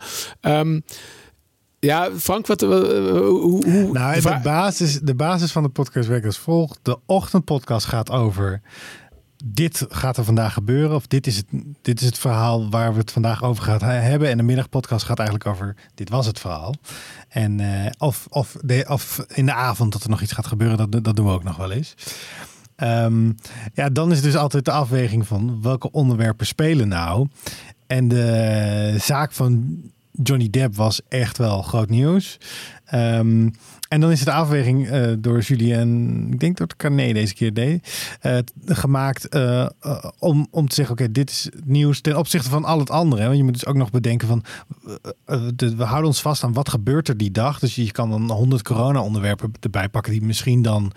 Ja, 1.83 2.09
Frank, 2.17 2.47
wat, 2.47 2.61
hoe, 2.61 3.63
hoe, 3.69 3.91
Nou, 3.91 4.21
de 4.21 4.39
basis, 4.43 4.99
de 4.99 5.15
basis 5.15 5.51
van 5.51 5.63
de 5.63 5.69
podcast 5.69 6.07
werkt 6.07 6.25
als 6.25 6.37
volgt. 6.37 6.79
De 6.81 6.99
ochtendpodcast 7.05 7.85
gaat 7.85 8.11
over 8.11 8.61
dit 9.45 9.85
gaat 9.89 10.17
er 10.17 10.23
vandaag 10.23 10.53
gebeuren. 10.53 10.95
Of 10.95 11.07
dit 11.07 11.27
is, 11.27 11.37
het, 11.37 11.45
dit 11.81 11.99
is 11.99 12.05
het 12.05 12.17
verhaal 12.17 12.69
waar 12.69 12.93
we 12.93 12.99
het 12.99 13.11
vandaag 13.11 13.43
over 13.43 13.63
gaan 13.63 13.81
hebben. 13.81 14.29
En 14.29 14.37
de 14.37 14.43
middagpodcast 14.43 15.05
gaat 15.05 15.19
eigenlijk 15.19 15.49
over 15.49 15.75
dit 15.93 16.09
was 16.09 16.25
het 16.25 16.39
verhaal. 16.39 16.75
En 17.29 17.59
uh, 17.59 17.85
of, 17.97 18.27
of, 18.29 18.57
de, 18.61 18.85
of 18.89 19.25
in 19.27 19.45
de 19.45 19.53
avond 19.53 19.91
dat 19.91 20.03
er 20.03 20.09
nog 20.09 20.21
iets 20.21 20.31
gaat 20.31 20.47
gebeuren, 20.47 20.77
dat, 20.77 21.03
dat 21.03 21.15
doen 21.15 21.25
we 21.25 21.31
ook 21.31 21.43
nog 21.43 21.57
wel 21.57 21.71
eens. 21.71 21.93
Um, 22.77 23.35
ja, 23.73 23.89
dan 23.89 24.11
is 24.11 24.21
dus 24.21 24.35
altijd 24.35 24.65
de 24.65 24.71
afweging 24.71 25.27
van 25.27 25.61
welke 25.61 25.91
onderwerpen 25.91 26.45
spelen 26.45 26.87
nou. 26.87 27.27
En 27.87 28.07
de 28.07 28.95
zaak 28.97 29.31
van 29.31 29.81
Johnny 30.21 30.49
Depp 30.49 30.75
was 30.75 31.01
echt 31.09 31.37
wel 31.37 31.61
groot 31.61 31.89
nieuws. 31.89 32.37
Um, 32.93 33.53
en 33.93 33.99
dan 33.99 34.11
is 34.11 34.19
het 34.19 34.27
de 34.27 34.33
afweging 34.33 34.91
uh, 34.91 35.13
door 35.19 35.39
Julien, 35.39 36.27
ik 36.31 36.39
denk 36.39 36.57
dat 36.57 36.75
Carné 36.75 37.13
deze 37.13 37.33
keer 37.33 37.53
deed, 37.53 38.07
uh, 38.21 38.37
gemaakt 38.65 39.35
uh, 39.35 39.65
om, 40.19 40.47
om 40.51 40.67
te 40.67 40.75
zeggen: 40.75 40.93
oké, 40.93 41.03
okay, 41.03 41.13
dit 41.13 41.29
is 41.29 41.49
nieuws 41.65 42.01
ten 42.01 42.17
opzichte 42.17 42.49
van 42.49 42.65
al 42.65 42.79
het 42.79 42.89
andere. 42.89 43.23
Want 43.23 43.37
je 43.37 43.43
moet 43.43 43.53
dus 43.53 43.65
ook 43.65 43.75
nog 43.75 43.91
bedenken 43.91 44.27
van, 44.27 44.43
de, 45.55 45.75
we 45.75 45.83
houden 45.83 46.07
ons 46.07 46.21
vast 46.21 46.43
aan 46.43 46.53
wat 46.53 46.69
gebeurt 46.69 47.07
er 47.07 47.17
die 47.17 47.31
dag. 47.31 47.59
Dus 47.59 47.75
je 47.75 47.91
kan 47.91 48.09
dan 48.09 48.31
100 48.31 48.63
corona-onderwerpen 48.63 49.51
erbij 49.59 49.89
pakken 49.89 50.11
die 50.11 50.21
misschien 50.21 50.61
dan 50.61 50.91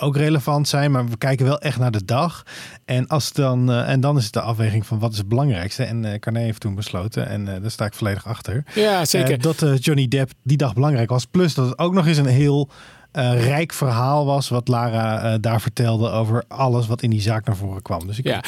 ook 0.00 0.16
relevant 0.16 0.68
zijn, 0.68 0.90
maar 0.90 1.08
we 1.08 1.16
kijken 1.16 1.46
wel 1.46 1.60
echt 1.60 1.78
naar 1.78 1.90
de 1.90 2.04
dag. 2.04 2.42
En, 2.84 3.06
als 3.06 3.32
dan, 3.32 3.72
en 3.72 4.00
dan 4.00 4.16
is 4.16 4.24
het 4.24 4.32
de 4.32 4.40
afweging 4.40 4.86
van 4.86 4.98
wat 4.98 5.12
is 5.12 5.18
het 5.18 5.28
belangrijkste. 5.28 5.84
En 5.84 6.20
Carné 6.20 6.40
heeft 6.40 6.60
toen 6.60 6.74
besloten, 6.74 7.28
en 7.28 7.44
daar 7.44 7.70
sta 7.70 7.84
ik 7.84 7.94
volledig 7.94 8.26
achter. 8.26 8.64
Ja, 8.74 9.04
zeker. 9.04 9.32
Eh, 9.32 9.40
dat 9.40 9.62
eh, 9.62 9.78
Johnny 9.78 10.08
Depp 10.08 10.32
die 10.42 10.56
dag 10.56 10.74
belangrijk 10.74 11.10
was. 11.10 11.26
Plus 11.26 11.54
dat 11.54 11.68
het 11.68 11.78
ook 11.84 11.94
nog 11.94 12.06
eens 12.06 12.18
een 12.18 12.26
heel 12.26 12.68
rijk 13.22 13.72
verhaal 13.72 14.24
was. 14.26 14.48
Wat 14.48 14.68
Lara 14.68 15.22
eh, 15.22 15.34
daar 15.40 15.60
vertelde 15.60 16.10
over 16.10 16.44
alles 16.48 16.86
wat 16.86 17.02
in 17.02 17.10
die 17.10 17.20
zaak 17.20 17.46
naar 17.46 17.56
voren 17.56 17.82
kwam. 17.82 18.06
Dus 18.06 18.18
ik 18.18 18.24
Ja, 18.26 18.42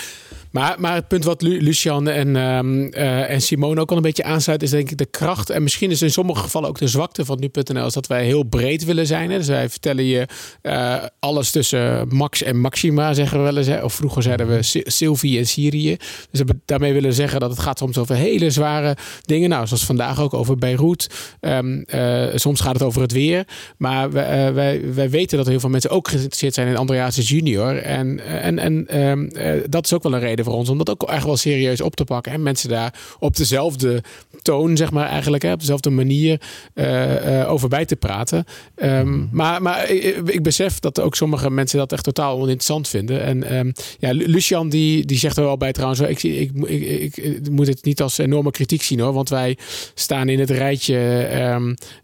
maar, 0.50 0.74
maar 0.78 0.94
het 0.94 1.08
punt 1.08 1.24
wat 1.24 1.42
Lu- 1.42 1.60
Lucian 1.62 2.08
en, 2.08 2.36
ehm, 2.36 2.86
eh, 2.86 3.30
en 3.30 3.40
Simone 3.40 3.80
ook 3.80 3.90
al 3.90 3.96
een 3.96 4.02
beetje 4.02 4.24
aansluit, 4.24 4.62
is 4.62 4.70
denk 4.70 4.90
ik 4.90 4.98
de 4.98 5.06
kracht. 5.06 5.50
En 5.50 5.62
misschien 5.62 5.90
is 5.90 6.02
in 6.02 6.10
sommige 6.10 6.40
gevallen 6.42 6.68
ook 6.68 6.78
de 6.78 6.88
zwakte 6.88 7.24
van 7.24 7.38
nu.nl, 7.40 7.86
is 7.86 7.92
dat 7.92 8.06
wij 8.06 8.24
heel 8.24 8.42
breed 8.42 8.84
willen 8.84 9.06
zijn. 9.06 9.30
Hè? 9.30 9.36
Dus 9.36 9.46
wij 9.46 9.68
vertellen 9.68 10.04
je 10.04 10.26
eh, 10.62 10.94
alles 11.18 11.50
tussen 11.50 12.08
Max 12.08 12.42
en 12.42 12.60
Maxima, 12.60 13.14
zeggen 13.14 13.38
we 13.38 13.44
wel 13.44 13.56
eens. 13.56 13.82
Of 13.82 13.94
vroeger 13.94 14.22
zeiden 14.22 14.48
we 14.48 14.62
Sy- 14.62 14.82
Sylvie 14.84 15.38
en 15.38 15.46
Syrië. 15.46 15.96
Dus 16.30 16.40
we 16.40 16.56
daarmee 16.64 16.92
willen 16.92 17.12
zeggen 17.12 17.40
dat 17.40 17.50
het 17.50 17.58
gaat 17.58 17.78
soms 17.78 17.98
over 17.98 18.14
hele 18.14 18.50
zware 18.50 18.96
dingen. 19.24 19.48
Nou, 19.48 19.66
zoals 19.66 19.84
vandaag 19.84 20.20
ook 20.20 20.34
over 20.34 20.56
Beirut. 20.56 21.10
Ehm, 21.40 21.80
eh, 21.80 22.24
soms 22.34 22.60
gaat 22.60 22.72
het 22.72 22.82
over 22.82 23.02
het 23.02 23.12
weer. 23.12 23.44
Maar 23.78 24.14
eh, 24.14 24.54
wij, 24.56 24.94
wij 24.94 25.10
weten 25.10 25.36
dat 25.36 25.46
er 25.46 25.50
heel 25.52 25.60
veel 25.60 25.70
mensen 25.70 25.90
ook 25.90 26.08
geïnteresseerd 26.08 26.54
zijn 26.54 26.68
in 26.68 26.76
Andreas 26.76 27.28
junior. 27.28 27.76
En, 27.76 28.20
en, 28.26 28.58
en 28.58 28.86
ehm, 28.88 29.24
eh, 29.26 29.62
dat 29.68 29.84
is 29.84 29.92
ook 29.92 30.02
wel 30.02 30.12
een 30.14 30.20
reden 30.20 30.44
voor 30.44 30.54
ons 30.54 30.68
om 30.68 30.78
dat 30.78 30.90
ook 30.90 31.02
echt 31.02 31.24
wel 31.24 31.36
serieus 31.36 31.80
op 31.80 31.96
te 31.96 32.04
pakken. 32.04 32.32
En 32.32 32.42
mensen 32.42 32.68
daar 32.68 32.94
op 33.18 33.36
dezelfde 33.36 34.02
toon, 34.42 34.76
zeg 34.76 34.90
maar 34.90 35.08
eigenlijk, 35.08 35.42
hè, 35.42 35.52
op 35.52 35.60
dezelfde 35.60 35.90
manier 35.90 36.40
eh, 36.74 37.40
eh, 37.40 37.50
over 37.52 37.68
bij 37.68 37.84
te 37.84 37.96
praten. 37.96 38.44
Ehm, 38.74 39.24
Maar, 39.30 39.62
maar 39.62 39.90
ik, 39.90 40.16
ik 40.28 40.42
besef 40.42 40.78
dat 40.78 41.00
ook 41.00 41.14
sommige 41.14 41.50
mensen 41.50 41.78
dat 41.78 41.92
echt 41.92 42.04
totaal 42.04 42.34
oninteressant 42.36 42.88
vinden. 42.88 43.22
En 43.22 43.44
ehm, 43.44 43.70
ja, 43.98 44.10
Lu- 44.12 44.26
Lucian 44.26 44.68
die, 44.68 45.04
die 45.04 45.18
zegt 45.18 45.36
er 45.36 45.44
wel 45.44 45.56
bij 45.56 45.72
trouwens, 45.72 46.00
ik, 46.00 46.22
ik, 46.22 46.50
ik, 46.66 47.16
ik, 47.16 47.50
moet 47.50 47.66
het 47.66 47.84
niet 47.84 48.02
als 48.02 48.18
enorme 48.18 48.50
kritiek 48.50 48.82
zien 48.82 49.00
hoor, 49.00 49.12
want 49.12 49.28
wij 49.28 49.56
staan 49.94 50.28
in 50.28 50.38
het 50.40 50.50
rijtje 50.50 50.94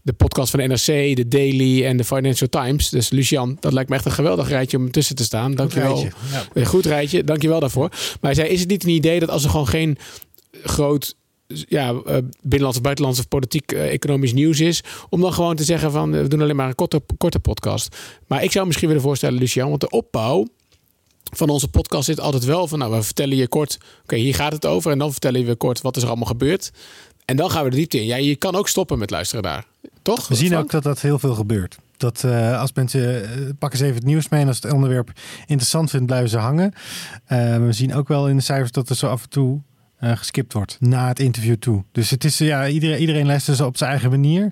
de 0.03 0.12
podcast 0.12 0.51
van 0.51 0.61
de 0.61 0.67
NRC, 0.67 1.17
de 1.17 1.29
Daily 1.29 1.85
en 1.85 1.97
de 1.97 2.05
Financial 2.05 2.41
Times. 2.48 2.88
Dus 2.88 3.11
Lucian, 3.11 3.57
dat 3.61 3.72
lijkt 3.72 3.90
me 3.90 3.96
echt 3.96 4.05
een 4.05 4.12
geweldig 4.12 4.48
rijtje 4.48 4.76
om 4.76 4.90
tussen 4.90 5.16
te 5.16 5.24
staan. 5.24 5.55
Dankjewel. 5.55 5.94
rijtje, 5.94 6.12
ja. 6.33 6.44
Een 6.52 6.66
goed 6.66 6.87
rijtje, 6.87 7.24
dankjewel 7.24 7.61
daarvoor. 7.61 7.88
Maar 7.88 8.18
hij 8.20 8.35
zei, 8.35 8.48
is 8.48 8.61
het 8.61 8.68
niet 8.68 8.85
een 8.85 8.90
idee 8.90 9.20
dat 9.20 9.28
als 9.28 9.44
er 9.44 9.50
gewoon 9.50 9.68
geen 9.68 9.98
groot 10.62 11.14
ja, 11.68 11.88
eh, 11.88 12.16
binnenlands 12.40 12.76
of 12.76 12.83
buitenlands 12.83 13.18
of 13.18 13.28
politiek 13.28 13.72
eh, 13.72 13.92
economisch 13.92 14.33
nieuws 14.33 14.61
is, 14.61 14.83
om 15.09 15.20
dan 15.20 15.33
gewoon 15.33 15.57
te 15.57 15.64
zeggen 15.64 15.92
van 15.92 16.14
eh, 16.14 16.20
we 16.20 16.28
doen 16.28 16.40
alleen 16.40 16.57
maar 16.57 16.68
een 16.68 16.74
korte, 16.74 17.02
korte 17.18 17.38
podcast. 17.38 17.96
Maar 18.26 18.42
ik 18.42 18.52
zou 18.52 18.66
misschien 18.66 18.88
willen 18.88 19.02
voorstellen, 19.02 19.38
Lucian, 19.38 19.68
want 19.68 19.81
de 19.81 19.90
opbouw 19.90 20.46
van 21.35 21.48
onze 21.48 21.68
podcast 21.68 22.05
zit 22.05 22.20
altijd 22.20 22.44
wel 22.44 22.68
van, 22.68 22.78
nou, 22.78 22.92
we 22.92 23.02
vertellen 23.02 23.37
je 23.37 23.48
kort, 23.48 23.78
oké, 24.02 24.16
hier 24.16 24.35
gaat 24.35 24.52
het 24.52 24.66
over, 24.66 24.90
en 24.90 24.98
dan 24.98 25.11
vertellen 25.11 25.44
we 25.44 25.55
kort 25.55 25.81
wat 25.81 25.96
is 25.96 26.02
er 26.02 26.09
allemaal 26.09 26.26
gebeurd. 26.26 26.70
En 27.24 27.37
dan 27.37 27.50
gaan 27.50 27.64
we 27.64 27.70
de 27.70 27.76
diepte 27.76 27.98
in. 28.00 28.07
Ja, 28.07 28.16
je 28.16 28.37
kan 28.37 28.55
ook 28.55 28.68
stoppen 28.68 28.98
met 28.98 29.11
luisteren 29.11 29.42
daar. 29.42 29.66
Toch? 30.02 30.28
We 30.28 30.35
zien 30.35 30.48
Frank? 30.48 30.62
ook 30.62 30.70
dat 30.70 30.83
dat 30.83 31.00
heel 31.00 31.18
veel 31.18 31.35
gebeurt. 31.35 31.76
Dat 32.03 32.25
eh, 32.25 32.61
als 32.61 32.73
mensen 32.73 33.25
eh, 33.25 33.31
pakken 33.59 33.79
ze 33.79 33.85
even 33.85 33.97
het 33.97 34.05
nieuws 34.07 34.29
mee 34.29 34.41
en 34.41 34.47
als 34.47 34.62
het 34.62 34.73
onderwerp 34.73 35.12
interessant 35.47 35.91
vindt, 35.91 36.07
blijven 36.07 36.31
ze 36.31 36.38
hangen. 36.38 36.73
Eh, 37.25 37.57
we 37.57 37.73
zien 37.73 37.95
ook 37.95 38.09
wel 38.09 38.29
in 38.29 38.37
de 38.37 38.43
cijfers 38.43 38.71
dat 38.71 38.88
er 38.88 38.97
zo 38.97 39.07
af 39.07 39.23
en 39.23 39.29
toe 39.29 39.61
geskipt 39.99 40.53
wordt 40.53 40.77
na 40.81 41.09
het 41.09 41.19
interview 41.19 41.55
toe. 41.55 41.85
Dus 41.93 42.11
het 42.11 42.25
is 42.25 42.38
ja, 42.38 42.67
iedereen, 42.69 42.99
iedereen 43.01 43.27
luistert 43.27 43.57
ze 43.57 43.67
op 43.67 43.77
zijn 43.77 43.91
eigen 43.91 44.11
manier. 44.11 44.43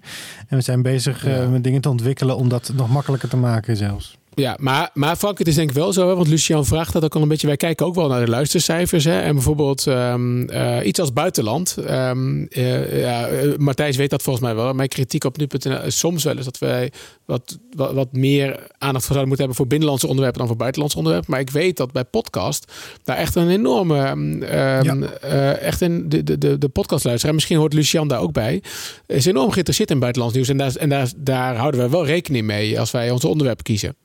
En 0.49 0.57
we 0.57 0.61
zijn 0.61 0.83
bezig 0.83 1.25
Ja. 1.25 1.49
met 1.49 1.65
dingen 1.65 1.81
te 1.81 1.89
ontwikkelen 1.89 2.37
om 2.37 2.49
dat 2.49 2.73
nog 2.75 2.91
makkelijker 2.91 3.29
te 3.29 3.37
maken 3.37 3.77
zelfs. 3.77 4.19
Ja, 4.35 4.57
maar, 4.61 4.90
maar 4.95 5.16
Frank, 5.16 5.38
het 5.38 5.49
is 5.49 5.55
denk 5.55 5.69
ik 5.71 5.77
wel 5.77 5.93
zo, 5.93 6.09
hè, 6.09 6.14
want 6.14 6.29
Lucian 6.29 6.66
vraagt 6.66 6.93
dat 6.93 7.05
ook 7.05 7.14
al 7.14 7.23
een 7.23 7.29
beetje. 7.29 7.47
Wij 7.47 7.57
kijken 7.57 7.87
ook 7.87 7.95
wel 7.95 8.09
naar 8.09 8.25
de 8.25 8.31
luistercijfers. 8.31 9.05
Hè, 9.05 9.21
en 9.21 9.35
bijvoorbeeld 9.35 9.87
ehm, 9.87 10.43
eh, 10.43 10.87
iets 10.87 11.01
als 11.01 11.12
buitenland. 11.12 11.77
Eh, 11.77 13.01
ja, 13.01 13.27
eh, 13.27 13.57
Matthijs 13.57 13.97
weet 13.97 14.11
dat 14.11 14.23
volgens 14.23 14.45
mij 14.45 14.55
wel. 14.55 14.73
Mijn 14.73 14.88
kritiek 14.88 15.25
op 15.25 15.37
nu.nl 15.37 15.83
is 15.83 15.99
soms 15.99 16.25
wel 16.25 16.37
eens 16.37 16.45
dat 16.45 16.59
wij 16.59 16.93
wat, 17.25 17.59
wat, 17.77 17.93
wat 17.93 18.12
meer 18.12 18.49
aandacht 18.79 19.05
voor 19.05 19.16
zouden 19.16 19.29
moeten 19.29 19.38
hebben 19.38 19.57
voor 19.57 19.66
binnenlandse 19.66 20.07
onderwerpen 20.07 20.38
dan 20.38 20.49
voor 20.49 20.57
buitenlandse 20.57 20.99
onderwerpen. 20.99 21.31
Maar 21.31 21.40
ik 21.40 21.51
weet 21.51 21.77
dat 21.77 21.93
bij 21.93 22.05
podcast 22.05 22.73
daar 23.05 23.16
echt 23.16 23.35
een 23.35 23.49
enorme, 23.49 23.99
ehm, 23.99 24.43
ehm, 24.43 25.03
eh, 25.03 25.62
echt 25.62 25.81
in 25.81 26.09
de, 26.09 26.25
de, 26.25 26.38
de, 26.38 26.59
de 26.59 26.69
podcastluisteraar, 26.69 27.35
misschien 27.35 27.57
hoort 27.57 27.73
Lucian 27.73 28.09
daar 28.09 28.21
ook 28.21 28.33
bij, 28.33 28.62
is 29.07 29.27
enorm 29.27 29.51
geïnteresseerd 29.51 29.90
in 29.90 29.99
buitenlands 29.99 30.35
nieuws. 30.35 30.49
En, 30.49 30.57
daar, 30.57 30.77
en 30.77 30.88
daar, 30.88 31.12
daar 31.16 31.57
houden 31.57 31.81
we 31.81 31.88
wel 31.88 32.07
rekening 32.07 32.47
mee 32.47 32.81
als 32.81 32.90
wij 32.90 33.11
onze 33.11 33.29
onderwerpen 33.29 33.64
kiezen. 33.64 33.97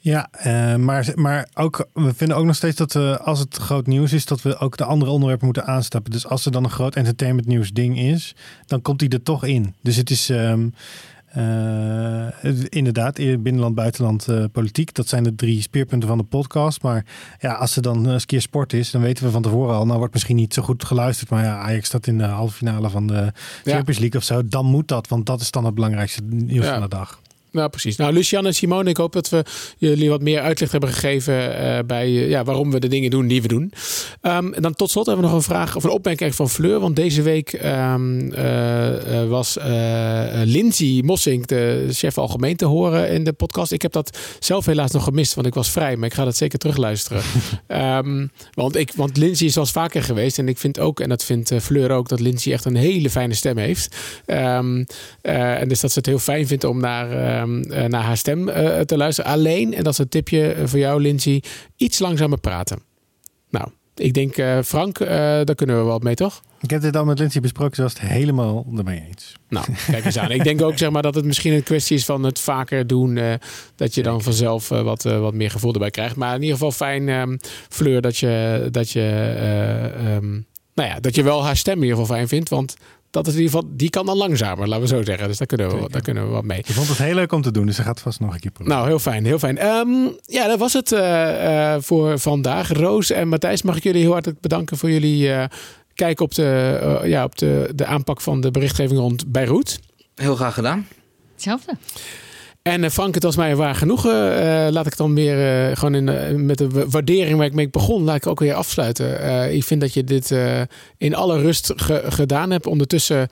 Ja, 0.00 0.28
eh, 0.30 0.74
maar, 0.74 1.12
maar 1.14 1.48
ook, 1.54 1.88
we 1.92 2.14
vinden 2.14 2.36
ook 2.36 2.44
nog 2.44 2.56
steeds 2.56 2.76
dat 2.76 2.92
we, 2.92 3.18
als 3.22 3.38
het 3.38 3.56
groot 3.56 3.86
nieuws 3.86 4.12
is, 4.12 4.24
dat 4.24 4.42
we 4.42 4.58
ook 4.58 4.76
de 4.76 4.84
andere 4.84 5.10
onderwerpen 5.10 5.44
moeten 5.44 5.66
aanstappen. 5.66 6.10
Dus 6.12 6.26
als 6.26 6.46
er 6.46 6.52
dan 6.52 6.64
een 6.64 6.70
groot 6.70 6.96
entertainment 6.96 7.46
nieuws 7.46 7.72
ding 7.72 7.98
is, 7.98 8.34
dan 8.66 8.82
komt 8.82 8.98
die 8.98 9.08
er 9.08 9.22
toch 9.22 9.44
in. 9.44 9.74
Dus 9.82 9.96
het 9.96 10.10
is 10.10 10.30
ehm, 10.30 10.66
eh, 11.28 12.52
inderdaad, 12.68 13.18
eh, 13.18 13.38
binnenland, 13.38 13.74
buitenland, 13.74 14.28
eh, 14.28 14.44
politiek. 14.52 14.94
Dat 14.94 15.08
zijn 15.08 15.22
de 15.22 15.34
drie 15.34 15.62
speerpunten 15.62 16.08
van 16.08 16.18
de 16.18 16.24
podcast. 16.24 16.82
Maar 16.82 17.04
ja, 17.40 17.52
als 17.52 17.76
er 17.76 17.82
dan 17.82 18.10
eens 18.10 18.20
een 18.22 18.26
keer 18.26 18.40
sport 18.40 18.72
is, 18.72 18.90
dan 18.90 19.00
weten 19.00 19.24
we 19.24 19.30
van 19.30 19.42
tevoren 19.42 19.74
al, 19.74 19.86
nou 19.86 19.98
wordt 19.98 20.12
misschien 20.12 20.36
niet 20.36 20.54
zo 20.54 20.62
goed 20.62 20.84
geluisterd. 20.84 21.30
Maar 21.30 21.44
ja, 21.44 21.58
Ajax 21.58 21.86
staat 21.86 22.06
in 22.06 22.18
de 22.18 22.24
halve 22.24 22.54
finale 22.54 22.90
van 22.90 23.06
de 23.06 23.32
Champions 23.64 23.98
League 23.98 24.20
of 24.20 24.26
zo. 24.26 24.48
Dan 24.48 24.66
moet 24.66 24.88
dat, 24.88 25.08
want 25.08 25.26
dat 25.26 25.40
is 25.40 25.50
dan 25.50 25.64
het 25.64 25.74
belangrijkste 25.74 26.22
nieuws 26.22 26.64
Ja. 26.64 26.72
van 26.72 26.82
de 26.82 26.88
dag. 26.88 27.20
Nou, 27.58 27.70
precies. 27.70 27.96
Nou, 27.96 28.12
Lucian 28.12 28.46
en 28.46 28.54
Simone, 28.54 28.90
ik 28.90 28.96
hoop 28.96 29.12
dat 29.12 29.28
we 29.28 29.44
jullie 29.78 30.08
wat 30.08 30.22
meer 30.22 30.40
uitleg 30.40 30.70
hebben 30.70 30.90
gegeven 30.90 31.58
eh, 31.58 31.78
bij 31.86 32.06
eh, 32.06 32.28
ja, 32.28 32.44
waarom 32.44 32.70
we 32.70 32.80
de 32.80 32.88
dingen 32.88 33.10
doen 33.10 33.26
die 33.26 33.42
we 33.42 33.48
doen. 33.48 33.72
Ehm, 34.20 34.52
en 34.52 34.62
dan 34.62 34.74
tot 34.74 34.90
slot 34.90 35.06
hebben 35.06 35.24
we 35.24 35.30
nog 35.30 35.38
een 35.38 35.46
vraag 35.46 35.76
of 35.76 35.84
een 35.84 35.90
opmerking 35.90 36.34
van 36.34 36.48
Fleur. 36.48 36.80
Want 36.80 36.96
deze 36.96 37.22
week 37.22 37.52
ehm, 37.52 38.32
eh, 38.32 39.28
was 39.28 39.56
Lindsay 40.44 41.02
Mossink, 41.04 41.46
de 41.46 41.86
chef 41.90 42.18
algemeen, 42.18 42.56
te 42.56 42.64
horen 42.64 43.10
in 43.10 43.24
de 43.24 43.32
podcast. 43.32 43.72
Ik 43.72 43.82
heb 43.82 43.92
dat 43.92 44.18
zelf 44.38 44.66
helaas 44.66 44.90
nog 44.90 45.04
gemist, 45.04 45.34
want 45.34 45.46
ik 45.46 45.54
was 45.54 45.70
vrij. 45.70 45.96
Maar 45.96 46.08
ik 46.08 46.14
ga 46.14 46.24
dat 46.24 46.36
zeker 46.36 46.58
terugluisteren. 46.58 47.22
Ehm, 47.66 48.26
want, 48.54 48.76
ik, 48.76 48.92
want 48.96 49.16
Lindsay 49.16 49.46
is 49.46 49.56
eens 49.56 49.70
vaker 49.70 50.02
geweest. 50.02 50.38
En 50.38 50.48
ik 50.48 50.58
vind 50.58 50.78
ook, 50.80 51.00
en 51.00 51.08
dat 51.08 51.24
vindt 51.24 51.52
Fleur 51.60 51.90
ook, 51.90 52.08
dat 52.08 52.20
Lindsay 52.20 52.52
echt 52.52 52.64
een 52.64 52.76
hele 52.76 53.10
fijne 53.10 53.34
stem 53.34 53.56
heeft. 53.56 53.96
Ehm, 54.26 54.84
en 55.22 55.68
dus 55.68 55.80
dat 55.80 55.92
ze 55.92 55.98
het 55.98 56.06
heel 56.06 56.18
fijn 56.18 56.46
vindt 56.46 56.64
om 56.64 56.80
naar, 56.80 57.46
ehm, 57.48 57.72
eh, 57.72 57.84
naar 57.84 58.02
haar 58.02 58.16
stem 58.16 58.48
eh, 58.48 58.80
te 58.80 58.96
luisteren. 58.96 59.30
Alleen, 59.30 59.74
en 59.74 59.84
dat 59.84 59.92
is 59.92 59.98
een 59.98 60.08
tipje 60.08 60.52
eh, 60.52 60.66
voor 60.66 60.78
jou, 60.78 61.00
Lindsay, 61.00 61.42
iets 61.76 61.98
langzamer 61.98 62.38
praten. 62.38 62.78
Nou, 63.50 63.68
ik 63.94 64.14
denk, 64.14 64.34
Frank, 64.64 64.98
daar 64.98 65.54
kunnen 65.54 65.76
we 65.76 65.82
wat 65.82 66.02
mee, 66.02 66.14
toch? 66.14 66.42
Ik 66.60 66.70
heb 66.70 66.80
dit 66.80 66.96
al 66.96 67.04
met 67.04 67.18
Lindsay 67.18 67.40
besproken, 67.40 67.76
ze 67.76 67.82
was 67.82 67.92
het 67.92 68.02
helemaal 68.02 68.66
ermee 68.76 69.04
eens. 69.08 69.34
Nou, 69.48 69.66
kijk 69.90 70.04
eens 70.04 70.18
aan. 70.18 70.30
Ik 70.30 70.44
denk 70.44 70.62
ook 70.62 70.78
zeg 70.78 70.90
maar, 70.90 71.02
dat 71.02 71.14
het 71.14 71.24
misschien 71.24 71.52
een 71.52 71.62
kwestie 71.62 71.96
is 71.96 72.04
van 72.04 72.22
het 72.22 72.38
vaker 72.38 72.86
doen. 72.86 73.18
dat 73.76 73.94
je 73.94 74.02
dan 74.02 74.22
vanzelf 74.22 74.68
wat, 74.68 75.02
wat 75.02 75.34
meer 75.34 75.50
gevoel 75.50 75.72
erbij 75.72 75.90
krijgt. 75.90 76.16
Maar 76.16 76.34
in 76.34 76.40
ieder 76.40 76.56
geval 76.56 76.72
fijn, 76.72 77.08
ehm, 77.08 77.36
Fleur, 77.68 78.00
dat 78.00 78.16
je, 78.16 78.68
dat, 78.70 78.90
je, 78.90 79.00
eh, 79.00 80.14
ehm, 80.14 80.30
nou 80.74 80.88
ja, 80.88 81.00
dat 81.00 81.14
je 81.14 81.22
wel 81.22 81.44
haar 81.44 81.56
stem 81.56 81.76
in 81.76 81.82
ieder 81.82 81.98
geval 81.98 82.16
fijn 82.16 82.28
vindt. 82.28 82.48
Want 82.48 82.76
dat 83.10 83.26
is 83.26 83.32
in 83.34 83.40
ieder 83.40 83.54
geval, 83.54 83.70
die 83.76 83.90
kan 83.90 84.06
dan 84.06 84.16
langzamer, 84.16 84.68
laten 84.68 84.82
we 84.82 84.88
zo 84.88 85.04
zeggen. 85.04 85.28
Dus 85.28 85.38
daar 85.38 85.46
kunnen 85.46 85.66
we, 85.66 85.72
Zeker. 85.72 85.90
daar 85.90 86.02
kunnen 86.02 86.26
we 86.26 86.30
wat 86.30 86.44
mee. 86.44 86.58
Ik 86.58 86.66
vond 86.66 86.88
het 86.88 86.98
heel 86.98 87.14
leuk 87.14 87.32
om 87.32 87.42
te 87.42 87.50
doen, 87.50 87.66
dus 87.66 87.76
ze 87.76 87.82
gaat 87.82 88.00
vast 88.00 88.20
nog 88.20 88.34
een 88.34 88.40
keer 88.40 88.50
proberen. 88.50 88.78
Nou, 88.78 88.88
heel 88.88 88.98
fijn, 88.98 89.24
heel 89.24 89.38
fijn. 89.38 89.58
Ehm, 89.58 89.88
ja, 90.22 90.46
dat 90.46 90.58
was 90.58 90.72
het 90.72 90.92
eh, 90.92 91.74
eh, 91.74 91.82
voor 91.82 92.18
vandaag. 92.18 92.72
Roos 92.72 93.10
en 93.10 93.28
Matthijs, 93.28 93.62
mag 93.62 93.76
ik 93.76 93.82
jullie 93.82 94.02
heel 94.02 94.12
hartelijk 94.12 94.40
bedanken 94.40 94.76
voor 94.76 94.90
jullie 94.90 95.32
eh 95.32 95.44
kijk 95.94 96.20
op, 96.20 96.34
de, 96.34 97.00
ja, 97.04 97.24
op 97.24 97.38
de, 97.38 97.70
de 97.74 97.86
aanpak 97.86 98.20
van 98.20 98.40
de 98.40 98.50
berichtgeving 98.50 98.98
rond 98.98 99.32
Beirut. 99.32 99.80
Heel 100.14 100.36
graag 100.36 100.54
gedaan. 100.54 100.86
Hetzelfde. 101.32 101.76
En 102.68 102.84
eh, 102.84 102.90
Frank, 102.90 103.14
het 103.14 103.22
was 103.22 103.36
mij 103.36 103.56
waar 103.56 103.74
genoegen. 103.74 104.40
Eh, 104.40 104.70
laat 104.72 104.86
ik 104.86 104.96
dan 104.96 105.14
weer 105.14 105.68
eh, 105.68 105.76
gewoon 105.76 105.94
in, 105.94 106.08
eh, 106.08 106.34
met 106.34 106.58
de 106.58 106.68
wa- 106.68 106.86
waardering 106.86 107.36
waar 107.36 107.46
ik 107.46 107.52
mee 107.54 107.68
begon, 107.70 108.02
laat 108.04 108.16
ik 108.16 108.26
ook 108.26 108.40
weer 108.40 108.54
afsluiten. 108.54 109.20
Eh, 109.22 109.54
ik 109.54 109.64
vind 109.64 109.80
dat 109.80 109.94
je 109.94 110.04
dit 110.04 110.30
eh, 110.30 110.60
in 110.98 111.14
alle 111.14 111.40
rust 111.40 111.72
ge- 111.76 112.02
gedaan 112.08 112.50
hebt. 112.50 112.66
Ondertussen 112.66 113.28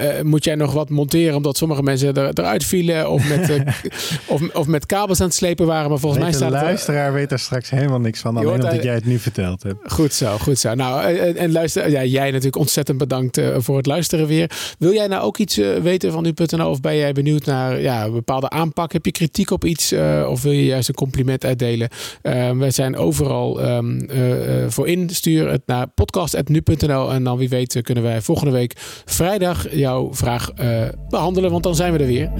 eh, 0.00 0.18
eh, 0.18 0.24
moet 0.24 0.44
jij 0.44 0.54
nog 0.54 0.72
wat 0.72 0.88
monteren, 0.90 1.36
omdat 1.36 1.56
sommige 1.56 1.82
mensen 1.82 2.14
er, 2.14 2.30
eruit 2.34 2.64
vielen 2.64 3.10
of 3.10 3.28
met, 3.28 3.50
eh, 3.50 3.60
of, 4.34 4.42
of 4.54 4.66
met 4.66 4.86
kabels 4.86 5.20
aan 5.20 5.26
het 5.26 5.34
slepen 5.34 5.66
waren. 5.66 5.90
Maar 5.90 5.98
volgens 5.98 6.22
mij 6.22 6.30
Weet 6.30 6.40
de 6.40 6.44
staat 6.46 6.56
het- 6.58 6.68
luisteraar 6.68 7.12
weet 7.12 7.32
er 7.32 7.38
straks 7.38 7.70
helemaal 7.70 8.00
niks 8.00 8.20
van, 8.20 8.36
alleen 8.36 8.52
omdat 8.54 8.82
jij 8.82 8.94
het 8.94 9.06
nu 9.06 9.18
verteld 9.18 9.62
hebt. 9.62 9.92
Goed 9.92 10.12
zo, 10.12 10.38
goed 10.38 10.58
zo. 10.58 10.74
Nou, 10.74 11.02
eh, 11.04 11.28
en, 11.28 11.36
en 11.36 11.52
luister, 11.52 11.90
ja, 11.90 12.04
jij 12.04 12.26
natuurlijk 12.26 12.56
ontzettend 12.56 12.98
bedankt 12.98 13.38
eh, 13.38 13.48
voor 13.58 13.76
het 13.76 13.86
luisteren 13.86 14.26
weer. 14.26 14.50
Wil 14.78 14.92
jij 14.92 15.06
nou 15.06 15.22
ook 15.22 15.38
iets 15.38 15.58
eh, 15.58 15.68
weten 15.76 16.12
van 16.12 16.22
nu.nl 16.22 16.70
of 16.70 16.80
ben 16.80 16.96
jij 16.96 17.12
benieuwd 17.12 17.44
naar 17.44 17.80
ja, 17.80 17.95
een 18.04 18.12
bepaalde 18.12 18.50
aanpak? 18.50 18.92
Heb 18.92 19.04
je 19.04 19.12
kritiek 19.12 19.50
op 19.50 19.64
iets 19.64 19.92
eh, 19.92 20.26
of 20.30 20.42
wil 20.42 20.52
je 20.52 20.64
juist 20.64 20.88
een 20.88 20.94
compliment 20.94 21.44
uitdelen? 21.44 21.88
Eh, 22.22 22.50
wij 22.50 22.70
zijn 22.70 22.96
overal 22.96 23.60
ehm, 23.60 23.98
eh, 23.98 24.64
voor 24.68 24.88
in. 24.88 25.10
Stuur 25.10 25.50
het 25.50 25.62
naar 25.66 25.86
podcast.nu.nl 25.86 27.12
en 27.12 27.24
dan 27.24 27.36
wie 27.36 27.48
weet 27.48 27.80
kunnen 27.82 28.04
wij 28.04 28.20
volgende 28.20 28.52
week 28.52 28.72
vrijdag 29.04 29.74
jouw 29.74 30.14
vraag 30.14 30.50
eh, 30.50 30.82
behandelen, 31.08 31.50
want 31.50 31.62
dan 31.62 31.74
zijn 31.74 31.92
we 31.92 31.98
er 31.98 32.06
weer. 32.06 32.30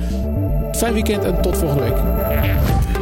Fijn 0.72 0.92
weekend 0.92 1.24
en 1.24 1.42
tot 1.42 1.56
volgende 1.56 1.82
week. 1.82 2.95